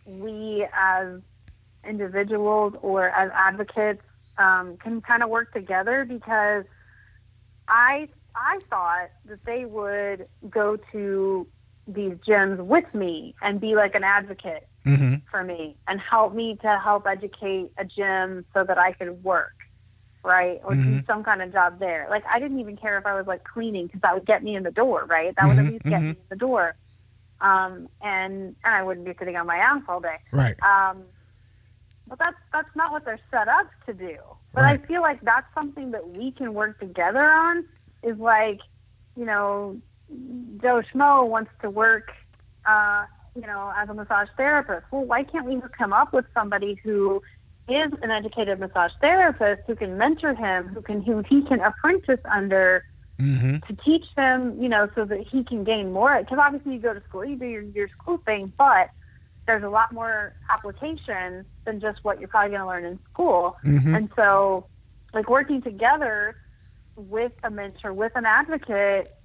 we 0.05 0.65
as 0.73 1.21
individuals 1.87 2.73
or 2.81 3.09
as 3.09 3.31
advocates 3.33 4.01
um, 4.37 4.77
can 4.77 5.01
kind 5.01 5.23
of 5.23 5.29
work 5.29 5.53
together 5.53 6.05
because 6.05 6.65
I 7.67 8.09
I 8.35 8.59
thought 8.69 9.09
that 9.25 9.43
they 9.45 9.65
would 9.65 10.27
go 10.49 10.77
to 10.91 11.47
these 11.87 12.13
gyms 12.27 12.57
with 12.57 12.93
me 12.93 13.35
and 13.41 13.59
be 13.59 13.75
like 13.75 13.95
an 13.95 14.03
advocate 14.03 14.67
mm-hmm. 14.85 15.15
for 15.29 15.43
me 15.43 15.75
and 15.87 15.99
help 15.99 16.33
me 16.33 16.57
to 16.61 16.79
help 16.83 17.07
educate 17.07 17.71
a 17.77 17.85
gym 17.85 18.45
so 18.53 18.63
that 18.63 18.77
I 18.77 18.91
could 18.93 19.23
work 19.23 19.53
right? 20.23 20.59
Or 20.63 20.71
mm-hmm. 20.71 20.99
do 20.99 21.05
some 21.05 21.23
kind 21.23 21.41
of 21.41 21.51
job 21.51 21.79
there. 21.79 22.07
Like 22.09 22.23
I 22.25 22.39
didn't 22.39 22.59
even 22.59 22.77
care 22.77 22.97
if 22.97 23.05
I 23.05 23.15
was 23.15 23.27
like 23.27 23.43
cleaning 23.43 23.87
because 23.87 24.01
that 24.01 24.13
would 24.13 24.25
get 24.25 24.43
me 24.43 24.55
in 24.55 24.63
the 24.63 24.71
door, 24.71 25.05
right? 25.05 25.33
That 25.35 25.47
would 25.47 25.57
mm-hmm. 25.57 25.67
at 25.67 25.71
least 25.73 25.85
get 25.85 25.93
mm-hmm. 25.93 26.03
me 26.03 26.09
in 26.11 26.17
the 26.29 26.35
door. 26.35 26.75
Um, 27.41 27.87
and 28.01 28.55
and 28.63 28.75
I 28.75 28.83
wouldn't 28.83 29.05
be 29.05 29.13
sitting 29.17 29.35
on 29.37 29.47
my 29.47 29.57
ass 29.57 29.81
all 29.87 29.99
day. 29.99 30.15
Right. 30.31 30.55
Um, 30.61 31.03
but 32.07 32.19
that's 32.19 32.37
that's 32.51 32.71
not 32.75 32.91
what 32.91 33.05
they're 33.05 33.19
set 33.31 33.47
up 33.47 33.67
to 33.85 33.93
do. 33.93 34.17
But 34.53 34.61
right. 34.61 34.81
I 34.81 34.85
feel 34.87 35.01
like 35.01 35.21
that's 35.21 35.47
something 35.53 35.91
that 35.91 36.09
we 36.17 36.31
can 36.31 36.53
work 36.53 36.79
together 36.79 37.23
on. 37.23 37.65
Is 38.03 38.17
like, 38.17 38.59
you 39.15 39.25
know, 39.25 39.79
Joe 40.61 40.81
Schmo 40.93 41.27
wants 41.27 41.51
to 41.61 41.69
work, 41.69 42.11
uh, 42.65 43.05
you 43.35 43.41
know, 43.41 43.71
as 43.77 43.89
a 43.89 43.93
massage 43.93 44.29
therapist. 44.37 44.85
Well, 44.91 45.03
why 45.03 45.23
can't 45.23 45.45
we 45.45 45.61
come 45.77 45.93
up 45.93 46.13
with 46.13 46.25
somebody 46.33 46.79
who 46.83 47.21
is 47.67 47.91
an 48.01 48.09
educated 48.09 48.59
massage 48.59 48.91
therapist 48.99 49.61
who 49.67 49.75
can 49.75 49.97
mentor 49.97 50.33
him, 50.33 50.67
who 50.69 50.81
can 50.81 51.01
who 51.01 51.23
he 51.29 51.43
can 51.43 51.59
apprentice 51.61 52.19
under 52.31 52.83
mm-hmm. 53.19 53.57
to 53.67 53.83
teach 53.83 54.05
them, 54.15 54.61
you 54.61 54.69
know, 54.69 54.89
so 54.95 55.05
that 55.05 55.27
he 55.27 55.43
can 55.43 55.63
gain 55.63 55.91
more. 55.91 56.17
Because 56.19 56.39
obviously 56.39 56.73
you 56.73 56.79
go 56.79 56.93
to 56.93 57.01
school, 57.01 57.25
you 57.25 57.35
do 57.35 57.45
your, 57.45 57.61
your 57.61 57.89
school 57.89 58.17
thing, 58.25 58.51
but 58.57 58.89
there's 59.45 59.63
a 59.63 59.69
lot 59.69 59.91
more 59.91 60.33
application 60.49 61.43
than 61.65 61.79
just 61.79 62.03
what 62.03 62.19
you're 62.19 62.29
probably 62.29 62.49
going 62.51 62.61
to 62.61 62.67
learn 62.67 62.85
in 62.85 62.99
school. 63.11 63.57
Mm-hmm. 63.65 63.95
And 63.95 64.09
so, 64.15 64.67
like 65.11 65.27
working 65.27 65.61
together 65.61 66.35
with 66.95 67.31
a 67.43 67.49
mentor, 67.49 67.91
with 67.91 68.11
an 68.15 68.25
advocate, 68.25 69.15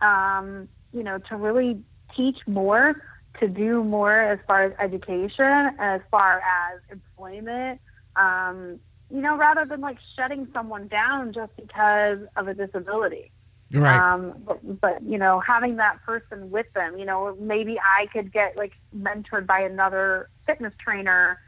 um, 0.00 0.68
you 0.92 1.02
know, 1.02 1.18
to 1.18 1.36
really 1.36 1.82
teach 2.16 2.38
more, 2.46 3.02
to 3.40 3.48
do 3.48 3.82
more 3.82 4.20
as 4.20 4.38
far 4.46 4.62
as 4.62 4.72
education, 4.78 5.74
as 5.80 6.00
far 6.12 6.40
as 6.40 6.80
employment, 6.90 7.80
um, 8.14 8.78
you 9.10 9.20
know, 9.20 9.36
rather 9.36 9.64
than 9.64 9.80
like 9.80 9.98
shutting 10.14 10.46
someone 10.52 10.86
down 10.86 11.32
just 11.32 11.56
because 11.56 12.20
of 12.36 12.46
a 12.46 12.54
disability. 12.54 13.31
Right. 13.74 13.96
Um, 13.96 14.34
but, 14.46 14.80
but, 14.80 15.02
you 15.02 15.18
know, 15.18 15.40
having 15.40 15.76
that 15.76 16.02
person 16.04 16.50
with 16.50 16.66
them, 16.74 16.98
you 16.98 17.04
know, 17.04 17.36
maybe 17.40 17.78
I 17.80 18.06
could 18.12 18.32
get 18.32 18.56
like 18.56 18.72
mentored 18.96 19.46
by 19.46 19.60
another 19.60 20.28
fitness 20.46 20.74
trainer 20.78 21.40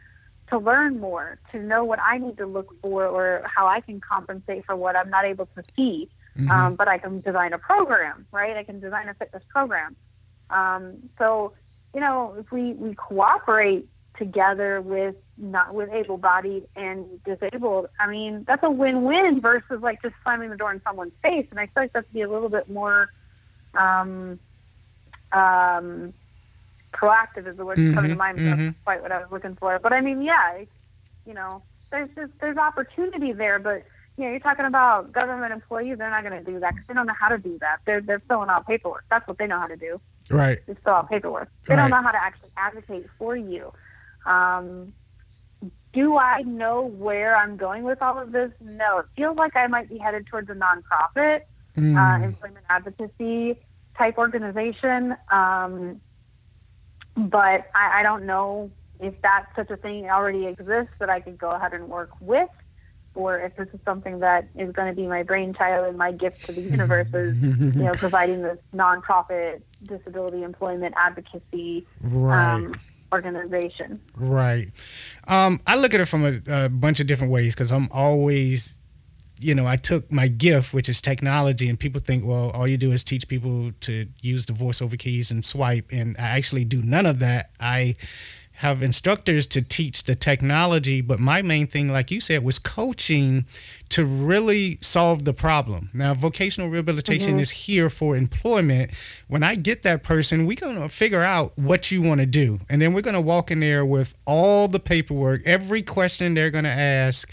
to 0.48 0.58
learn 0.58 1.00
more, 1.00 1.38
to 1.52 1.58
know 1.58 1.84
what 1.84 1.98
I 2.00 2.18
need 2.18 2.36
to 2.38 2.46
look 2.46 2.74
for 2.80 3.06
or 3.06 3.46
how 3.46 3.66
I 3.66 3.80
can 3.80 4.00
compensate 4.00 4.64
for 4.64 4.76
what 4.76 4.96
I'm 4.96 5.10
not 5.10 5.24
able 5.24 5.46
to 5.54 5.62
see. 5.76 6.08
Mm-hmm. 6.38 6.50
Um, 6.50 6.74
but 6.74 6.88
I 6.88 6.98
can 6.98 7.20
design 7.20 7.52
a 7.52 7.58
program, 7.58 8.26
right? 8.32 8.56
I 8.56 8.64
can 8.64 8.80
design 8.80 9.08
a 9.08 9.14
fitness 9.14 9.42
program. 9.48 9.94
Um, 10.50 11.10
so, 11.18 11.52
you 11.94 12.00
know, 12.00 12.34
if 12.38 12.50
we, 12.50 12.72
we 12.72 12.94
cooperate 12.94 13.88
together 14.18 14.80
with 14.80 15.14
not 15.36 15.74
with 15.74 15.90
able-bodied 15.90 16.68
and 16.76 17.22
disabled, 17.24 17.88
I 17.98 18.06
mean 18.08 18.44
that's 18.46 18.62
a 18.62 18.70
win-win 18.70 19.40
versus 19.40 19.80
like 19.82 20.02
just 20.02 20.14
slamming 20.22 20.50
the 20.50 20.56
door 20.56 20.72
in 20.72 20.80
someone's 20.82 21.12
face. 21.22 21.46
And 21.50 21.60
I 21.60 21.66
feel 21.66 21.84
like 21.84 21.92
that's 21.92 22.08
be 22.12 22.22
a 22.22 22.28
little 22.28 22.48
bit 22.48 22.70
more 22.70 23.10
um, 23.74 24.38
um, 25.32 26.12
proactive 26.92 27.46
is 27.46 27.56
the 27.56 27.64
word 27.64 27.78
mm-hmm, 27.78 27.94
coming 27.94 28.10
to 28.10 28.16
mind. 28.16 28.38
Mm-hmm. 28.38 28.64
That's 28.64 28.76
quite 28.84 29.02
what 29.02 29.12
I 29.12 29.18
was 29.18 29.28
looking 29.30 29.56
for. 29.56 29.78
But 29.78 29.92
I 29.92 30.00
mean, 30.00 30.22
yeah, 30.22 30.62
you 31.26 31.34
know, 31.34 31.62
there's 31.90 32.10
just 32.14 32.32
there's 32.40 32.56
opportunity 32.56 33.32
there, 33.32 33.58
but 33.58 33.84
you 34.16 34.24
know, 34.24 34.30
you're 34.30 34.40
talking 34.40 34.64
about 34.64 35.12
government 35.12 35.52
employees. 35.52 35.98
They're 35.98 36.10
not 36.10 36.22
going 36.22 36.44
to 36.44 36.50
do 36.50 36.60
that 36.60 36.74
because 36.74 36.86
they 36.86 36.94
don't 36.94 37.06
know 37.06 37.14
how 37.18 37.28
to 37.28 37.38
do 37.38 37.58
that. 37.60 37.78
They're 37.84 38.00
they're 38.00 38.22
filling 38.28 38.48
out 38.48 38.66
paperwork. 38.66 39.04
That's 39.10 39.26
what 39.26 39.38
they 39.38 39.46
know 39.46 39.58
how 39.58 39.66
to 39.66 39.76
do. 39.76 40.00
Right. 40.30 40.58
Just 40.66 40.80
fill 40.82 40.94
out 40.94 41.10
paperwork. 41.10 41.50
They 41.66 41.74
right. 41.74 41.82
don't 41.82 41.90
know 41.90 42.02
how 42.02 42.12
to 42.12 42.22
actually 42.22 42.50
advocate 42.56 43.06
for 43.18 43.36
you. 43.36 43.72
Um, 44.24 44.92
do 45.94 46.18
I 46.18 46.42
know 46.42 46.82
where 46.82 47.36
I'm 47.36 47.56
going 47.56 47.84
with 47.84 48.02
all 48.02 48.18
of 48.18 48.32
this? 48.32 48.50
No. 48.60 48.98
It 48.98 49.06
feels 49.16 49.36
like 49.36 49.56
I 49.56 49.66
might 49.68 49.88
be 49.88 49.96
headed 49.96 50.26
towards 50.26 50.50
a 50.50 50.54
nonprofit, 50.54 51.42
mm. 51.76 51.96
uh, 51.96 52.24
employment 52.24 52.66
advocacy 52.68 53.58
type 53.96 54.18
organization. 54.18 55.16
Um, 55.30 56.00
but 57.16 57.70
I, 57.74 58.00
I 58.00 58.02
don't 58.02 58.26
know 58.26 58.70
if 59.00 59.20
that 59.22 59.46
such 59.54 59.70
a 59.70 59.76
thing 59.76 60.10
already 60.10 60.46
exists 60.46 60.94
that 60.98 61.10
I 61.10 61.20
could 61.20 61.38
go 61.38 61.50
ahead 61.50 61.72
and 61.72 61.88
work 61.88 62.10
with, 62.20 62.48
or 63.14 63.38
if 63.38 63.54
this 63.56 63.68
is 63.72 63.80
something 63.84 64.18
that 64.18 64.48
is 64.56 64.72
going 64.72 64.88
to 64.88 65.00
be 65.00 65.06
my 65.06 65.22
brainchild 65.22 65.86
and 65.86 65.96
my 65.96 66.10
gift 66.10 66.46
to 66.46 66.52
the 66.52 66.60
universe 66.60 67.08
is, 67.14 67.40
you 67.40 67.84
know, 67.84 67.92
providing 67.94 68.42
this 68.42 68.58
nonprofit 68.74 69.62
disability 69.84 70.42
employment 70.42 70.94
advocacy 70.96 71.86
right. 72.02 72.54
um, 72.54 72.74
organization. 73.14 74.00
Right. 74.16 74.68
Um, 75.28 75.60
I 75.66 75.76
look 75.76 75.94
at 75.94 76.00
it 76.00 76.06
from 76.06 76.24
a, 76.24 76.64
a 76.64 76.68
bunch 76.68 76.98
of 77.00 77.06
different 77.06 77.32
ways 77.32 77.54
because 77.54 77.70
I'm 77.70 77.88
always, 77.92 78.76
you 79.38 79.54
know, 79.54 79.66
I 79.66 79.76
took 79.76 80.10
my 80.10 80.28
gift, 80.28 80.74
which 80.74 80.88
is 80.88 81.00
technology, 81.00 81.68
and 81.68 81.78
people 81.78 82.00
think, 82.00 82.24
well, 82.26 82.50
all 82.50 82.66
you 82.66 82.76
do 82.76 82.90
is 82.92 83.04
teach 83.04 83.28
people 83.28 83.70
to 83.80 84.06
use 84.20 84.46
the 84.46 84.52
voiceover 84.52 84.98
keys 84.98 85.30
and 85.30 85.44
swipe, 85.44 85.86
and 85.92 86.16
I 86.18 86.36
actually 86.38 86.64
do 86.64 86.82
none 86.82 87.06
of 87.06 87.20
that. 87.20 87.50
I 87.60 87.94
have 88.58 88.82
instructors 88.82 89.46
to 89.48 89.60
teach 89.60 90.04
the 90.04 90.14
technology, 90.14 91.00
but 91.00 91.18
my 91.18 91.42
main 91.42 91.66
thing, 91.66 91.88
like 91.88 92.10
you 92.10 92.20
said, 92.20 92.44
was 92.44 92.58
coaching 92.58 93.46
to 93.88 94.04
really 94.04 94.78
solve 94.80 95.24
the 95.24 95.32
problem. 95.32 95.90
Now, 95.92 96.14
vocational 96.14 96.70
rehabilitation 96.70 97.30
mm-hmm. 97.32 97.40
is 97.40 97.50
here 97.50 97.90
for 97.90 98.16
employment. 98.16 98.92
When 99.26 99.42
I 99.42 99.56
get 99.56 99.82
that 99.82 100.04
person, 100.04 100.46
we're 100.46 100.56
going 100.56 100.80
to 100.80 100.88
figure 100.88 101.22
out 101.22 101.52
what 101.58 101.90
you 101.90 102.00
want 102.00 102.20
to 102.20 102.26
do. 102.26 102.60
And 102.68 102.80
then 102.80 102.92
we're 102.92 103.02
going 103.02 103.14
to 103.14 103.20
walk 103.20 103.50
in 103.50 103.58
there 103.58 103.84
with 103.84 104.14
all 104.24 104.68
the 104.68 104.80
paperwork, 104.80 105.42
every 105.44 105.82
question 105.82 106.34
they're 106.34 106.50
going 106.50 106.64
to 106.64 106.70
ask, 106.70 107.28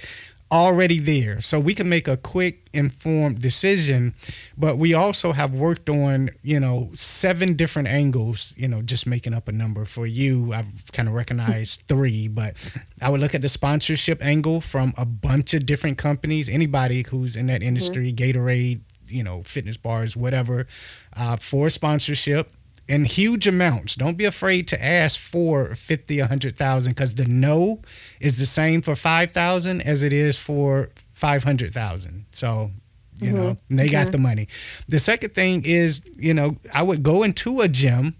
already 0.51 0.99
there. 0.99 1.39
So 1.41 1.59
we 1.59 1.73
can 1.73 1.87
make 1.87 2.07
a 2.07 2.17
quick, 2.17 2.69
informed 2.73 3.41
decision. 3.41 4.13
But 4.57 4.77
we 4.77 4.93
also 4.93 5.31
have 5.31 5.53
worked 5.53 5.89
on, 5.89 6.29
you 6.41 6.59
know, 6.59 6.91
seven 6.95 7.55
different 7.55 7.87
angles, 7.87 8.53
you 8.57 8.67
know, 8.67 8.81
just 8.81 9.07
making 9.07 9.33
up 9.33 9.47
a 9.47 9.51
number 9.51 9.85
for 9.85 10.05
you. 10.05 10.53
I've 10.53 10.91
kind 10.91 11.07
of 11.07 11.13
recognized 11.13 11.83
three, 11.87 12.27
but 12.27 12.55
I 13.01 13.09
would 13.09 13.21
look 13.21 13.33
at 13.33 13.41
the 13.41 13.49
sponsorship 13.49 14.23
angle 14.23 14.61
from 14.61 14.93
a 14.97 15.05
bunch 15.05 15.53
of 15.53 15.65
different 15.65 15.97
companies, 15.97 16.49
anybody 16.49 17.03
who's 17.09 17.35
in 17.35 17.47
that 17.47 17.63
industry, 17.63 18.11
mm-hmm. 18.13 18.39
Gatorade, 18.39 18.81
you 19.07 19.23
know, 19.23 19.43
fitness 19.43 19.77
bars, 19.77 20.15
whatever, 20.15 20.67
uh, 21.15 21.37
for 21.37 21.69
sponsorship 21.69 22.55
in 22.91 23.05
huge 23.05 23.47
amounts. 23.47 23.95
Don't 23.95 24.17
be 24.17 24.25
afraid 24.25 24.67
to 24.67 24.85
ask 24.85 25.17
for 25.17 25.75
50, 25.75 26.19
100,000 26.19 26.91
because 26.91 27.15
the 27.15 27.23
no 27.23 27.81
is 28.19 28.37
the 28.37 28.45
same 28.45 28.81
for 28.81 28.95
5,000 28.95 29.81
as 29.81 30.03
it 30.03 30.11
is 30.11 30.37
for 30.37 30.89
500,000. 31.13 32.25
So, 32.31 32.71
you 33.17 33.27
mm-hmm. 33.27 33.37
know, 33.37 33.57
they 33.69 33.87
got 33.87 34.07
mm-hmm. 34.07 34.11
the 34.11 34.17
money. 34.17 34.47
The 34.89 34.99
second 34.99 35.33
thing 35.33 35.63
is, 35.63 36.01
you 36.17 36.33
know, 36.33 36.57
I 36.73 36.83
would 36.83 37.01
go 37.01 37.23
into 37.23 37.61
a 37.61 37.69
gym, 37.69 38.17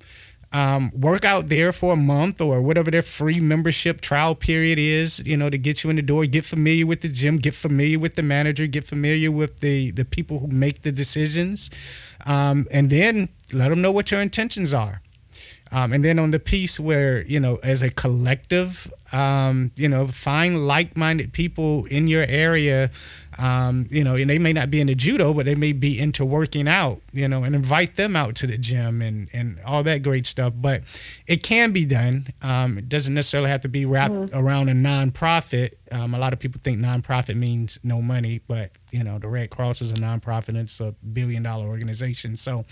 um, 0.53 0.91
work 0.97 1.25
out 1.25 1.47
there 1.47 1.73
for 1.73 1.91
a 1.91 1.97
month 1.97 2.39
or 2.39 2.61
whatever 2.61 2.91
their 2.91 3.01
free 3.01 3.41
membership 3.41 3.99
trial 3.99 4.35
period 4.35 4.79
is, 4.79 5.19
you 5.25 5.35
know, 5.35 5.49
to 5.49 5.57
get 5.57 5.83
you 5.83 5.89
in 5.89 5.97
the 5.97 6.01
door, 6.01 6.25
get 6.25 6.45
familiar 6.45 6.85
with 6.85 7.01
the 7.01 7.09
gym, 7.09 7.37
get 7.37 7.55
familiar 7.55 7.99
with 7.99 8.15
the 8.15 8.23
manager, 8.23 8.67
get 8.67 8.85
familiar 8.85 9.31
with 9.31 9.59
the, 9.59 9.91
the 9.91 10.05
people 10.05 10.39
who 10.39 10.47
make 10.47 10.83
the 10.83 10.93
decisions 10.93 11.69
um, 12.25 12.67
and 12.71 12.89
then 12.89 13.29
let 13.53 13.69
them 13.69 13.81
know 13.81 13.91
what 13.91 14.11
your 14.11 14.21
intentions 14.21 14.73
are. 14.73 15.01
Um, 15.73 15.93
and 15.93 16.03
then 16.03 16.19
on 16.19 16.31
the 16.31 16.39
piece 16.39 16.79
where 16.79 17.21
you 17.25 17.39
know, 17.39 17.59
as 17.63 17.81
a 17.81 17.89
collective, 17.89 18.91
Um, 19.13 19.71
you 19.75 19.89
know, 19.89 20.07
find 20.07 20.67
like-minded 20.67 21.33
people 21.33 21.85
in 21.89 22.07
your 22.07 22.25
area. 22.27 22.89
Um, 23.37 23.87
you 23.89 24.03
know, 24.03 24.15
and 24.15 24.29
they 24.29 24.39
may 24.39 24.53
not 24.53 24.69
be 24.69 24.79
into 24.79 24.95
judo, 24.95 25.33
but 25.33 25.45
they 25.45 25.55
may 25.55 25.73
be 25.73 25.97
into 25.99 26.25
working 26.25 26.67
out. 26.67 27.01
You 27.11 27.27
know, 27.27 27.43
and 27.43 27.55
invite 27.55 27.95
them 27.95 28.15
out 28.15 28.35
to 28.35 28.47
the 28.47 28.57
gym 28.57 29.01
and 29.01 29.29
and 29.33 29.59
all 29.65 29.83
that 29.83 30.03
great 30.03 30.25
stuff. 30.25 30.53
But 30.55 30.83
it 31.27 31.43
can 31.43 31.71
be 31.71 31.85
done. 31.85 32.27
Um, 32.41 32.77
it 32.77 32.89
doesn't 32.89 33.13
necessarily 33.13 33.49
have 33.49 33.61
to 33.61 33.69
be 33.69 33.85
wrapped 33.85 34.13
mm-hmm. 34.13 34.37
around 34.37 34.69
a 34.69 34.73
nonprofit. 34.73 35.71
Um, 35.91 36.13
a 36.13 36.19
lot 36.19 36.33
of 36.33 36.39
people 36.39 36.61
think 36.63 36.79
nonprofit 36.79 37.35
means 37.35 37.79
no 37.83 38.01
money, 38.01 38.41
but 38.47 38.71
you 38.91 39.03
know, 39.03 39.19
the 39.19 39.27
Red 39.27 39.49
Cross 39.49 39.81
is 39.81 39.91
a 39.91 39.95
nonprofit. 39.95 40.49
And 40.49 40.57
it's 40.57 40.79
a 40.79 40.93
billion-dollar 41.13 41.65
organization. 41.65 42.35
So, 42.37 42.65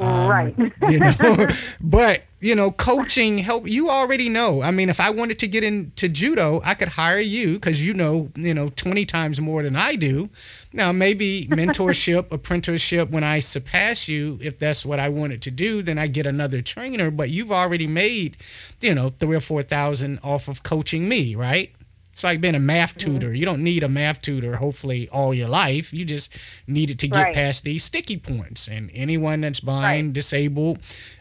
um, 0.00 0.28
right. 0.28 0.54
you 0.90 0.98
know, 0.98 1.46
but 1.80 2.24
you 2.40 2.54
know, 2.54 2.70
coaching 2.70 3.38
help. 3.38 3.66
You 3.66 3.88
already 3.88 4.28
know. 4.28 4.62
I 4.62 4.70
mean, 4.70 4.90
if 4.90 5.00
I 5.00 5.08
wanted 5.10 5.38
to 5.38 5.48
get 5.48 5.64
into 5.64 6.08
judo, 6.08 6.60
I 6.62 6.74
could 6.74 6.88
hire 6.88 7.18
you 7.18 7.54
because 7.54 7.84
you 7.84 7.94
know, 7.94 8.30
you 8.34 8.52
know, 8.52 8.68
twenty 8.68 9.06
times 9.06 9.40
more 9.40 9.62
than 9.62 9.76
I 9.76 9.96
do. 9.96 10.28
Now, 10.72 10.92
maybe 10.92 11.46
mentorship, 11.50 12.30
apprenticeship. 12.32 13.08
When 13.08 13.24
I 13.24 13.38
surpass 13.38 14.08
you, 14.08 14.38
if 14.42 14.58
that's 14.58 14.84
what 14.84 15.00
I 15.00 15.08
wanted 15.08 15.40
to 15.42 15.50
do, 15.50 15.82
then 15.82 15.98
I 15.98 16.06
get 16.06 16.26
another 16.26 16.60
trainer. 16.60 17.10
But 17.10 17.30
you've 17.30 17.52
already 17.52 17.86
made, 17.86 18.36
you 18.80 18.94
know, 18.94 19.08
three 19.08 19.36
or 19.36 19.40
four 19.40 19.62
thousand 19.62 20.18
off 20.22 20.46
of 20.46 20.62
coaching 20.62 21.08
me, 21.08 21.34
right? 21.34 21.74
It's 22.14 22.22
like 22.22 22.40
being 22.40 22.54
a 22.54 22.60
math 22.60 22.96
tutor. 22.96 23.34
You 23.34 23.44
don't 23.44 23.64
need 23.64 23.82
a 23.82 23.88
math 23.88 24.22
tutor, 24.22 24.54
hopefully, 24.54 25.08
all 25.08 25.34
your 25.34 25.48
life. 25.48 25.92
You 25.92 26.04
just 26.04 26.30
needed 26.64 26.96
to 27.00 27.08
get 27.08 27.20
right. 27.20 27.34
past 27.34 27.64
these 27.64 27.82
sticky 27.82 28.18
points. 28.18 28.68
And 28.68 28.88
anyone 28.94 29.40
that's 29.40 29.58
blind, 29.58 30.06
right. 30.06 30.12
disabled, 30.12 30.78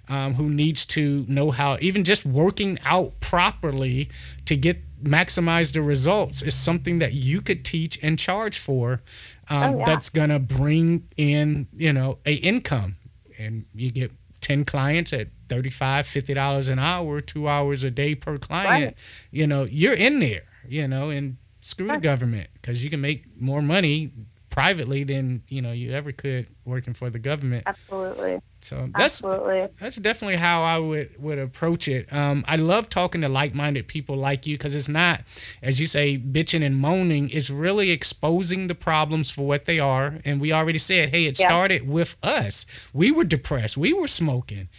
um, 0.07 0.35
who 0.35 0.49
needs 0.49 0.85
to 0.85 1.25
know 1.27 1.49
how, 1.49 1.79
even 1.81 2.03
just 2.03 2.27
working 2.27 2.77
out 2.85 3.19
properly 3.21 4.07
to 4.45 4.55
get 4.55 4.83
maximize 5.03 5.73
the 5.73 5.81
results 5.81 6.43
is 6.43 6.53
something 6.53 6.99
that 6.99 7.13
you 7.13 7.41
could 7.41 7.65
teach 7.65 7.97
and 8.03 8.19
charge 8.19 8.59
for. 8.59 9.01
Um, 9.49 9.73
oh, 9.73 9.79
yeah. 9.79 9.85
That's 9.85 10.09
gonna 10.09 10.37
bring 10.37 11.09
in, 11.17 11.69
you 11.73 11.91
know, 11.91 12.19
a 12.23 12.35
income, 12.35 12.97
and 13.39 13.65
you 13.73 13.89
get 13.89 14.11
10 14.41 14.63
clients 14.65 15.11
at 15.11 15.29
35 15.47 16.05
50 16.05 16.33
dollars 16.33 16.67
an 16.67 16.77
hour 16.77 17.21
two 17.21 17.47
hours 17.47 17.81
a 17.81 17.89
day 17.89 18.13
per 18.13 18.37
client 18.37 18.83
right. 18.83 18.97
you 19.31 19.47
know 19.47 19.63
you're 19.63 19.93
in 19.93 20.19
there 20.19 20.43
you 20.67 20.87
know, 20.87 21.09
and 21.09 21.37
screw 21.61 21.87
the 21.87 21.97
government 21.97 22.49
because 22.53 22.83
you 22.83 22.89
can 22.89 23.01
make 23.01 23.39
more 23.39 23.61
money 23.61 24.11
privately 24.53 25.03
than 25.03 25.41
you 25.47 25.63
know 25.63 25.71
you 25.71 25.91
ever 25.93 26.11
could 26.11 26.45
working 26.63 26.93
for 26.93 27.09
the 27.09 27.17
government. 27.17 27.63
Absolutely. 27.65 28.39
So 28.59 28.87
that's 28.95 29.23
Absolutely. 29.23 29.67
that's 29.79 29.97
definitely 29.97 30.35
how 30.35 30.61
I 30.61 30.77
would 30.77 31.21
would 31.21 31.39
approach 31.39 31.87
it. 31.87 32.11
Um, 32.13 32.45
I 32.47 32.55
love 32.57 32.87
talking 32.87 33.21
to 33.21 33.29
like 33.29 33.55
minded 33.55 33.87
people 33.87 34.15
like 34.15 34.45
you 34.45 34.55
because 34.55 34.75
it's 34.75 34.87
not, 34.87 35.21
as 35.61 35.79
you 35.79 35.87
say, 35.87 36.19
bitching 36.19 36.63
and 36.63 36.77
moaning. 36.77 37.29
It's 37.31 37.49
really 37.49 37.89
exposing 37.89 38.67
the 38.67 38.75
problems 38.75 39.31
for 39.31 39.45
what 39.45 39.65
they 39.65 39.79
are. 39.79 40.19
And 40.23 40.39
we 40.39 40.53
already 40.53 40.79
said, 40.79 41.09
hey, 41.09 41.25
it 41.25 41.39
yeah. 41.39 41.47
started 41.47 41.87
with 41.87 42.15
us. 42.21 42.65
We 42.93 43.11
were 43.11 43.25
depressed. 43.25 43.75
We 43.75 43.91
were 43.91 44.07
smoking. 44.07 44.69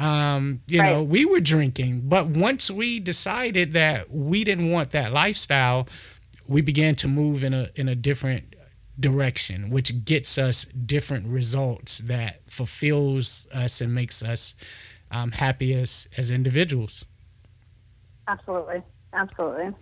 Um, 0.00 0.62
you 0.66 0.80
right. 0.80 0.92
know, 0.92 1.02
we 1.02 1.26
were 1.26 1.40
drinking, 1.40 2.02
but 2.08 2.26
once 2.28 2.70
we 2.70 3.00
decided 3.00 3.74
that 3.74 4.10
we 4.10 4.44
didn't 4.44 4.70
want 4.70 4.90
that 4.90 5.12
lifestyle, 5.12 5.86
we 6.48 6.62
began 6.62 6.94
to 6.96 7.08
move 7.08 7.44
in 7.44 7.52
a 7.52 7.68
in 7.74 7.88
a 7.88 7.94
different 7.94 8.54
direction, 8.98 9.70
which 9.70 10.04
gets 10.04 10.38
us 10.38 10.64
different 10.64 11.26
results 11.26 11.98
that 11.98 12.40
fulfills 12.50 13.46
us 13.52 13.80
and 13.80 13.94
makes 13.94 14.22
us 14.22 14.54
um, 15.10 15.32
happy 15.32 15.74
as 15.74 16.08
as 16.16 16.30
individuals. 16.30 17.04
Absolutely, 18.26 18.82
absolutely. 19.12 19.74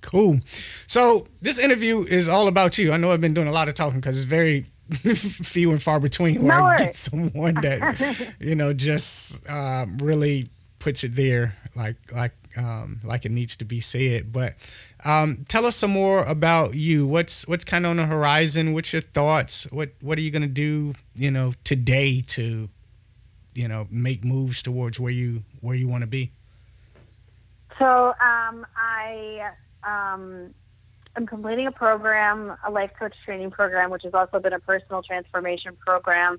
Cool. 0.00 0.40
So 0.86 1.26
this 1.40 1.58
interview 1.58 2.04
is 2.04 2.28
all 2.28 2.46
about 2.46 2.78
you. 2.78 2.92
I 2.92 2.96
know 2.96 3.10
I've 3.10 3.20
been 3.20 3.34
doing 3.34 3.48
a 3.48 3.52
lot 3.52 3.68
of 3.68 3.74
talking 3.74 4.00
because 4.00 4.16
it's 4.16 4.26
very 4.26 4.66
few 5.14 5.70
and 5.70 5.82
far 5.82 6.00
between 6.00 6.42
where 6.42 6.58
no 6.58 6.64
I 6.64 6.76
get 6.78 6.96
someone 6.96 7.54
that 7.54 8.34
you 8.40 8.54
know 8.54 8.72
just 8.72 9.38
um, 9.48 9.98
really 9.98 10.46
puts 10.78 11.04
it 11.04 11.14
there 11.14 11.54
like 11.76 11.96
like 12.12 12.32
um, 12.56 13.00
like 13.04 13.24
it 13.24 13.30
needs 13.30 13.56
to 13.56 13.64
be 13.64 13.80
said. 13.80 14.32
But 14.32 14.54
um, 15.04 15.44
tell 15.48 15.66
us 15.66 15.76
some 15.76 15.90
more 15.90 16.24
about 16.24 16.74
you. 16.74 17.06
What's 17.06 17.46
what's 17.46 17.64
kind 17.64 17.84
of 17.84 17.90
on 17.90 17.96
the 17.96 18.06
horizon? 18.06 18.72
What's 18.72 18.92
your 18.92 19.02
thoughts? 19.02 19.66
What 19.70 19.90
what 20.00 20.18
are 20.18 20.22
you 20.22 20.30
gonna 20.30 20.46
do? 20.46 20.94
You 21.14 21.30
know, 21.30 21.52
today 21.64 22.22
to 22.28 22.68
you 23.54 23.68
know 23.68 23.86
make 23.90 24.24
moves 24.24 24.62
towards 24.62 24.98
where 24.98 25.12
you 25.12 25.44
where 25.60 25.76
you 25.76 25.88
want 25.88 26.02
to 26.02 26.06
be. 26.06 26.32
So 27.78 28.14
um, 28.20 28.66
I 28.76 29.50
um, 29.84 30.54
I'm 31.16 31.26
completing 31.26 31.66
a 31.66 31.72
program, 31.72 32.56
a 32.66 32.70
life 32.70 32.92
coach 32.98 33.14
training 33.24 33.50
program, 33.50 33.90
which 33.90 34.02
has 34.04 34.14
also 34.14 34.38
been 34.38 34.52
a 34.52 34.60
personal 34.60 35.02
transformation 35.02 35.76
program. 35.76 36.38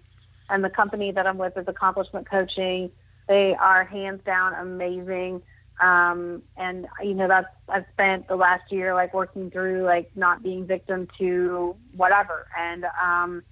And 0.50 0.64
the 0.64 0.70
company 0.70 1.12
that 1.12 1.28
I'm 1.28 1.38
with 1.38 1.58
is 1.58 1.68
Accomplishment 1.68 2.30
Coaching. 2.30 2.92
They 3.28 3.56
are 3.56 3.84
hands 3.84 4.22
down 4.26 4.54
amazing. 4.56 5.42
Um, 5.80 6.44
and 6.58 6.88
you 7.02 7.14
know 7.14 7.28
that's 7.30 7.48
I've 7.70 7.86
spent 7.94 8.28
the 8.28 8.36
last 8.36 8.70
year 8.70 8.94
like 8.94 9.14
working 9.14 9.50
through 9.50 9.84
like 9.84 10.12
not 10.16 10.44
being 10.44 10.66
victim 10.66 11.08
to 11.20 11.76
whatever, 11.96 12.48
and 12.58 12.86
um, 13.02 13.44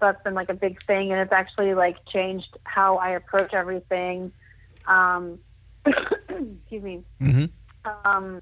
so 0.00 0.06
that's 0.06 0.22
been 0.24 0.32
like 0.32 0.48
a 0.48 0.54
big 0.54 0.82
thing, 0.84 1.12
and 1.12 1.20
it's 1.20 1.32
actually 1.32 1.74
like 1.74 1.96
changed 2.06 2.56
how 2.64 2.96
I 2.96 3.10
approach 3.10 3.52
everything. 3.52 4.32
Um, 4.86 5.40
excuse 5.86 6.82
me. 6.82 7.04
Mm-hmm. 7.20 8.06
Um, 8.06 8.40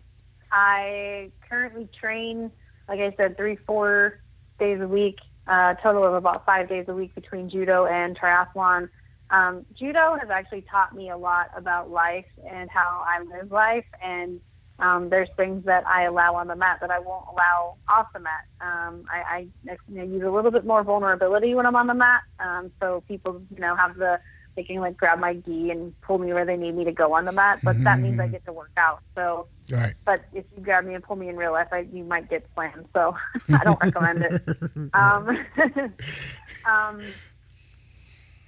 I 0.52 1.30
currently 1.48 1.88
train, 1.98 2.52
like 2.88 3.00
I 3.00 3.14
said, 3.16 3.36
three, 3.36 3.56
four 3.66 4.20
days 4.58 4.80
a 4.80 4.86
week, 4.86 5.18
uh, 5.46 5.74
total 5.82 6.04
of 6.04 6.14
about 6.14 6.44
five 6.44 6.68
days 6.68 6.84
a 6.88 6.94
week 6.94 7.14
between 7.14 7.48
judo 7.48 7.86
and 7.86 8.18
triathlon. 8.18 8.90
Um, 9.30 9.64
judo 9.74 10.16
has 10.20 10.28
actually 10.28 10.62
taught 10.70 10.94
me 10.94 11.08
a 11.08 11.16
lot 11.16 11.50
about 11.56 11.90
life 11.90 12.26
and 12.48 12.68
how 12.70 13.02
I 13.06 13.22
live 13.22 13.50
life. 13.50 13.86
And 14.02 14.40
um, 14.78 15.08
there's 15.08 15.28
things 15.36 15.64
that 15.64 15.86
I 15.86 16.04
allow 16.04 16.34
on 16.34 16.48
the 16.48 16.56
mat 16.56 16.78
that 16.82 16.90
I 16.90 16.98
won't 16.98 17.24
allow 17.32 17.76
off 17.88 18.12
the 18.12 18.20
mat. 18.20 18.44
Um, 18.60 19.04
I, 19.10 19.22
I 19.36 19.46
you 19.64 19.76
know, 19.88 20.04
use 20.04 20.22
a 20.22 20.30
little 20.30 20.50
bit 20.50 20.66
more 20.66 20.82
vulnerability 20.82 21.54
when 21.54 21.64
I'm 21.64 21.76
on 21.76 21.86
the 21.86 21.94
mat. 21.94 22.22
Um, 22.38 22.70
so 22.78 23.02
people, 23.08 23.42
you 23.54 23.60
know, 23.60 23.74
have 23.74 23.96
the 23.96 24.20
they 24.54 24.64
can 24.64 24.76
like 24.76 24.96
grab 24.96 25.18
my 25.18 25.34
gi 25.34 25.70
and 25.70 25.98
pull 26.02 26.18
me 26.18 26.32
where 26.32 26.44
they 26.44 26.56
need 26.56 26.74
me 26.74 26.84
to 26.84 26.92
go 26.92 27.14
on 27.14 27.24
the 27.24 27.32
mat, 27.32 27.60
but 27.62 27.82
that 27.84 28.00
means 28.00 28.18
I 28.18 28.24
mm-hmm. 28.24 28.32
get 28.32 28.44
to 28.46 28.52
work 28.52 28.72
out. 28.76 29.02
So, 29.14 29.46
right. 29.72 29.94
but 30.04 30.24
if 30.32 30.44
you 30.56 30.62
grab 30.62 30.84
me 30.84 30.94
and 30.94 31.02
pull 31.02 31.16
me 31.16 31.28
in 31.28 31.36
real 31.36 31.52
life, 31.52 31.68
I, 31.72 31.86
you 31.92 32.04
might 32.04 32.28
get 32.30 32.46
slammed. 32.54 32.86
So 32.92 33.16
I 33.52 33.64
don't 33.64 33.80
recommend 33.82 34.22
it. 34.22 34.42
Um, 34.94 35.28
um, 36.68 37.00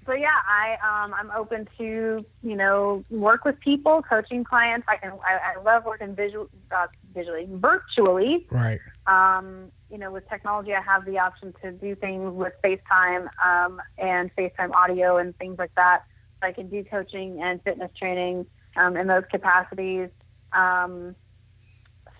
but 0.05 0.20
yeah, 0.20 0.39
I 0.47 0.77
um, 0.83 1.14
I'm 1.14 1.31
open 1.31 1.68
to 1.79 2.25
you 2.43 2.57
know 2.57 3.03
work 3.11 3.45
with 3.45 3.59
people, 3.61 4.03
coaching 4.03 4.45
clients. 4.45 4.87
I 4.89 4.97
can 4.97 5.12
I, 5.12 5.57
I 5.57 5.62
love 5.62 5.85
working 5.85 6.14
visual 6.14 6.49
uh, 6.70 6.87
visually 7.14 7.47
virtually. 7.49 8.47
Right. 8.51 8.81
Um, 9.07 9.70
you 9.91 9.99
know, 9.99 10.11
with 10.11 10.29
technology, 10.29 10.75
I 10.75 10.81
have 10.81 11.05
the 11.05 11.18
option 11.18 11.55
to 11.62 11.72
do 11.72 11.95
things 11.95 12.35
with 12.35 12.55
FaceTime 12.62 13.29
um, 13.45 13.81
and 13.99 14.35
FaceTime 14.37 14.72
audio 14.72 15.18
and 15.18 15.37
things 15.39 15.59
like 15.59 15.75
that. 15.77 16.05
So 16.41 16.49
I 16.49 16.53
can 16.53 16.68
do 16.68 16.85
coaching 16.85 17.41
and 17.43 17.62
fitness 17.62 17.91
training 17.97 18.47
um, 18.77 18.97
in 18.97 19.07
those 19.07 19.25
capacities. 19.31 20.11
Um, 20.55 21.15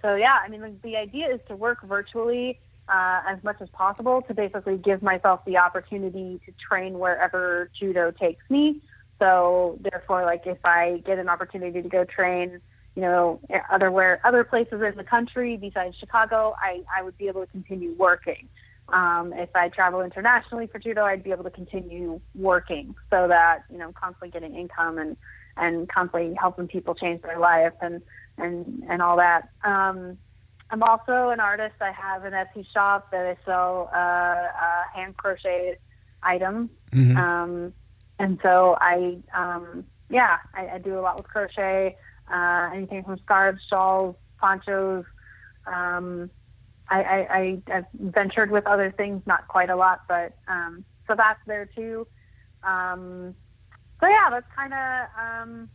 so 0.03 0.17
yeah, 0.17 0.39
I 0.45 0.49
mean, 0.49 0.79
the, 0.83 0.97
idea 0.97 1.35
is 1.35 1.41
to 1.49 1.57
work 1.57 1.83
virtually 1.83 2.61
uh, 2.89 3.23
as 3.27 3.43
much 3.43 3.57
as 3.61 3.69
possible 3.71 4.23
to 4.23 4.35
basically 4.35 4.77
give 4.77 5.03
myself 5.03 5.41
the 5.47 5.57
opportunity 5.57 6.41
to 6.45 6.53
train 6.53 6.99
wherever 6.99 7.71
judo 7.79 8.11
takes 8.11 8.43
me. 8.51 8.83
So 9.19 9.79
therefore, 9.81 10.25
like 10.25 10.43
if 10.47 10.59
I 10.65 11.03
get 11.07 11.19
an 11.19 11.29
opportunity 11.29 11.81
to 11.81 11.89
go 11.89 12.05
train 12.05 12.61
you 12.95 13.03
know, 13.03 13.41
other 13.71 13.91
where 13.91 14.21
other 14.25 14.45
places 14.45 14.81
in 14.81 14.97
the 14.97 15.05
country 15.05 15.57
besides 15.57 15.97
Chicago, 15.99 16.55
I, 16.61 16.83
I 16.97 17.03
would 17.03 17.19
be 17.19 17.29
able 17.29 17.45
to 17.45 17.51
continue 17.51 17.95
working. 17.99 18.49
Um, 18.91 19.33
if 19.33 19.49
I 19.55 19.69
travel 19.69 20.03
internationally 20.03 20.67
for 20.67 20.79
judo, 20.79 21.05
I'd 21.05 21.25
be 21.25 21.33
able 21.33 21.45
to 21.45 21.51
continue 21.51 22.21
working 22.35 22.95
so 23.11 23.27
that, 23.29 23.63
you 23.71 23.79
know, 23.79 23.93
constantly 23.93 24.29
getting 24.29 24.55
income 24.55 24.99
and, 24.99 25.17
and 25.57 25.89
constantly 25.89 26.35
helping 26.39 26.69
people 26.69 26.95
change 26.95 27.23
their 27.23 27.39
life 27.39 27.73
and, 27.81 28.03
and, 28.39 28.85
and 28.89 29.03
all 29.03 29.17
that. 29.17 29.49
Um, 29.65 30.19
I'm 30.71 30.83
also 30.83 31.31
an 31.31 31.41
artist. 31.41 31.77
I 31.81 31.93
have 31.93 32.25
an 32.25 32.33
Etsy 32.33 32.67
shop 32.73 33.11
that 33.11 33.27
I 33.27 33.37
sell 33.45 33.91
uh, 33.95 33.97
uh, 33.97 34.83
hand 34.95 35.17
crocheted 35.17 35.79
items. 36.23 36.71
Mm-hmm. 36.93 37.17
Um, 37.17 37.75
and 38.19 38.39
so 38.43 38.77
I, 38.81 39.19
um, 39.35 39.85
yeah, 40.09 40.39
I, 40.55 40.69
I 40.75 40.79
do 40.79 40.99
a 40.99 41.01
lot 41.01 41.17
with 41.17 41.27
crochet 41.27 41.97
uh, 42.33 42.71
anything 42.75 43.05
from 43.05 43.19
scarves, 43.19 43.61
shawls, 43.69 44.17
ponchos. 44.39 45.05
Um, 45.67 46.31
I, 46.89 47.03
I, 47.03 47.37
I, 47.37 47.63
have 47.69 47.87
ventured 47.95 48.51
with 48.51 48.67
other 48.67 48.93
things, 48.93 49.23
not 49.27 49.49
quite 49.49 49.71
a 49.71 49.77
lot, 49.77 50.03
but 50.09 50.37
um, 50.49 50.85
so 51.07 51.15
that's 51.17 51.41
there 51.47 51.67
too. 51.67 52.07
Um, 52.63 53.35
so 54.01 54.07
yeah, 54.07 54.29
that's 54.31 54.47
kind 54.55 54.75
of 54.75 55.09
um, 55.19 55.71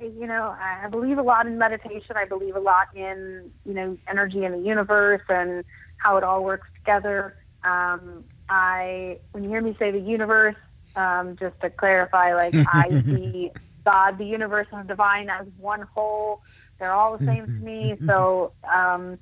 you 0.00 0.26
know, 0.26 0.54
I 0.58 0.88
believe 0.88 1.18
a 1.18 1.22
lot 1.22 1.46
in 1.46 1.58
meditation. 1.58 2.16
I 2.16 2.24
believe 2.24 2.56
a 2.56 2.60
lot 2.60 2.88
in, 2.94 3.50
you 3.64 3.74
know, 3.74 3.96
energy 4.08 4.44
in 4.44 4.52
the 4.52 4.58
universe 4.58 5.22
and 5.28 5.64
how 5.96 6.16
it 6.16 6.24
all 6.24 6.44
works 6.44 6.68
together. 6.78 7.36
Um, 7.64 8.24
I, 8.48 9.18
when 9.32 9.44
you 9.44 9.50
hear 9.50 9.62
me 9.62 9.76
say 9.78 9.90
the 9.90 10.00
universe, 10.00 10.56
um, 10.96 11.36
just 11.38 11.58
to 11.62 11.70
clarify, 11.70 12.34
like 12.34 12.54
I 12.54 13.02
see 13.06 13.50
God, 13.84 14.18
the 14.18 14.24
universe, 14.24 14.66
and 14.72 14.84
the 14.84 14.88
divine 14.88 15.30
as 15.30 15.46
one 15.58 15.82
whole. 15.94 16.40
They're 16.78 16.92
all 16.92 17.16
the 17.16 17.24
same 17.24 17.46
to 17.46 17.64
me. 17.64 17.96
So, 18.06 18.52
um, 18.72 19.18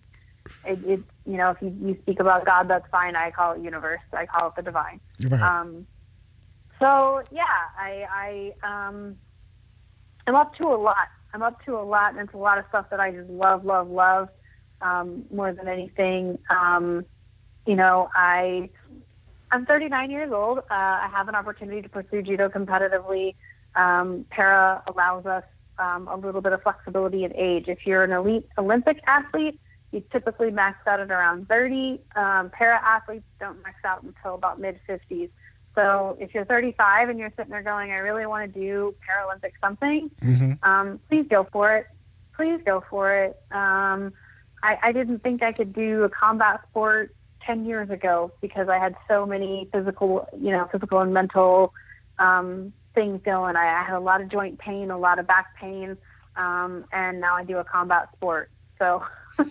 it, 0.65 0.79
it, 0.85 1.01
you 1.27 1.37
know, 1.37 1.51
if 1.51 1.63
you, 1.63 1.77
you 1.83 1.99
speak 2.03 2.21
about 2.21 2.45
God, 2.45 2.69
that's 2.69 2.87
fine. 2.91 3.17
I 3.17 3.31
call 3.31 3.53
it 3.53 3.63
universe. 3.63 4.01
I 4.13 4.27
call 4.27 4.49
it 4.49 4.55
the 4.57 4.63
divine. 4.63 5.01
Right. 5.25 5.41
Um, 5.41 5.87
so 6.79 7.23
yeah, 7.31 7.43
I, 7.79 8.53
I, 8.63 8.89
um, 8.89 9.17
I'm 10.31 10.37
up 10.37 10.55
to 10.59 10.69
a 10.69 10.79
lot. 10.79 11.09
I'm 11.35 11.43
up 11.43 11.65
to 11.65 11.77
a 11.77 11.83
lot, 11.83 12.13
and 12.13 12.21
it's 12.21 12.35
a 12.35 12.39
lot 12.39 12.57
of 12.57 12.65
stuff 12.69 12.89
that 12.91 13.01
I 13.01 13.11
just 13.11 13.29
love, 13.29 13.65
love, 13.65 13.91
love 13.91 14.29
um, 14.81 15.25
more 15.33 15.53
than 15.53 15.67
anything. 15.67 16.39
Um, 16.49 17.05
you 17.67 17.75
know, 17.75 18.09
I 18.15 18.71
I'm 19.51 19.67
39 19.67 20.09
years 20.13 20.31
old. 20.33 20.59
Uh, 20.59 20.63
I 20.71 21.09
have 21.11 21.29
an 21.29 21.35
opportunity 21.35 21.83
to 21.83 21.89
pursue 21.89 22.23
judo 22.23 22.49
competitively. 22.49 23.35
Um, 23.75 24.25
para 24.31 24.85
allows 24.87 25.27
us 25.27 25.43
um, 25.81 26.07
a 26.07 26.17
little 26.17 26.41
bit 26.41 26.53
of 26.53 26.63
flexibility 26.63 27.25
in 27.25 27.35
age. 27.35 27.65
If 27.67 27.85
you're 27.85 28.05
an 28.05 28.13
elite 28.13 28.47
Olympic 28.57 29.01
athlete, 29.09 29.59
you 29.91 30.01
typically 30.13 30.53
max 30.53 30.79
out 30.87 31.01
at 31.01 31.11
around 31.11 31.49
30. 31.49 32.01
Um, 32.15 32.51
para 32.51 32.81
athletes 32.85 33.27
don't 33.41 33.61
max 33.65 33.85
out 33.85 34.05
until 34.05 34.37
about 34.37 34.61
mid 34.61 34.79
50s. 34.89 35.31
So 35.81 36.17
if 36.21 36.35
you're 36.35 36.45
35 36.45 37.09
and 37.09 37.19
you're 37.19 37.33
sitting 37.37 37.51
there 37.51 37.63
going, 37.63 37.91
I 37.91 37.97
really 37.99 38.27
want 38.27 38.53
to 38.53 38.61
do 38.61 38.95
Paralympic 39.09 39.53
something, 39.61 40.11
hmm 40.21 40.53
um, 40.63 41.01
please 41.09 41.27
go 41.31 41.49
for 41.51 41.75
it. 41.77 41.87
Please 42.37 42.61
go 42.67 42.85
for 42.91 43.15
it. 43.17 43.41
Um, 43.51 44.13
I, 44.63 44.77
I 44.83 44.93
didn't 44.93 45.23
think 45.23 45.43
I 45.43 45.53
could 45.53 45.73
do 45.73 46.05
a 46.05 46.09
combat 46.11 46.61
sport 46.69 47.15
10 47.47 47.65
years 47.65 47.89
ago 47.89 48.31
because 48.43 48.69
I 48.69 48.79
had 48.79 48.95
so 49.09 49.25
many 49.25 49.69
physical, 49.73 50.27
you 50.39 50.51
know, 50.51 50.69
physical 50.71 51.01
and 51.01 51.15
mental 51.15 51.73
um, 52.19 52.75
things 52.95 53.21
going. 53.25 53.57
I, 53.57 53.81
I 53.81 53.85
had 53.85 53.97
a 53.97 54.01
lot 54.01 54.21
of 54.21 54.29
joint 54.29 54.59
pain, 54.59 54.91
a 54.91 54.99
lot 54.99 55.19
of 55.19 55.27
back 55.27 55.47
pain, 55.59 55.97
um, 56.37 56.85
and 56.93 57.21
now 57.21 57.37
I 57.37 57.45
do 57.45 57.57
a 57.57 57.65
combat 57.65 58.09
sport. 58.17 58.51
So, 58.79 59.03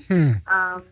Hmm. 0.08 0.32
um, 0.48 0.84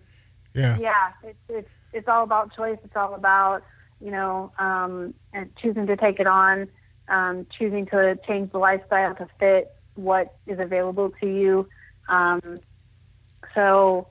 Yeah. 0.55 0.77
yeah, 0.79 1.11
it's 1.23 1.37
it's 1.49 1.69
it's 1.93 2.07
all 2.07 2.23
about 2.23 2.55
choice. 2.55 2.79
It's 2.83 2.95
all 2.95 3.13
about 3.13 3.61
you 3.99 4.11
know 4.11 4.51
um, 4.59 5.13
and 5.33 5.55
choosing 5.57 5.87
to 5.87 5.97
take 5.97 6.19
it 6.19 6.27
on, 6.27 6.67
um, 7.07 7.45
choosing 7.57 7.85
to 7.87 8.17
change 8.27 8.51
the 8.51 8.57
lifestyle 8.59 9.15
to 9.15 9.27
fit 9.39 9.71
what 9.95 10.35
is 10.45 10.59
available 10.59 11.11
to 11.19 11.27
you. 11.27 11.67
Um, 12.07 12.41
so, 13.53 14.07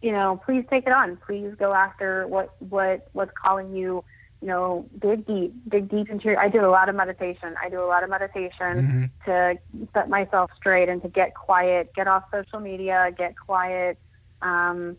you 0.00 0.12
know, 0.12 0.40
please 0.44 0.64
take 0.70 0.86
it 0.86 0.92
on. 0.92 1.18
Please 1.26 1.54
go 1.58 1.72
after 1.72 2.26
what 2.26 2.54
what 2.58 3.08
what's 3.12 3.32
calling 3.40 3.74
you. 3.74 4.04
You 4.40 4.48
know, 4.48 4.86
dig 4.98 5.24
deep, 5.24 5.54
dig 5.68 5.88
deep 5.88 6.10
into 6.10 6.24
your. 6.24 6.40
I 6.40 6.48
do 6.48 6.64
a 6.64 6.70
lot 6.70 6.88
of 6.88 6.96
meditation. 6.96 7.54
I 7.62 7.68
do 7.68 7.80
a 7.80 7.86
lot 7.86 8.02
of 8.02 8.10
meditation 8.10 8.82
Mhm. 8.82 9.10
to 9.26 9.86
set 9.94 10.08
myself 10.08 10.50
straight 10.56 10.88
and 10.88 11.00
to 11.02 11.08
get 11.08 11.34
quiet, 11.34 11.94
get 11.94 12.08
off 12.08 12.24
social 12.32 12.58
media, 12.58 13.12
get 13.16 13.38
quiet. 13.38 13.98
Um, 14.40 14.96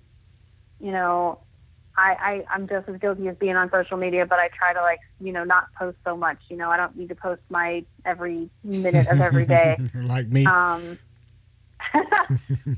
you 0.80 0.92
know, 0.92 1.40
I, 1.96 2.44
I 2.48 2.54
I'm 2.54 2.68
just 2.68 2.90
as 2.90 3.00
guilty 3.00 3.28
as 3.28 3.36
being 3.38 3.56
on 3.56 3.70
social 3.70 3.98
media, 3.98 4.26
but 4.26 4.40
I 4.40 4.50
try 4.50 4.74
to 4.74 4.82
like 4.82 5.00
you 5.20 5.32
know 5.32 5.44
not 5.44 5.68
post 5.78 5.98
so 6.04 6.18
much. 6.18 6.40
You 6.50 6.58
know, 6.58 6.70
I 6.70 6.78
don't 6.78 6.96
need 6.96 7.10
to 7.10 7.16
post 7.16 7.42
my 7.50 7.86
every 8.06 8.50
minute 8.64 9.08
of 9.08 9.22
every 9.22 9.46
day. 9.46 9.78
like 9.96 10.28
me. 10.28 10.46
Um, 10.46 10.98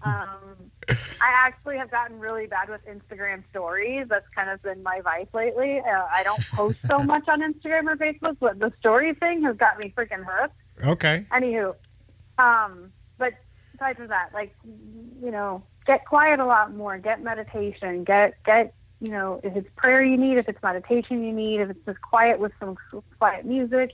um, 0.04 0.72
I 0.90 1.32
actually 1.34 1.78
have 1.78 1.90
gotten 1.90 2.20
really 2.20 2.48
bad 2.48 2.70
with 2.70 2.82
Instagram 2.86 3.44
stories. 3.50 4.08
That's 4.10 4.28
kind 4.36 4.50
of 4.50 4.62
been 4.62 4.84
my 4.84 5.02
vice 5.02 5.28
lately. 5.34 5.80
Uh, 5.80 6.06
I 6.12 6.24
don't 6.24 6.46
post 6.54 6.78
so 6.88 7.00
much 7.04 7.24
on 7.28 7.42
Instagram 7.42 7.88
or 7.88 7.96
Facebook, 7.96 8.38
but 8.40 8.60
the 8.60 8.74
story 8.80 9.14
thing 9.14 9.44
has 9.44 9.56
got 9.56 9.80
me 9.80 9.94
freaking 9.96 10.26
hooked. 10.28 10.56
okay. 10.86 11.26
Anywho, 11.32 11.74
um, 12.38 12.92
but 13.18 13.34
besides 13.72 14.00
that, 14.10 14.32
like 14.34 14.54
you 15.24 15.32
know, 15.32 15.64
get 15.86 16.06
quiet 16.06 16.40
a 16.40 16.46
lot 16.46 16.74
more. 16.74 16.98
Get 16.98 17.24
meditation. 17.24 18.04
Get 18.04 18.44
get 18.44 18.74
you 19.02 19.12
know, 19.12 19.40
if 19.44 19.56
it's 19.56 19.70
prayer 19.76 20.04
you 20.04 20.18
need, 20.18 20.40
if 20.40 20.48
it's 20.48 20.62
meditation 20.64 21.24
you 21.24 21.34
need, 21.34 21.62
if 21.62 21.70
it's 21.70 21.86
just 21.86 22.02
quiet 22.02 22.40
with 22.40 22.52
some 22.60 22.78
quiet 23.20 23.46
music, 23.46 23.92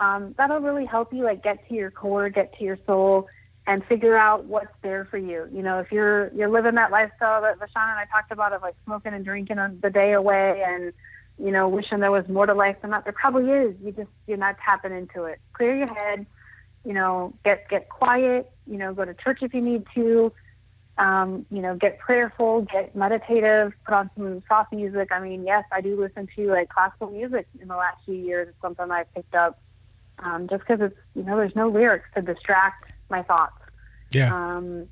um, 0.00 0.34
that'll 0.38 0.60
really 0.60 0.86
help 0.86 1.12
you 1.12 1.24
like 1.24 1.42
get 1.42 1.66
to 1.68 1.74
your 1.74 1.90
core, 1.90 2.28
get 2.28 2.56
to 2.58 2.64
your 2.64 2.78
soul, 2.86 3.28
and 3.66 3.84
figure 3.84 4.16
out 4.16 4.44
what's 4.44 4.72
there 4.82 5.04
for 5.04 5.18
you. 5.18 5.48
You 5.52 5.62
know, 5.62 5.78
if 5.80 5.92
you're 5.92 6.32
you're 6.34 6.48
living 6.48 6.76
that 6.76 6.90
lifestyle 6.90 7.42
that 7.42 7.58
Vashana 7.58 7.90
and 7.90 7.98
I 7.98 8.06
talked 8.10 8.32
about 8.32 8.52
of 8.52 8.62
like 8.62 8.74
smoking 8.84 9.12
and 9.12 9.24
drinking 9.24 9.58
on 9.58 9.78
the 9.82 9.90
day 9.90 10.12
away 10.12 10.62
and 10.66 10.92
you 11.38 11.52
know, 11.52 11.68
wishing 11.68 12.00
there 12.00 12.10
was 12.10 12.26
more 12.28 12.46
to 12.46 12.54
life 12.54 12.76
than 12.82 12.90
that. 12.90 13.04
There 13.04 13.12
probably 13.12 13.50
is. 13.50 13.76
You 13.82 13.92
just 13.92 14.08
you're 14.26 14.38
not 14.38 14.56
tapping 14.64 14.92
into 14.92 15.24
it. 15.24 15.38
Clear 15.52 15.76
your 15.76 15.94
head, 15.94 16.26
you 16.84 16.92
know, 16.92 17.32
get 17.44 17.68
get 17.68 17.88
quiet, 17.88 18.50
you 18.66 18.76
know, 18.76 18.92
go 18.92 19.04
to 19.04 19.14
church 19.14 19.38
if 19.42 19.54
you 19.54 19.60
need 19.60 19.84
to. 19.94 20.32
Um, 20.98 21.46
you 21.50 21.62
know, 21.62 21.76
get 21.76 21.98
prayerful, 22.00 22.62
get 22.62 22.96
meditative, 22.96 23.72
put 23.84 23.94
on 23.94 24.10
some 24.16 24.42
soft 24.48 24.72
music. 24.72 25.12
I 25.12 25.20
mean, 25.20 25.44
yes, 25.44 25.64
I 25.70 25.80
do 25.80 25.98
listen 25.98 26.28
to 26.34 26.48
like 26.48 26.68
classical 26.68 27.10
music 27.10 27.46
in 27.60 27.68
the 27.68 27.76
last 27.76 27.98
few 28.04 28.14
years. 28.14 28.48
It's 28.48 28.60
something 28.60 28.90
I've 28.90 29.12
picked 29.14 29.34
up 29.34 29.60
um, 30.18 30.48
just 30.48 30.66
because 30.66 30.80
it's 30.80 30.98
you 31.14 31.22
know 31.22 31.36
there's 31.36 31.54
no 31.54 31.68
lyrics 31.68 32.08
to 32.14 32.22
distract 32.22 32.92
my 33.10 33.22
thoughts. 33.22 33.54
Yeah. 34.10 34.34
Um, 34.34 34.88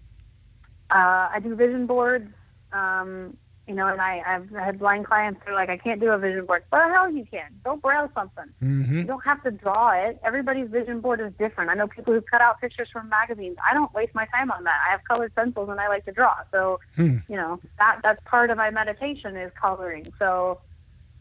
uh, 0.91 1.29
I 1.33 1.41
do 1.43 1.55
vision 1.55 1.87
boards. 1.87 2.33
Um, 2.73 3.37
you 3.67 3.75
know, 3.75 3.89
and 3.89 4.01
I, 4.01 4.23
I've 4.27 4.49
had 4.51 4.79
blind 4.79 5.07
clients 5.07 5.41
who 5.45 5.53
are 5.53 5.55
like, 5.55 5.69
I 5.69 5.77
can't 5.77 6.01
do 6.01 6.11
a 6.11 6.19
vision 6.19 6.47
board. 6.47 6.63
Well, 6.71 6.89
hell, 6.89 7.11
you 7.11 7.27
can. 7.29 7.51
Go 7.65 7.77
browse 7.77 8.11
something. 8.15 8.45
hmm 8.61 9.01
You 9.01 9.05
don't 9.05 9.25
have 9.25 9.43
to 9.43 9.51
draw 9.51 9.91
it. 9.93 10.21
Everybody's 10.25 10.69
vision 10.71 11.01
board 11.01 11.21
is 11.21 11.33
different. 11.39 11.71
I 11.71 11.75
know 11.75 11.89
people 11.89 12.15
who 12.15 12.23
cut 12.23 12.41
out 12.41 12.61
pictures 12.61 12.89
from 12.93 13.09
magazines. 13.09 13.57
I 13.69 13.75
don't 13.75 13.93
waste 13.93 14.15
my 14.15 14.27
time 14.27 14.51
on 14.53 14.65
that. 14.65 14.79
I 14.87 14.93
have 14.93 15.01
colored 15.09 15.35
pencils 15.35 15.69
and 15.69 15.81
I 15.81 15.89
like 15.89 16.05
to 16.05 16.13
draw. 16.13 16.35
So, 16.53 16.79
Hmm. 16.95 17.17
you 17.29 17.37
know, 17.37 17.61
that 17.79 18.01
that's 18.05 18.21
part 18.25 18.51
of 18.51 18.57
my 18.57 18.71
meditation 18.71 19.37
is 19.37 19.51
coloring. 19.61 20.05
So, 20.19 20.61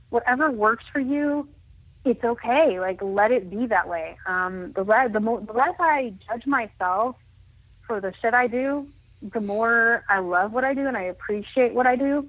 whatever 0.10 0.52
works 0.52 0.84
for 0.94 1.00
you, 1.00 1.50
it's 2.06 2.24
okay. 2.24 2.80
Like 2.80 3.00
let 3.02 3.32
it 3.32 3.50
be 3.50 3.66
that 3.68 3.90
way. 3.90 4.18
Um, 4.28 4.72
the 4.76 4.84
less 4.84 5.12
the, 5.12 5.20
mo- 5.20 5.40
the 5.42 5.54
less 5.54 5.74
I 5.80 6.14
judge 6.30 6.46
myself 6.46 7.16
for 7.88 8.00
the 8.00 8.14
shit 8.22 8.34
I 8.36 8.46
do, 8.48 8.88
the 9.34 9.42
more 9.42 10.04
I 10.10 10.20
love 10.20 10.52
what 10.52 10.64
I 10.64 10.76
do 10.76 10.86
and 10.88 10.96
I 10.96 11.04
appreciate 11.04 11.74
what 11.74 11.88
I 11.88 11.96
do. 11.96 12.28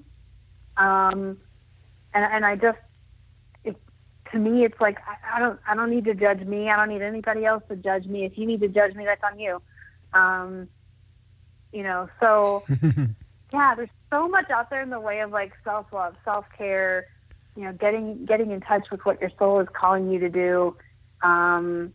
Um, 0.76 1.38
and 2.14 2.24
and 2.24 2.44
I 2.44 2.56
just 2.56 2.78
it, 3.64 3.76
to 4.32 4.38
me 4.38 4.64
it's 4.64 4.80
like 4.80 4.98
I, 5.06 5.36
I 5.36 5.40
don't 5.40 5.60
I 5.68 5.74
don't 5.74 5.90
need 5.90 6.04
to 6.06 6.14
judge 6.14 6.40
me. 6.40 6.70
I 6.70 6.76
don't 6.76 6.88
need 6.88 7.02
anybody 7.02 7.44
else 7.44 7.62
to 7.68 7.76
judge 7.76 8.06
me. 8.06 8.24
If 8.24 8.38
you 8.38 8.46
need 8.46 8.60
to 8.60 8.68
judge 8.68 8.94
me, 8.94 9.04
that's 9.04 9.22
on 9.22 9.38
you. 9.38 9.60
Um, 10.12 10.68
you 11.72 11.82
know, 11.82 12.08
so 12.20 12.64
yeah, 13.52 13.74
there's 13.74 13.90
so 14.10 14.28
much 14.28 14.50
out 14.50 14.70
there 14.70 14.82
in 14.82 14.90
the 14.90 15.00
way 15.00 15.20
of 15.20 15.30
like 15.30 15.52
self 15.64 15.92
love, 15.92 16.16
self 16.24 16.46
care, 16.56 17.06
you 17.56 17.64
know, 17.64 17.72
getting 17.72 18.24
getting 18.24 18.50
in 18.50 18.60
touch 18.60 18.90
with 18.90 19.04
what 19.04 19.20
your 19.20 19.30
soul 19.38 19.60
is 19.60 19.68
calling 19.72 20.10
you 20.10 20.18
to 20.20 20.28
do, 20.28 20.76
um, 21.22 21.92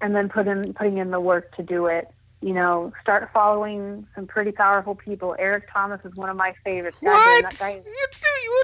and 0.00 0.14
then 0.14 0.28
put 0.28 0.46
in 0.46 0.72
putting 0.74 0.98
in 0.98 1.10
the 1.10 1.20
work 1.20 1.54
to 1.56 1.62
do 1.62 1.86
it. 1.86 2.08
You 2.44 2.52
know, 2.52 2.92
start 3.00 3.30
following 3.32 4.06
some 4.14 4.26
pretty 4.26 4.52
powerful 4.52 4.94
people. 4.94 5.34
Eric 5.38 5.64
Thomas 5.72 6.00
is 6.04 6.14
one 6.14 6.28
of 6.28 6.36
my 6.36 6.52
favorites. 6.62 6.98
What? 7.00 7.42
that 7.42 7.58
guy 7.58 7.70
you, 7.70 7.82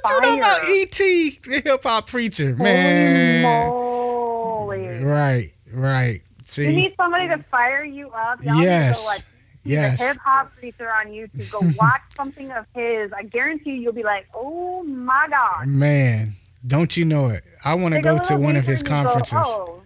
what 0.03 0.11
you 0.11 0.21
know 0.21 0.37
about. 0.37 0.69
E.T., 0.69 1.39
the 1.45 1.61
hip 1.61 1.83
hop 1.83 2.07
preacher? 2.07 2.55
Man. 2.57 3.67
Holy 3.67 4.83
moly. 4.83 4.99
Right, 5.03 5.55
right. 5.73 6.21
See? 6.45 6.67
You 6.67 6.73
need 6.73 6.95
somebody 6.97 7.29
to 7.29 7.39
fire 7.51 7.83
you 7.85 8.11
up. 8.11 8.45
Y'all 8.45 8.61
Yes. 8.61 8.99
Need 8.99 9.03
to, 9.03 9.07
like, 9.09 9.23
Yes. 9.63 10.01
Hip 10.01 10.17
hop 10.23 10.53
preacher 10.59 10.91
on 10.91 11.07
YouTube. 11.07 11.51
Go 11.51 11.61
watch 11.79 12.03
something 12.17 12.51
of 12.51 12.67
his. 12.75 13.13
I 13.15 13.23
guarantee 13.23 13.71
you, 13.71 13.77
you'll 13.83 13.93
be 13.93 14.03
like, 14.03 14.27
oh 14.35 14.83
my 14.85 15.27
god. 15.31 15.67
Man, 15.69 16.33
don't 16.67 16.97
you 16.97 17.05
know 17.07 17.29
it? 17.29 17.45
I 17.65 17.75
want 17.75 17.95
to 17.95 18.01
go 18.01 18.19
to 18.19 18.37
one 18.37 18.57
of 18.57 18.67
his 18.67 18.81
you 18.83 18.89
go, 18.89 18.91
conferences. 18.91 19.35
oh. 19.39 19.83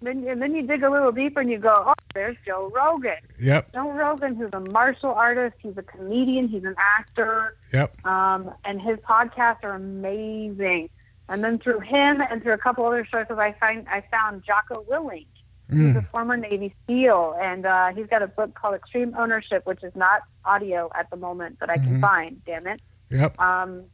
Then, 0.00 0.24
and 0.28 0.40
then 0.40 0.54
you 0.54 0.62
dig 0.62 0.84
a 0.84 0.90
little 0.90 1.10
deeper 1.10 1.40
and 1.40 1.50
you 1.50 1.58
go, 1.58 1.74
oh, 1.76 1.94
there's 2.18 2.36
Joe 2.44 2.70
Rogan. 2.74 3.22
Yep, 3.38 3.72
Joe 3.72 3.92
Rogan, 3.92 4.34
who's 4.34 4.50
a 4.52 4.60
martial 4.72 5.10
artist, 5.10 5.54
he's 5.62 5.78
a 5.78 5.82
comedian, 5.82 6.48
he's 6.48 6.64
an 6.64 6.74
actor, 6.98 7.56
yep. 7.72 7.94
um, 8.04 8.50
and 8.64 8.80
his 8.80 8.98
podcasts 8.98 9.62
are 9.62 9.74
amazing. 9.74 10.90
And 11.28 11.44
then 11.44 11.58
through 11.58 11.80
him 11.80 12.20
and 12.28 12.42
through 12.42 12.54
a 12.54 12.58
couple 12.58 12.84
other 12.86 13.06
sources, 13.10 13.36
I 13.38 13.52
find 13.60 13.86
I 13.88 14.02
found 14.10 14.42
Jocko 14.44 14.84
Willink. 14.90 15.26
He's 15.70 15.96
a 15.96 16.00
Mm, 16.00 16.10
former 16.10 16.36
Navy 16.38 16.74
SEAL, 16.86 17.36
and 17.40 17.66
uh, 17.66 17.88
he's 17.94 18.06
got 18.06 18.22
a 18.22 18.26
book 18.26 18.54
called 18.54 18.74
Extreme 18.74 19.14
Ownership, 19.18 19.66
which 19.66 19.84
is 19.84 19.94
not 19.94 20.22
audio 20.46 20.90
at 20.98 21.10
the 21.10 21.16
moment, 21.16 21.60
that 21.60 21.68
I 21.70 21.76
can 21.76 21.98
Mhm. 21.98 22.00
find. 22.00 22.42
Damn 22.46 22.66
it! 22.66 22.80
yep. 23.10 23.38
Um, 23.38 23.84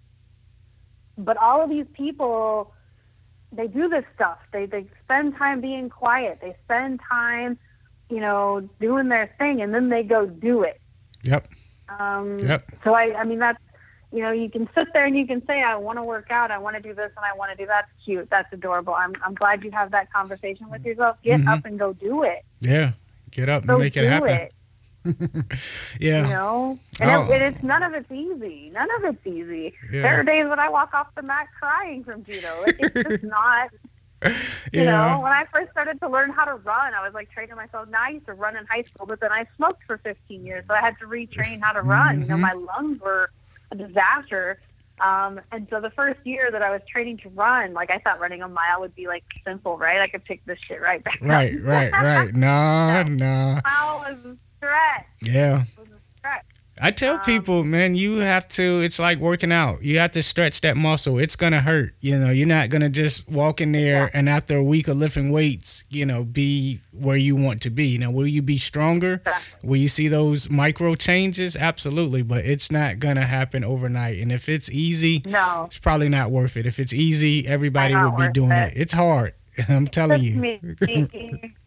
but 1.19 1.37
all 1.37 1.61
of 1.63 1.69
these 1.71 1.87
people, 1.93 2.73
they 3.53 3.67
do 3.67 3.89
this 3.89 4.05
stuff. 4.15 4.39
They 4.53 4.67
they 4.67 4.87
spend 5.03 5.37
time 5.37 5.61
being 5.61 5.89
quiet. 5.91 6.39
They 6.41 6.55
spend 6.65 7.01
time, 7.09 7.59
you 8.11 8.21
know, 8.21 8.69
doing 8.81 9.09
their 9.09 9.33
thing, 9.39 9.61
and 9.63 9.73
then 9.75 9.89
they 9.89 10.03
go 10.03 10.27
do 10.27 10.63
it. 10.63 10.81
Yep. 11.23 11.49
Um, 11.99 12.39
Yep. 12.39 12.73
So 12.85 12.95
I, 12.95 13.15
I 13.19 13.25
mean, 13.25 13.39
that's 13.39 13.59
you 14.13 14.23
know, 14.23 14.31
you 14.31 14.49
can 14.49 14.69
sit 14.77 14.87
there 14.93 15.05
and 15.07 15.17
you 15.19 15.27
can 15.27 15.45
say, 15.45 15.61
I 15.61 15.75
want 15.75 15.99
to 15.99 16.03
work 16.05 16.31
out, 16.31 16.53
I 16.53 16.59
want 16.59 16.77
to 16.77 16.83
do 16.83 16.95
this, 16.95 17.11
and 17.17 17.25
I 17.25 17.37
want 17.37 17.51
to 17.51 17.57
do 17.57 17.67
that. 17.67 17.87
That's 17.89 18.05
cute. 18.05 18.29
That's 18.31 18.53
adorable. 18.53 18.95
I'm 18.95 19.13
I'm 19.25 19.35
glad 19.35 19.65
you 19.65 19.71
have 19.73 19.91
that 19.91 20.13
conversation 20.13 20.71
with 20.71 20.85
yourself. 20.85 21.17
Get 21.25 21.41
Mhm. 21.41 21.49
up 21.49 21.65
and 21.65 21.79
go 21.79 21.93
do 21.95 22.23
it. 22.23 22.45
Yeah. 22.61 22.93
Get 23.33 23.49
up 23.49 23.63
and 23.63 23.69
Go 23.71 23.79
make 23.79 23.97
it 23.97 24.05
happen. 24.07 24.31
it. 24.31 24.53
Yeah. 26.01 26.23
You 26.25 26.29
know, 26.31 26.79
and 27.01 27.11
Oh. 27.11 27.25
it, 27.33 27.43
it, 27.43 27.43
it's 27.55 27.63
none 27.63 27.83
of 27.83 27.93
it's 27.95 28.11
easy. 28.11 28.71
None 28.75 28.89
of 28.97 29.05
it's 29.05 29.27
easy. 29.27 29.75
Yeah. 29.93 30.03
There 30.03 30.21
are 30.21 30.23
days 30.23 30.49
when 30.49 30.59
I 30.61 30.69
walk 30.69 30.95
off 30.95 31.09
the 31.15 31.23
mat 31.23 31.49
crying 31.61 32.05
from 32.05 32.25
judo. 32.25 32.49
It, 32.69 32.77
it's 32.79 33.09
just 33.11 33.25
not. 33.39 33.71
You 34.73 34.83
yeah. 34.83 35.15
know, 35.15 35.21
when 35.21 35.33
I 35.33 35.45
first 35.53 35.71
started 35.71 36.01
to 36.01 36.09
learn 36.09 36.31
how 36.31 36.45
to 36.45 36.55
run, 36.55 36.95
I 36.95 37.05
was 37.05 37.15
like 37.15 37.31
training 37.31 37.57
myself. 37.57 37.89
Now 37.89 38.03
I 38.05 38.09
used 38.09 38.27
to 38.27 38.33
run 38.33 38.57
in 38.57 38.67
high 38.67 38.83
school, 38.83 39.07
but 39.07 39.21
then 39.21 39.31
I 39.31 39.47
smoked 39.57 39.85
for 39.87 39.99
15 39.99 40.45
years, 40.45 40.65
so 40.67 40.75
I 40.75 40.81
had 40.81 40.99
to 41.01 41.07
retrain 41.07 41.61
how 41.63 41.73
to 41.73 41.83
run. 41.83 42.23
You 42.23 42.27
know, 42.27 42.37
my 42.39 42.53
lungs 42.53 42.99
were 43.01 43.29
a 43.71 43.77
disaster. 43.77 44.59
Um, 45.01 45.41
and 45.53 45.67
so 45.71 45.81
the 45.81 45.91
first 45.91 46.21
year 46.25 46.51
that 46.51 46.63
I 46.63 46.71
was 46.71 46.81
training 46.91 47.19
to 47.19 47.29
run, 47.31 47.73
like 47.75 47.91
I 47.91 47.99
thought 47.99 48.21
running 48.21 48.43
a 48.43 48.49
mile 48.49 48.81
would 48.81 48.95
be 48.95 49.07
like 49.07 49.25
simple, 49.45 49.77
right? 49.77 50.01
I 50.01 50.09
could 50.09 50.25
pick 50.25 50.45
this 50.45 50.59
shit 50.67 50.81
right 50.81 51.03
back 51.03 51.21
up. 51.21 51.29
Right, 51.29 51.61
right, 51.63 51.93
right. 52.03 52.35
No, 52.35 53.03
no. 53.03 53.61
mile 53.65 53.99
was 53.99 54.17
a 54.25 54.37
stretch. 54.57 55.07
Yeah. 55.23 55.63
It 55.63 55.79
was. 55.79 55.94
I 56.81 56.91
tell 56.91 57.15
Um, 57.15 57.21
people, 57.21 57.63
man, 57.65 57.95
you 57.95 58.17
have 58.19 58.49
to. 58.49 58.81
It's 58.81 58.99
like 58.99 59.19
working 59.19 59.53
out. 59.53 59.83
You 59.83 59.99
have 60.01 60.11
to 60.13 60.23
stretch 60.23 60.61
that 60.63 60.77
muscle. 60.77 61.19
It's 61.19 61.37
gonna 61.37 61.61
hurt. 61.61 61.95
You 62.01 62.19
know, 62.19 62.31
you're 62.31 62.49
not 62.49 62.69
gonna 62.69 62.89
just 62.89 63.29
walk 63.29 63.61
in 63.61 63.73
there 63.73 64.05
Yeah. 64.05 64.09
and 64.13 64.29
after 64.29 64.57
a 64.57 64.65
week 64.65 64.89
of 64.89 64.97
lifting 64.97 65.31
weights, 65.31 65.85
you 65.89 66.05
know, 66.05 66.25
be 66.25 66.81
where 66.93 67.17
you 67.17 67.37
want 67.37 67.61
to 67.63 67.71
be. 67.71 67.97
Now, 67.99 68.11
will 68.11 68.27
you 68.27 68.43
be 68.43 68.59
stronger? 68.59 69.15
Exactly. 69.25 69.69
Will 69.69 69.77
you 69.77 69.89
see 69.89 70.09
those 70.09 70.51
micro 70.51 70.95
changes? 70.97 71.57
Absolutely, 71.57 72.23
but 72.23 72.45
it's 72.45 72.73
not 72.73 72.99
gonna 72.99 73.27
happen 73.27 73.63
overnight. 73.65 74.19
And 74.21 74.33
if 74.33 74.49
it's 74.49 74.69
easy, 74.71 75.23
No. 75.27 75.65
it's 75.67 75.79
probably 75.79 76.09
not 76.09 76.31
worth 76.33 76.57
it. 76.57 76.67
If 76.67 76.81
it's 76.81 76.93
easy, 76.93 77.47
everybody 77.47 77.95
would 77.95 78.17
be 78.17 78.29
doing 78.33 78.51
it. 78.51 78.73
it. 78.73 78.81
It's 78.81 78.93
hard. 78.93 79.35
I'm 79.69 79.87
telling 79.87 80.23
you. 80.23 80.59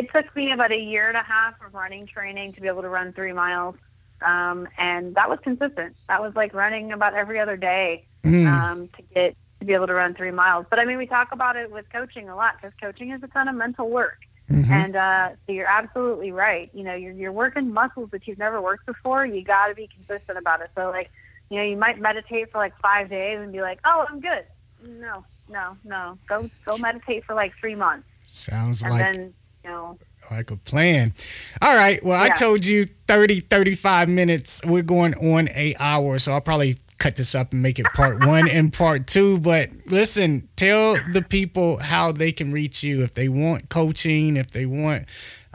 it 0.00 0.10
took 0.12 0.34
me 0.34 0.52
about 0.52 0.72
a 0.72 0.78
year 0.78 1.08
and 1.08 1.16
a 1.16 1.22
half 1.22 1.54
of 1.64 1.74
running 1.74 2.06
training 2.06 2.52
to 2.54 2.60
be 2.60 2.68
able 2.68 2.82
to 2.82 2.88
run 2.88 3.12
three 3.12 3.32
miles. 3.32 3.74
Um, 4.22 4.68
and 4.78 5.14
that 5.14 5.28
was 5.30 5.38
consistent. 5.42 5.96
That 6.08 6.20
was 6.20 6.34
like 6.34 6.52
running 6.54 6.92
about 6.92 7.14
every 7.14 7.38
other 7.40 7.56
day 7.56 8.06
Mm. 8.22 8.46
um, 8.46 8.88
to 8.96 9.02
get 9.14 9.34
to 9.60 9.64
be 9.66 9.72
able 9.72 9.86
to 9.86 9.94
run 9.94 10.12
three 10.14 10.30
miles. 10.30 10.66
But 10.68 10.78
i 10.78 10.84
mean 10.84 10.98
we 10.98 11.06
talk 11.06 11.32
about 11.32 11.56
it 11.56 11.70
with 11.70 11.86
coaching 11.90 12.28
a 12.28 12.36
lot 12.36 12.56
because 12.56 12.74
coaching 12.78 13.12
is 13.12 13.22
a 13.22 13.28
ton 13.28 13.48
of 13.48 13.54
mental 13.54 13.88
work. 13.88 14.18
Mhm. 14.50 14.68
and 14.68 14.96
uh, 14.96 15.28
so 15.46 15.52
you're 15.52 15.66
absolutely 15.80 16.32
right. 16.32 16.68
You 16.74 16.82
know 16.84 16.94
you're, 16.94 17.12
you're 17.12 17.32
working 17.32 17.72
muscles 17.72 18.10
that 18.10 18.26
you've 18.26 18.38
never 18.38 18.60
worked 18.60 18.84
before. 18.84 19.24
You 19.24 19.42
got 19.42 19.68
to 19.68 19.74
be 19.74 19.86
consistent 19.96 20.36
about 20.36 20.60
it. 20.60 20.70
So 20.76 20.90
like 20.90 21.08
you 21.50 21.56
know 21.58 21.64
you 21.64 21.76
might 21.78 21.98
meditate 21.98 22.50
for 22.52 22.58
like 22.58 22.76
five 22.78 23.08
days 23.08 23.38
and 23.40 23.52
be 23.52 23.60
like 23.62 23.78
oh 23.84 24.04
i'm 24.08 24.20
good. 24.20 24.44
No 24.84 25.24
no 25.48 25.76
no. 25.84 26.18
Go 26.28 26.50
go 26.66 26.76
meditate 26.78 27.24
for 27.24 27.34
like 27.34 27.52
three 27.60 27.74
months. 27.76 28.06
Sounds 28.26 28.82
and 28.82 28.92
like 28.92 29.02
then 29.14 29.34
know 29.64 29.98
like 30.30 30.50
a 30.50 30.56
plan. 30.56 31.14
All 31.62 31.74
right. 31.74 32.02
Well, 32.04 32.20
I 32.20 32.28
told 32.30 32.64
you 32.64 32.86
30, 33.06 33.40
35 33.40 34.08
minutes. 34.08 34.60
We're 34.64 34.82
going 34.82 35.14
on 35.14 35.48
a 35.48 35.74
hour, 35.78 36.18
so 36.18 36.32
I'll 36.32 36.40
probably 36.40 36.76
cut 36.98 37.16
this 37.16 37.34
up 37.34 37.52
and 37.52 37.62
make 37.62 37.78
it 37.78 37.86
part 37.94 38.20
one 38.26 38.48
and 38.48 38.72
part 38.72 39.06
two. 39.06 39.38
But 39.38 39.70
listen, 39.86 40.48
tell 40.56 40.96
the 41.12 41.22
people 41.22 41.78
how 41.78 42.12
they 42.12 42.32
can 42.32 42.52
reach 42.52 42.82
you 42.82 43.02
if 43.02 43.14
they 43.14 43.28
want 43.28 43.68
coaching, 43.68 44.36
if 44.36 44.50
they 44.50 44.66
want 44.66 45.06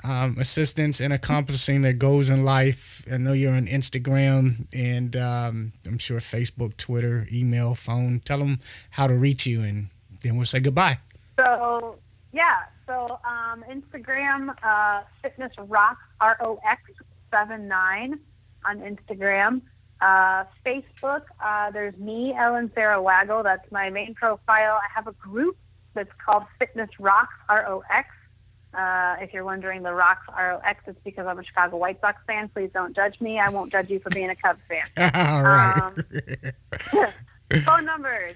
um, 0.03 0.37
assistance 0.39 0.99
in 0.99 1.11
accomplishing 1.11 1.81
their 1.81 1.93
goals 1.93 2.29
in 2.29 2.43
life. 2.43 3.05
I 3.11 3.17
know 3.17 3.33
you're 3.33 3.53
on 3.53 3.67
Instagram 3.67 4.67
and 4.73 5.15
um, 5.15 5.73
I'm 5.85 5.97
sure 5.97 6.19
Facebook, 6.19 6.77
Twitter, 6.77 7.27
email, 7.31 7.75
phone. 7.75 8.21
Tell 8.25 8.39
them 8.39 8.59
how 8.91 9.07
to 9.07 9.15
reach 9.15 9.45
you, 9.45 9.61
and 9.61 9.89
then 10.21 10.35
we'll 10.35 10.45
say 10.45 10.59
goodbye. 10.59 10.99
So 11.37 11.97
yeah, 12.35 12.63
so 12.85 13.19
um, 13.23 13.63
Instagram, 13.71 14.53
uh, 14.61 15.03
Fitness 15.21 15.53
Rocks 15.57 16.03
R 16.19 16.37
O 16.41 16.59
X 16.69 16.81
seven 17.31 17.67
nine 17.67 18.19
on 18.65 18.79
Instagram. 18.79 19.61
Uh, 20.01 20.43
Facebook, 20.65 21.21
uh, 21.43 21.71
there's 21.71 21.95
me, 21.97 22.35
Ellen 22.37 22.69
Sarah 22.75 23.01
Waggle. 23.01 23.41
That's 23.41 23.71
my 23.71 23.89
main 23.89 24.13
profile. 24.13 24.73
I 24.73 24.87
have 24.93 25.07
a 25.07 25.13
group 25.13 25.55
that's 25.93 26.11
called 26.25 26.43
Fitness 26.59 26.89
Rocks 26.99 27.33
R 27.47 27.65
O 27.67 27.83
X. 27.89 28.09
Uh, 28.73 29.15
if 29.21 29.33
you're 29.33 29.45
wondering, 29.45 29.83
the 29.83 29.93
Rocks 29.93 30.27
R 30.27 30.55
O 30.55 30.59
X, 30.59 30.83
it's 30.87 30.99
because 31.05 31.27
I'm 31.27 31.39
a 31.39 31.43
Chicago 31.43 31.77
White 31.77 32.01
Sox 32.01 32.21
fan. 32.27 32.49
Please 32.49 32.69
don't 32.73 32.93
judge 32.93 33.21
me. 33.21 33.39
I 33.39 33.47
won't 33.49 33.71
judge 33.71 33.89
you 33.89 33.99
for 33.99 34.09
being 34.09 34.29
a 34.29 34.35
Cubs 34.35 34.59
fan. 34.67 34.83
All 35.15 35.41
right. 35.41 35.81
Um, 35.81 37.61
Phone 37.63 37.85
number 37.85 38.13
is 38.13 38.35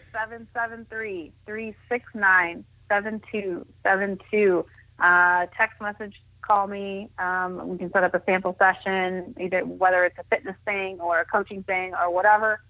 773-369-7272. 2.89 4.65
Uh, 4.99 5.45
text 5.57 5.79
message, 5.81 6.21
call 6.41 6.67
me. 6.67 7.09
Um, 7.17 7.69
we 7.69 7.77
can 7.77 7.91
set 7.91 8.03
up 8.03 8.13
a 8.13 8.21
sample 8.25 8.55
session, 8.59 9.35
either 9.39 9.61
whether 9.61 10.05
it's 10.05 10.17
a 10.17 10.23
fitness 10.23 10.55
thing 10.65 10.99
or 10.99 11.19
a 11.19 11.25
coaching 11.25 11.63
thing 11.63 11.93
or 11.93 12.13
whatever. 12.13 12.61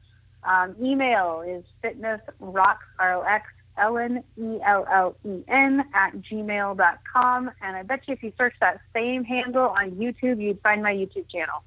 Um, 0.44 0.76
email 0.82 1.42
is 1.42 1.64
fitnessrocks, 1.84 2.78
R-O-X, 3.00 3.46
Ellen, 3.78 4.24
E-L-L-E-N, 4.38 5.84
at 5.94 6.14
gmail.com. 6.18 7.52
And 7.62 7.76
I 7.76 7.84
bet 7.84 8.08
you 8.08 8.14
if 8.14 8.24
you 8.24 8.34
search 8.38 8.54
that 8.60 8.80
same 8.94 9.24
handle 9.24 9.70
on 9.70 9.92
YouTube, 9.92 10.42
you'd 10.42 10.62
find 10.62 10.84
my 10.84 10.94
YouTube 10.94 11.30
channel. 11.30 11.64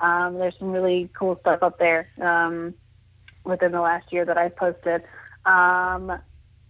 Um, 0.00 0.38
there's 0.38 0.58
some 0.58 0.70
really 0.70 1.10
cool 1.14 1.38
stuff 1.40 1.62
up 1.62 1.78
there. 1.78 2.08
Um, 2.20 2.74
within 3.44 3.72
the 3.72 3.80
last 3.80 4.12
year 4.12 4.24
that 4.24 4.38
I've 4.38 4.56
posted. 4.56 5.02
Um, 5.44 6.12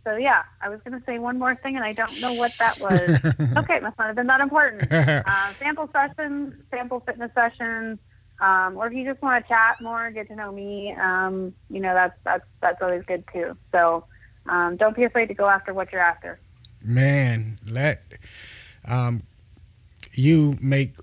so 0.05 0.17
yeah, 0.17 0.43
I 0.63 0.69
was 0.69 0.81
going 0.83 0.99
to 0.99 1.05
say 1.07 1.19
one 1.19 1.39
more 1.39 1.55
thing, 1.57 1.77
and 1.77 1.85
I 1.85 1.93
don't 1.93 2.21
know 2.21 2.35
what 2.35 2.53
that 2.59 2.79
was. 2.81 3.01
okay, 3.59 3.77
it 3.77 3.83
must 3.83 3.99
not 3.99 4.07
have 4.09 4.17
been 4.17 4.27
that 4.29 4.41
important. 4.41 4.91
Uh, 4.91 5.53
sample 5.59 5.89
sessions, 5.93 6.55
sample 6.71 7.01
fitness 7.01 7.31
sessions, 7.35 7.99
um, 8.41 8.77
or 8.77 8.87
if 8.87 8.93
you 8.95 9.05
just 9.05 9.21
want 9.23 9.45
to 9.45 9.49
chat 9.49 9.77
more, 9.83 10.11
get 10.11 10.27
to 10.29 10.35
know 10.37 10.51
me, 10.51 10.95
um, 11.01 11.53
you 11.69 11.81
know 11.81 11.93
that's 11.95 12.17
that's 12.25 12.45
that's 12.61 12.81
always 12.83 13.05
good 13.05 13.25
too. 13.33 13.57
So 13.73 14.05
um, 14.47 14.77
don't 14.77 14.97
be 14.97 15.05
afraid 15.05 15.27
to 15.27 15.35
go 15.35 15.47
after 15.49 15.75
what 15.75 15.93
you're 15.93 16.01
after. 16.01 16.41
man 16.83 17.59
let 17.69 18.03
um 18.87 19.23
you 20.15 20.57
make 20.63 20.97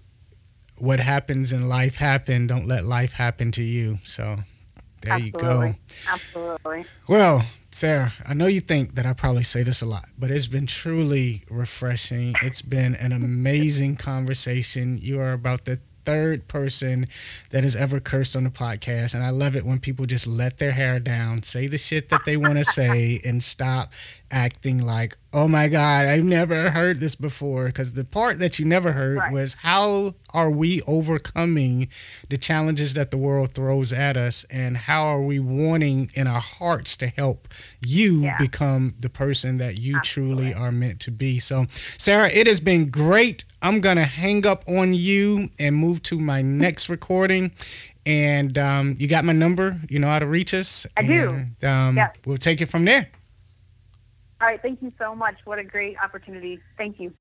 what 0.80 1.00
happens 1.00 1.54
in 1.54 1.70
life 1.70 1.98
happen 1.98 2.48
don't 2.48 2.66
let 2.68 2.84
life 2.84 3.14
happen 3.14 3.52
to 3.52 3.62
you 3.64 3.98
so 4.04 4.38
there 5.08 5.20
you 5.20 5.32
go. 5.32 5.74
Absolutely. 6.12 6.86
well 7.08 7.44
sarah 7.72 8.12
i 8.28 8.34
know 8.34 8.48
you 8.48 8.60
think 8.62 8.96
that 8.96 9.06
i 9.06 9.14
probably 9.14 9.44
say 9.44 9.62
this 9.62 9.82
a 9.82 9.86
lot 9.86 10.06
but 10.18 10.32
it's 10.32 10.48
been 10.48 10.66
truly 10.66 11.44
refreshing. 11.50 12.34
It's 12.42 12.62
been 12.62 12.96
an 12.96 13.12
amazing 13.12 13.98
conversation. 13.98 14.98
You 15.02 15.20
are 15.20 15.34
about 15.34 15.66
the 15.66 15.80
third 16.06 16.48
person 16.48 17.06
that 17.50 17.64
has 17.66 17.76
ever 17.76 18.00
cursed 18.00 18.34
on 18.34 18.46
the 18.46 18.50
podcast 18.50 19.14
and 19.14 19.22
i 19.22 19.30
love 19.30 19.58
it 19.58 19.66
when 19.66 19.78
people 19.78 20.06
just 20.06 20.26
let 20.26 20.58
their 20.58 20.72
hair 20.72 21.02
down 21.02 21.44
say 21.44 21.68
the 21.68 21.78
shit 21.78 22.08
that 22.08 22.24
they 22.24 22.38
want 22.38 22.58
to 22.58 22.64
say 22.64 23.20
and 23.26 23.44
stop 23.44 23.92
acting 24.32 24.78
like 24.80 25.18
oh 25.34 25.48
my 25.48 25.68
god 25.68 26.06
i've 26.06 26.24
never 26.24 26.70
heard 26.72 27.00
this 27.00 27.16
before 27.16 27.68
because 27.68 27.94
the 27.94 28.04
part 28.04 28.40
that 28.40 28.60
you 28.60 28.66
never 28.66 28.92
heard 28.92 29.18
Right. 29.18 29.32
was 29.32 29.54
how 29.56 30.16
are 30.34 30.50
we 30.52 30.82
overcoming 30.88 31.88
the 32.30 32.38
challenges 32.38 32.94
that 32.96 33.12
the 33.12 33.18
world 33.18 33.54
throws 33.54 33.94
at 33.94 34.18
us 34.18 34.46
and 34.50 34.76
how 34.78 35.06
are 35.06 35.22
we 35.22 35.40
wanting 35.40 36.12
in 36.14 36.28
our 36.28 36.42
hearts 36.42 36.98
to 36.98 37.08
help 37.08 37.48
you 37.86 38.22
Yeah. 38.24 38.38
become 38.38 38.96
the 39.00 39.10
person 39.10 39.58
that 39.60 39.78
you 39.80 40.00
truly 40.02 40.54
are 40.54 40.72
meant 40.72 41.00
to 41.02 41.12
be 41.12 41.40
so 41.40 41.66
sarah 41.98 42.30
it 42.30 42.48
has 42.48 42.60
been 42.60 42.90
great 42.90 43.46
i'm 43.62 43.80
gonna 43.82 44.06
hang 44.06 44.46
up 44.46 44.64
on 44.68 44.94
you 44.94 45.50
and 45.60 45.76
move 45.76 46.04
to 46.04 46.20
my 46.20 46.42
next 46.66 46.90
recording 46.90 47.52
and 48.06 48.58
um, 48.58 48.96
you 49.00 49.08
got 49.08 49.26
my 49.26 49.34
number 49.34 49.80
you 49.90 50.00
know 50.00 50.08
how 50.08 50.20
to 50.20 50.26
reach 50.28 50.54
us 50.54 50.86
I 50.96 51.02
do. 51.04 51.46
um, 51.68 51.96
Yes. 51.98 52.16
we'll 52.26 52.38
take 52.38 52.62
it 52.62 52.68
from 52.70 52.86
there 52.86 53.10
All 54.40 54.48
right, 54.48 54.62
thank 54.62 54.82
you 54.82 54.92
so 55.00 55.16
much. 55.16 55.36
What 55.46 55.58
a 55.58 55.64
great 55.64 55.96
opportunity. 56.04 56.60
Thank 56.78 57.00
you. 57.00 57.14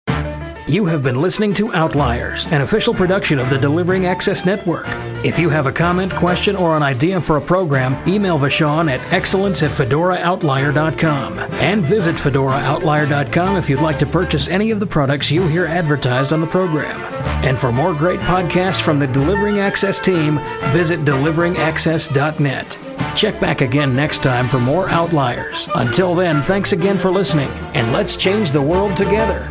You 0.69 0.85
have 0.87 1.05
been 1.05 1.23
listening 1.23 1.55
to 1.55 1.73
Outliers, 1.73 2.47
an 2.47 2.61
official 2.61 2.93
production 2.93 3.39
of 3.39 3.49
the 3.51 3.57
Delivering 3.57 4.07
Access 4.07 4.45
Network. 4.45 4.85
If 5.25 5.39
you 5.39 5.49
have 5.49 5.67
a 5.67 5.73
comment, 5.73 6.13
question, 6.13 6.57
or 6.57 6.77
an 6.77 6.83
idea 6.83 7.21
for 7.21 7.37
a 7.37 7.41
program, 7.41 7.97
email 8.09 8.37
Vashon 8.37 8.91
at 8.91 9.01
excellence 9.13 9.63
at 9.63 9.71
fedoraoutlier.com. 9.71 11.39
And 11.39 11.85
visit 11.85 12.17
fedoraoutlier.com 12.17 13.57
if 13.57 13.71
you'd 13.71 13.81
like 13.81 14.01
to 14.01 14.07
purchase 14.07 14.49
any 14.49 14.73
of 14.73 14.81
the 14.81 14.87
products 14.87 15.31
you 15.31 15.47
hear 15.47 15.67
advertised 15.67 16.33
on 16.33 16.41
the 16.41 16.49
program. 16.49 17.01
And 17.45 17.57
for 17.57 17.71
more 17.71 17.95
great 17.95 18.21
podcasts 18.21 18.81
from 18.81 18.99
the 18.99 19.07
Delivering 19.07 19.61
Access 19.61 20.01
team, 20.01 20.41
visit 20.73 21.05
deliveringaccess.net. 21.05 22.79
Check 23.17 23.41
back 23.41 23.61
again 23.61 23.95
next 23.95 24.25
time 24.25 24.49
for 24.49 24.59
more 24.59 24.89
Outliers. 24.89 25.69
Until 25.77 26.17
then, 26.17 26.43
thanks 26.43 26.73
again 26.73 26.99
for 26.99 27.13
listening, 27.13 27.51
and 27.73 27.93
let's 27.93 28.17
change 28.17 28.51
the 28.51 28.61
world 28.61 28.97
together. 28.97 29.49